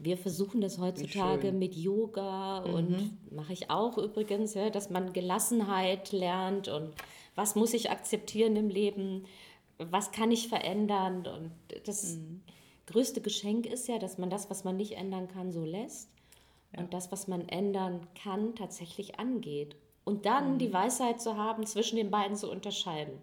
Wir 0.03 0.17
versuchen 0.17 0.61
das 0.61 0.79
heutzutage 0.79 1.51
mit 1.51 1.75
Yoga 1.75 2.59
und 2.59 3.31
mache 3.31 3.53
ich 3.53 3.69
auch 3.69 3.99
übrigens, 3.99 4.55
ja, 4.55 4.71
dass 4.71 4.89
man 4.89 5.13
Gelassenheit 5.13 6.11
lernt 6.11 6.67
und 6.67 6.95
was 7.35 7.55
muss 7.55 7.73
ich 7.73 7.91
akzeptieren 7.91 8.55
im 8.55 8.69
Leben, 8.69 9.25
was 9.77 10.11
kann 10.11 10.31
ich 10.31 10.47
verändern. 10.47 11.27
Und 11.27 11.51
das 11.85 12.17
größte 12.87 13.21
Geschenk 13.21 13.67
ist 13.67 13.87
ja, 13.87 13.99
dass 13.99 14.17
man 14.17 14.31
das, 14.31 14.49
was 14.49 14.63
man 14.63 14.75
nicht 14.75 14.93
ändern 14.93 15.27
kann, 15.27 15.51
so 15.51 15.63
lässt 15.63 16.09
und 16.75 16.93
das, 16.93 17.11
was 17.11 17.27
man 17.27 17.47
ändern 17.47 18.07
kann, 18.15 18.55
tatsächlich 18.55 19.19
angeht. 19.19 19.75
Und 20.03 20.25
dann 20.25 20.57
die 20.57 20.73
Weisheit 20.73 21.21
zu 21.21 21.37
haben, 21.37 21.67
zwischen 21.67 21.95
den 21.97 22.09
beiden 22.09 22.35
zu 22.35 22.49
unterscheiden. 22.49 23.13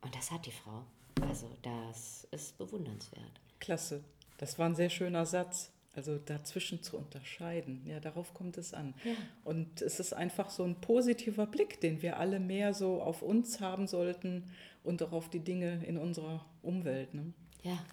Und 0.00 0.14
das 0.14 0.30
hat 0.30 0.46
die 0.46 0.52
Frau. 0.52 0.82
Also 1.28 1.46
das 1.60 2.26
ist 2.30 2.56
bewundernswert. 2.56 3.40
Klasse. 3.58 4.02
Das 4.38 4.58
war 4.58 4.66
ein 4.66 4.74
sehr 4.74 4.90
schöner 4.90 5.26
Satz. 5.26 5.70
Also 5.94 6.16
dazwischen 6.16 6.80
zu 6.80 6.96
unterscheiden. 6.96 7.82
Ja, 7.84 7.98
darauf 7.98 8.32
kommt 8.32 8.56
es 8.56 8.72
an. 8.72 8.94
Und 9.42 9.82
es 9.82 9.98
ist 9.98 10.12
einfach 10.12 10.48
so 10.48 10.62
ein 10.62 10.80
positiver 10.80 11.44
Blick, 11.44 11.80
den 11.80 12.02
wir 12.02 12.18
alle 12.18 12.38
mehr 12.38 12.72
so 12.72 13.02
auf 13.02 13.20
uns 13.20 13.60
haben 13.60 13.88
sollten 13.88 14.48
und 14.84 15.02
auch 15.02 15.10
auf 15.10 15.28
die 15.28 15.40
Dinge 15.40 15.84
in 15.84 15.98
unserer 15.98 16.44
Umwelt. 16.62 17.14
Ne? 17.14 17.32
Ja, 17.64 17.84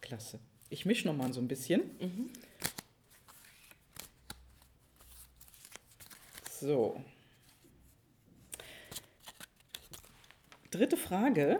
Klasse. 0.00 0.38
Ich 0.70 0.86
mische 0.86 1.08
nochmal 1.08 1.32
so 1.32 1.40
ein 1.40 1.48
bisschen. 1.48 1.82
So. 6.60 7.02
Dritte 10.70 10.96
Frage. 10.96 11.58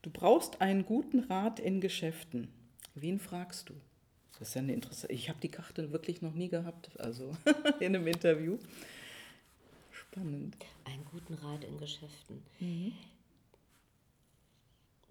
Du 0.00 0.08
brauchst 0.08 0.62
einen 0.62 0.86
guten 0.86 1.20
Rat 1.20 1.60
in 1.60 1.82
Geschäften. 1.82 2.48
Wen 2.94 3.18
fragst 3.18 3.68
du? 3.68 3.74
Das 4.38 4.48
ist 4.48 4.54
ja 4.54 4.60
eine 4.62 4.74
interessante. 4.74 5.12
Ich 5.14 5.28
habe 5.28 5.40
die 5.40 5.50
Karte 5.50 5.92
wirklich 5.92 6.22
noch 6.22 6.34
nie 6.34 6.48
gehabt, 6.48 6.90
also 6.98 7.36
in 7.80 7.94
einem 7.94 8.06
Interview. 8.06 8.58
Spannend. 9.90 10.56
einen 10.84 11.04
guten 11.06 11.34
Rat 11.34 11.64
in 11.64 11.78
Geschäften. 11.78 12.42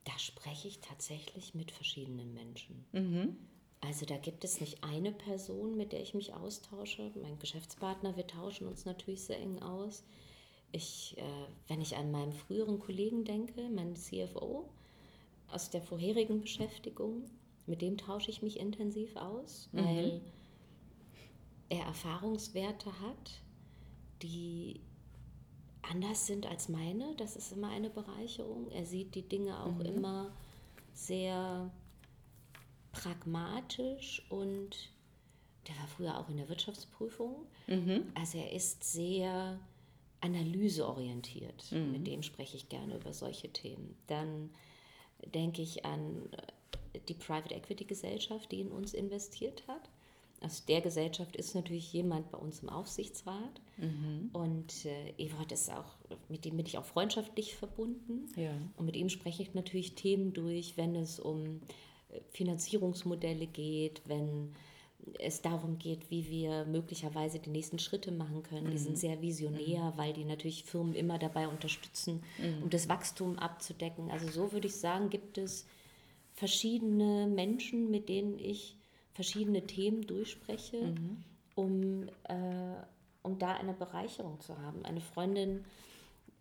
Da 0.03 0.17
spreche 0.19 0.67
ich 0.67 0.79
tatsächlich 0.79 1.55
mit 1.55 1.71
verschiedenen 1.71 2.33
Menschen. 2.33 2.85
Also 3.81 4.05
da 4.05 4.17
gibt 4.17 4.43
es 4.43 4.61
nicht 4.61 4.83
eine 4.83 5.11
Person, 5.11 5.75
mit 5.75 5.91
der 5.91 6.01
ich 6.01 6.13
mich 6.13 6.33
austausche. 6.33 7.11
Mein 7.21 7.39
Geschäftspartner, 7.39 8.15
wir 8.15 8.27
tauschen 8.27 8.67
uns 8.67 8.85
natürlich 8.85 9.23
sehr 9.23 9.39
eng 9.39 9.59
aus. 9.61 10.03
Ich, 10.71 11.15
äh, 11.17 11.23
wenn 11.67 11.81
ich 11.81 11.95
an 11.97 12.11
meinen 12.11 12.31
früheren 12.31 12.79
Kollegen 12.79 13.25
denke, 13.25 13.69
meinen 13.69 13.95
CFO 13.95 14.69
aus 15.49 15.69
der 15.69 15.81
vorherigen 15.81 16.41
Beschäftigung, 16.41 17.23
mit 17.67 17.81
dem 17.81 17.97
tausche 17.97 18.31
ich 18.31 18.41
mich 18.41 18.59
intensiv 18.59 19.15
aus, 19.15 19.69
weil 19.71 20.21
er 21.69 21.85
Erfahrungswerte 21.85 22.91
hat, 23.01 23.41
die 24.21 24.81
anders 25.81 26.27
sind 26.27 26.45
als 26.45 26.69
meine. 26.69 27.15
Das 27.15 27.35
ist 27.35 27.51
immer 27.51 27.69
eine 27.69 27.89
Bereicherung. 27.89 28.69
Er 28.71 28.85
sieht 28.85 29.15
die 29.15 29.27
Dinge 29.27 29.63
auch 29.63 29.79
immer 29.79 30.31
sehr 30.93 31.71
pragmatisch 32.91 34.21
und 34.29 34.91
der 35.67 35.75
war 35.77 35.87
früher 35.87 36.19
auch 36.19 36.29
in 36.29 36.37
der 36.37 36.49
Wirtschaftsprüfung. 36.49 37.45
Also 38.15 38.37
er 38.37 38.51
ist 38.51 38.83
sehr 38.83 39.59
analyseorientiert. 40.19 41.71
Mit 41.71 42.05
dem 42.05 42.21
spreche 42.21 42.57
ich 42.57 42.69
gerne 42.69 42.97
über 42.97 43.13
solche 43.13 43.51
Themen. 43.51 43.95
Dann 44.07 44.49
denke 45.33 45.61
ich 45.61 45.85
an 45.85 46.29
die 47.07 47.13
Private 47.13 47.53
Equity 47.55 47.85
Gesellschaft, 47.85 48.51
die 48.51 48.61
in 48.61 48.71
uns 48.71 48.93
investiert 48.93 49.63
hat. 49.67 49.89
Aus 50.43 50.65
der 50.65 50.81
Gesellschaft 50.81 51.35
ist 51.35 51.53
natürlich 51.53 51.93
jemand 51.93 52.31
bei 52.31 52.37
uns 52.37 52.61
im 52.61 52.69
Aufsichtsrat. 52.69 53.61
Und 54.33 54.85
äh, 54.85 55.13
Evert 55.23 55.51
ist 55.51 55.71
auch, 55.71 55.95
mit 56.29 56.45
dem 56.45 56.57
bin 56.57 56.65
ich 56.65 56.79
auch 56.79 56.85
freundschaftlich 56.85 57.55
verbunden. 57.55 58.27
Ja. 58.35 58.51
Und 58.75 58.85
mit 58.85 58.95
ihm 58.95 59.09
spreche 59.09 59.43
ich 59.43 59.53
natürlich 59.53 59.93
Themen 59.93 60.33
durch, 60.33 60.77
wenn 60.77 60.95
es 60.95 61.19
um 61.19 61.61
äh, 62.09 62.19
Finanzierungsmodelle 62.31 63.45
geht, 63.45 64.01
wenn 64.05 64.55
es 65.19 65.41
darum 65.41 65.77
geht, 65.77 66.09
wie 66.09 66.27
wir 66.29 66.65
möglicherweise 66.65 67.39
die 67.39 67.49
nächsten 67.49 67.79
Schritte 67.79 68.11
machen 68.11 68.43
können. 68.43 68.69
Die 68.69 68.77
sind 68.77 68.97
sehr 68.97 69.21
visionär, 69.21 69.93
weil 69.95 70.13
die 70.13 70.25
natürlich 70.25 70.63
Firmen 70.63 70.93
immer 70.93 71.17
dabei 71.17 71.47
unterstützen, 71.47 72.23
um 72.61 72.69
das 72.69 72.87
Wachstum 72.87 73.39
abzudecken. 73.39 74.11
Also 74.11 74.27
so 74.27 74.51
würde 74.51 74.67
ich 74.67 74.75
sagen, 74.75 75.09
gibt 75.09 75.39
es 75.39 75.65
verschiedene 76.33 77.27
Menschen, 77.27 77.91
mit 77.91 78.09
denen 78.09 78.39
ich 78.39 78.77
verschiedene 79.13 79.65
Themen 79.65 80.01
durchspreche, 80.07 80.93
um, 81.55 82.07
äh, 82.23 82.75
um 83.21 83.37
da 83.37 83.55
eine 83.55 83.73
Bereicherung 83.73 84.39
zu 84.39 84.57
haben. 84.57 84.85
Eine 84.85 85.01
Freundin, 85.01 85.65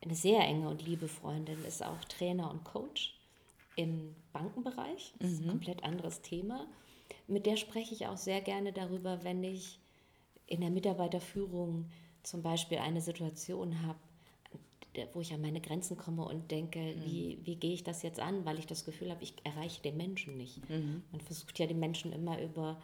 eine 0.02 0.14
sehr 0.14 0.40
enge 0.40 0.68
und 0.68 0.86
liebe 0.86 1.08
Freundin, 1.08 1.62
ist 1.64 1.84
auch 1.84 2.04
Trainer 2.04 2.50
und 2.50 2.64
Coach 2.64 3.18
im 3.76 4.14
Bankenbereich. 4.32 5.14
Das 5.18 5.32
ist 5.32 5.42
ein 5.42 5.48
komplett 5.48 5.84
anderes 5.84 6.22
Thema. 6.22 6.66
Mit 7.26 7.46
der 7.46 7.56
spreche 7.56 7.94
ich 7.94 8.06
auch 8.06 8.16
sehr 8.16 8.40
gerne 8.40 8.72
darüber, 8.72 9.24
wenn 9.24 9.42
ich 9.44 9.78
in 10.46 10.60
der 10.60 10.70
Mitarbeiterführung 10.70 11.90
zum 12.22 12.42
Beispiel 12.42 12.78
eine 12.78 13.00
Situation 13.00 13.86
habe, 13.86 13.98
wo 15.12 15.20
ich 15.20 15.32
an 15.32 15.40
meine 15.40 15.60
Grenzen 15.60 15.96
komme 15.96 16.24
und 16.24 16.50
denke, 16.50 16.94
wie, 17.04 17.38
wie 17.44 17.56
gehe 17.56 17.72
ich 17.72 17.84
das 17.84 18.02
jetzt 18.02 18.20
an, 18.20 18.44
weil 18.44 18.58
ich 18.58 18.66
das 18.66 18.84
Gefühl 18.84 19.10
habe, 19.10 19.22
ich 19.22 19.34
erreiche 19.44 19.82
den 19.82 19.96
Menschen 19.96 20.36
nicht. 20.36 20.60
Man 21.12 21.20
versucht 21.20 21.58
ja 21.58 21.66
die 21.66 21.74
Menschen 21.74 22.12
immer 22.12 22.40
über 22.42 22.80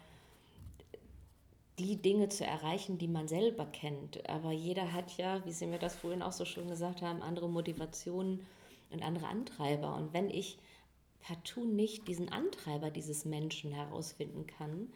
die 1.79 1.97
Dinge 1.97 2.29
zu 2.29 2.43
erreichen, 2.45 2.97
die 2.97 3.07
man 3.07 3.27
selber 3.27 3.65
kennt. 3.65 4.27
Aber 4.29 4.51
jeder 4.51 4.93
hat 4.93 5.15
ja, 5.17 5.45
wie 5.45 5.51
Sie 5.51 5.67
mir 5.67 5.77
das 5.79 5.95
vorhin 5.95 6.21
auch 6.23 6.31
so 6.31 6.43
schön 6.45 6.67
gesagt 6.69 7.01
haben, 7.01 7.21
andere 7.21 7.47
Motivationen 7.49 8.39
und 8.89 9.03
andere 9.03 9.27
Antreiber. 9.27 9.95
Und 9.95 10.13
wenn 10.13 10.29
ich 10.29 10.57
partout 11.21 11.65
nicht 11.65 12.07
diesen 12.07 12.29
Antreiber 12.29 12.89
dieses 12.89 13.25
Menschen 13.25 13.71
herausfinden 13.73 14.47
kann, 14.47 14.87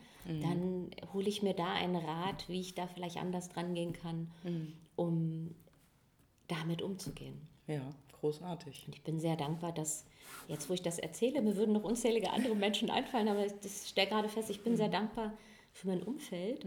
dann 0.41 0.89
hole 1.13 1.27
ich 1.27 1.43
mir 1.43 1.53
da 1.53 1.73
einen 1.73 1.97
Rat, 1.97 2.47
wie 2.47 2.61
ich 2.61 2.73
da 2.73 2.87
vielleicht 2.87 3.17
anders 3.17 3.49
dran 3.49 3.73
gehen 3.75 3.91
kann, 3.93 4.31
um 4.95 5.53
damit 6.51 6.81
umzugehen. 6.81 7.47
Ja, 7.67 7.93
großartig. 8.19 8.83
Und 8.87 8.95
ich 8.95 9.03
bin 9.03 9.19
sehr 9.19 9.35
dankbar, 9.35 9.71
dass 9.73 10.05
jetzt, 10.47 10.69
wo 10.69 10.73
ich 10.73 10.81
das 10.81 10.99
erzähle, 10.99 11.41
mir 11.41 11.55
würden 11.55 11.73
noch 11.73 11.83
unzählige 11.83 12.31
andere 12.31 12.55
Menschen 12.55 12.89
einfallen, 12.89 13.27
aber 13.27 13.45
ich 13.45 13.53
stelle 13.87 14.09
gerade 14.09 14.29
fest, 14.29 14.49
ich 14.49 14.61
bin 14.63 14.75
sehr 14.77 14.89
dankbar 14.89 15.33
für 15.71 15.87
mein 15.87 16.03
Umfeld, 16.03 16.65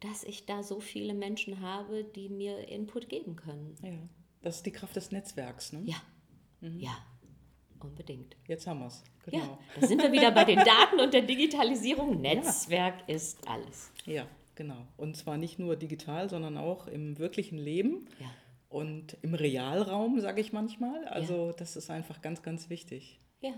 dass 0.00 0.24
ich 0.24 0.46
da 0.46 0.62
so 0.62 0.80
viele 0.80 1.12
Menschen 1.14 1.60
habe, 1.60 2.04
die 2.04 2.28
mir 2.28 2.68
Input 2.68 3.08
geben 3.08 3.36
können. 3.36 3.74
Ja, 3.82 3.98
das 4.42 4.56
ist 4.56 4.66
die 4.66 4.72
Kraft 4.72 4.96
des 4.96 5.10
Netzwerks. 5.10 5.72
Ne? 5.72 5.82
Ja, 5.84 5.96
ja, 6.60 6.96
unbedingt. 7.80 8.36
Jetzt 8.46 8.66
haben 8.66 8.80
wir 8.80 8.86
es. 8.86 9.02
Ja, 9.30 9.40
Genau. 9.40 9.58
da 9.78 9.86
sind 9.86 10.02
wir 10.02 10.10
wieder 10.12 10.30
bei 10.30 10.44
den 10.44 10.56
Daten 10.64 11.00
und 11.00 11.12
der 11.12 11.22
Digitalisierung. 11.22 12.20
Netzwerk 12.20 13.06
ist 13.08 13.46
alles. 13.46 13.90
Ja, 14.06 14.26
genau. 14.54 14.86
Und 14.96 15.16
zwar 15.16 15.36
nicht 15.36 15.58
nur 15.58 15.76
digital, 15.76 16.30
sondern 16.30 16.56
auch 16.56 16.86
im 16.86 17.18
wirklichen 17.18 17.58
Leben 17.58 18.08
Ja. 18.20 18.26
Und 18.68 19.16
im 19.22 19.34
Realraum, 19.34 20.20
sage 20.20 20.40
ich 20.40 20.52
manchmal. 20.52 21.06
Also 21.06 21.52
das 21.52 21.76
ist 21.76 21.90
einfach 21.90 22.20
ganz, 22.20 22.42
ganz 22.42 22.68
wichtig. 22.68 23.20
Ja, 23.40 23.54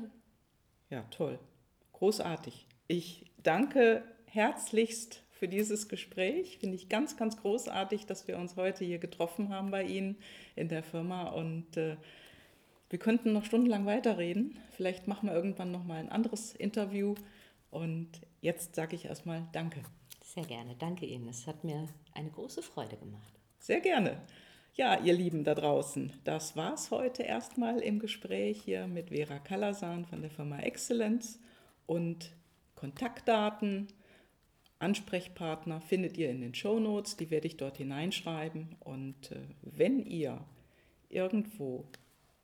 Ja, 0.88 1.02
toll. 1.10 1.38
Großartig. 1.92 2.66
Ich 2.88 3.26
danke 3.42 4.04
herzlichst 4.26 5.22
für 5.30 5.48
dieses 5.48 5.88
Gespräch. 5.88 6.58
Finde 6.58 6.76
ich 6.76 6.88
ganz, 6.88 7.16
ganz 7.16 7.36
großartig, 7.36 8.06
dass 8.06 8.28
wir 8.28 8.38
uns 8.38 8.56
heute 8.56 8.84
hier 8.84 8.98
getroffen 8.98 9.48
haben 9.48 9.70
bei 9.70 9.84
Ihnen 9.84 10.16
in 10.56 10.68
der 10.68 10.82
Firma. 10.82 11.28
Und 11.28 11.76
äh, 11.76 11.96
Wir 12.88 12.98
könnten 12.98 13.32
noch 13.32 13.44
stundenlang 13.44 13.86
weiterreden. 13.86 14.58
Vielleicht 14.72 15.06
machen 15.08 15.28
wir 15.28 15.34
irgendwann 15.34 15.70
noch 15.70 15.84
mal 15.84 15.98
ein 15.98 16.08
anderes 16.08 16.54
Interview. 16.54 17.14
Und 17.70 18.08
jetzt 18.40 18.74
sage 18.74 18.96
ich 18.96 19.04
erstmal 19.04 19.46
Danke. 19.52 19.82
Sehr 20.22 20.44
gerne. 20.44 20.76
Danke 20.76 21.06
Ihnen. 21.06 21.28
Es 21.28 21.46
hat 21.46 21.64
mir 21.64 21.88
eine 22.14 22.30
große 22.30 22.62
Freude 22.62 22.96
gemacht. 22.96 23.32
Sehr 23.58 23.80
gerne. 23.80 24.20
Ja, 24.74 25.00
ihr 25.00 25.14
Lieben 25.14 25.42
da 25.42 25.56
draußen, 25.56 26.12
das 26.22 26.54
war's 26.54 26.92
heute 26.92 27.24
erstmal 27.24 27.80
im 27.80 27.98
Gespräch 27.98 28.62
hier 28.62 28.86
mit 28.86 29.08
Vera 29.10 29.40
Kalasan 29.40 30.06
von 30.06 30.20
der 30.20 30.30
Firma 30.30 30.60
Excellence 30.60 31.40
und 31.86 32.32
Kontaktdaten, 32.76 33.88
Ansprechpartner 34.78 35.80
findet 35.80 36.16
ihr 36.16 36.30
in 36.30 36.40
den 36.40 36.54
Show 36.54 36.78
Notes, 36.78 37.16
die 37.16 37.30
werde 37.30 37.48
ich 37.48 37.56
dort 37.56 37.78
hineinschreiben 37.78 38.76
und 38.78 39.32
äh, 39.32 39.40
wenn 39.62 40.06
ihr 40.06 40.40
irgendwo 41.08 41.84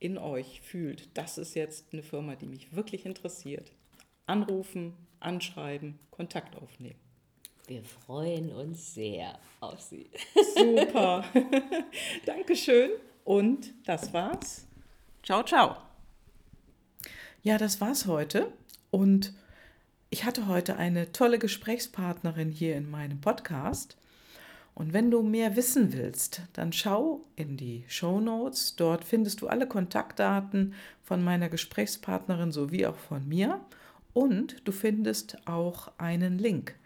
in 0.00 0.18
euch 0.18 0.60
fühlt, 0.62 1.16
das 1.16 1.38
ist 1.38 1.54
jetzt 1.54 1.92
eine 1.92 2.02
Firma, 2.02 2.34
die 2.34 2.46
mich 2.46 2.74
wirklich 2.74 3.06
interessiert, 3.06 3.72
anrufen, 4.26 4.94
anschreiben, 5.20 6.00
Kontakt 6.10 6.56
aufnehmen. 6.56 7.05
Wir 7.68 7.82
freuen 7.82 8.52
uns 8.52 8.94
sehr 8.94 9.36
auf 9.58 9.80
Sie. 9.80 10.08
Super. 10.54 11.24
Dankeschön. 12.24 12.90
Und 13.24 13.74
das 13.84 14.12
war's. 14.12 14.68
Ciao, 15.24 15.42
ciao. 15.42 15.76
Ja, 17.42 17.58
das 17.58 17.80
war's 17.80 18.06
heute. 18.06 18.52
Und 18.92 19.32
ich 20.10 20.24
hatte 20.24 20.46
heute 20.46 20.76
eine 20.76 21.10
tolle 21.10 21.40
Gesprächspartnerin 21.40 22.52
hier 22.52 22.76
in 22.76 22.88
meinem 22.88 23.20
Podcast. 23.20 23.96
Und 24.76 24.92
wenn 24.92 25.10
du 25.10 25.22
mehr 25.22 25.56
wissen 25.56 25.92
willst, 25.92 26.42
dann 26.52 26.72
schau 26.72 27.24
in 27.34 27.56
die 27.56 27.84
Show 27.88 28.20
Notes. 28.20 28.76
Dort 28.76 29.02
findest 29.02 29.40
du 29.40 29.48
alle 29.48 29.66
Kontaktdaten 29.66 30.74
von 31.02 31.24
meiner 31.24 31.48
Gesprächspartnerin 31.48 32.52
sowie 32.52 32.86
auch 32.86 32.98
von 32.98 33.26
mir. 33.26 33.60
Und 34.12 34.56
du 34.68 34.70
findest 34.70 35.36
auch 35.48 35.90
einen 35.98 36.38
Link 36.38 36.76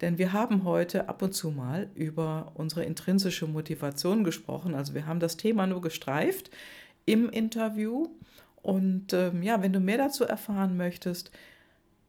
denn 0.00 0.18
wir 0.18 0.32
haben 0.32 0.64
heute 0.64 1.08
ab 1.08 1.22
und 1.22 1.32
zu 1.32 1.50
mal 1.50 1.90
über 1.94 2.52
unsere 2.54 2.84
intrinsische 2.84 3.46
Motivation 3.46 4.24
gesprochen. 4.24 4.74
Also 4.74 4.94
wir 4.94 5.06
haben 5.06 5.20
das 5.20 5.36
Thema 5.36 5.66
nur 5.66 5.80
gestreift 5.80 6.50
im 7.04 7.28
Interview. 7.30 8.08
Und 8.62 9.12
ähm, 9.12 9.42
ja, 9.42 9.62
wenn 9.62 9.72
du 9.72 9.80
mehr 9.80 9.98
dazu 9.98 10.24
erfahren 10.24 10.76
möchtest, 10.76 11.30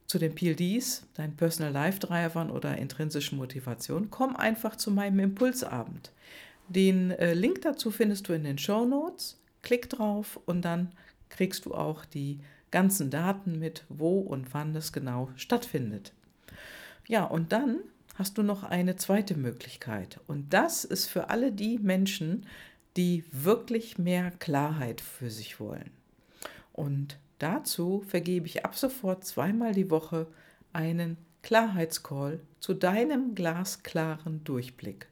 zu 0.05 0.17
den 0.17 0.33
PLDs, 0.33 1.05
deinen 1.13 1.35
Personal 1.35 1.71
Life 1.71 1.99
Drivern 1.99 2.49
oder 2.49 2.77
intrinsischen 2.77 3.37
Motivation, 3.37 4.09
komm 4.09 4.35
einfach 4.35 4.75
zu 4.75 4.89
meinem 4.89 5.19
Impulsabend. 5.19 6.11
Den 6.67 7.11
äh, 7.11 7.33
Link 7.33 7.61
dazu 7.61 7.91
findest 7.91 8.27
du 8.27 8.33
in 8.33 8.43
den 8.43 8.57
Show 8.57 8.85
Notes. 8.85 9.39
Klick 9.61 9.89
drauf 9.89 10.39
und 10.45 10.63
dann 10.63 10.91
kriegst 11.29 11.65
du 11.65 11.73
auch 11.73 12.05
die 12.05 12.39
ganzen 12.71 13.09
Daten 13.09 13.59
mit, 13.59 13.85
wo 13.89 14.19
und 14.19 14.53
wann 14.53 14.75
es 14.75 14.93
genau 14.93 15.29
stattfindet. 15.35 16.13
Ja, 17.09 17.23
und 17.23 17.51
dann 17.53 17.79
hast 18.13 18.37
du 18.37 18.43
noch 18.43 18.61
eine 18.61 18.95
zweite 18.95 19.35
Möglichkeit. 19.35 20.19
Und 20.27 20.53
das 20.53 20.85
ist 20.85 21.07
für 21.07 21.31
alle 21.31 21.51
die 21.51 21.79
Menschen, 21.79 22.45
die 22.97 23.23
wirklich 23.31 23.97
mehr 23.97 24.29
Klarheit 24.29 25.01
für 25.01 25.31
sich 25.31 25.59
wollen. 25.59 25.89
Und 26.71 27.17
dazu 27.39 28.03
vergebe 28.05 28.45
ich 28.45 28.63
ab 28.63 28.75
sofort 28.75 29.25
zweimal 29.25 29.73
die 29.73 29.89
Woche 29.89 30.27
einen 30.71 31.17
Klarheitscall 31.41 32.41
zu 32.59 32.75
deinem 32.75 33.33
glasklaren 33.33 34.43
Durchblick. 34.43 35.07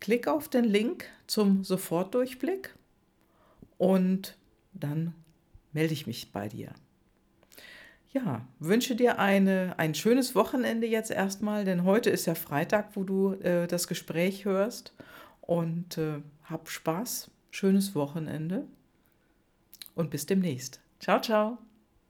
Klick 0.00 0.28
auf 0.28 0.50
den 0.50 0.64
Link 0.64 1.06
zum 1.26 1.64
Sofortdurchblick 1.64 2.74
und 3.78 4.36
dann 4.74 5.14
melde 5.72 5.94
ich 5.94 6.06
mich 6.06 6.30
bei 6.30 6.48
dir 6.48 6.74
ja, 8.12 8.46
wünsche 8.58 8.96
dir 8.96 9.18
eine, 9.18 9.74
ein 9.78 9.94
schönes 9.94 10.34
Wochenende 10.34 10.86
jetzt 10.86 11.10
erstmal, 11.10 11.64
denn 11.64 11.84
heute 11.84 12.10
ist 12.10 12.26
ja 12.26 12.34
Freitag, 12.34 12.96
wo 12.96 13.04
du 13.04 13.34
äh, 13.34 13.66
das 13.66 13.86
Gespräch 13.86 14.44
hörst. 14.44 14.94
Und 15.40 15.96
äh, 15.96 16.20
hab 16.44 16.68
Spaß, 16.68 17.30
schönes 17.50 17.94
Wochenende 17.94 18.66
und 19.94 20.10
bis 20.10 20.26
demnächst. 20.26 20.80
Ciao, 21.00 21.20
ciao. 21.20 21.58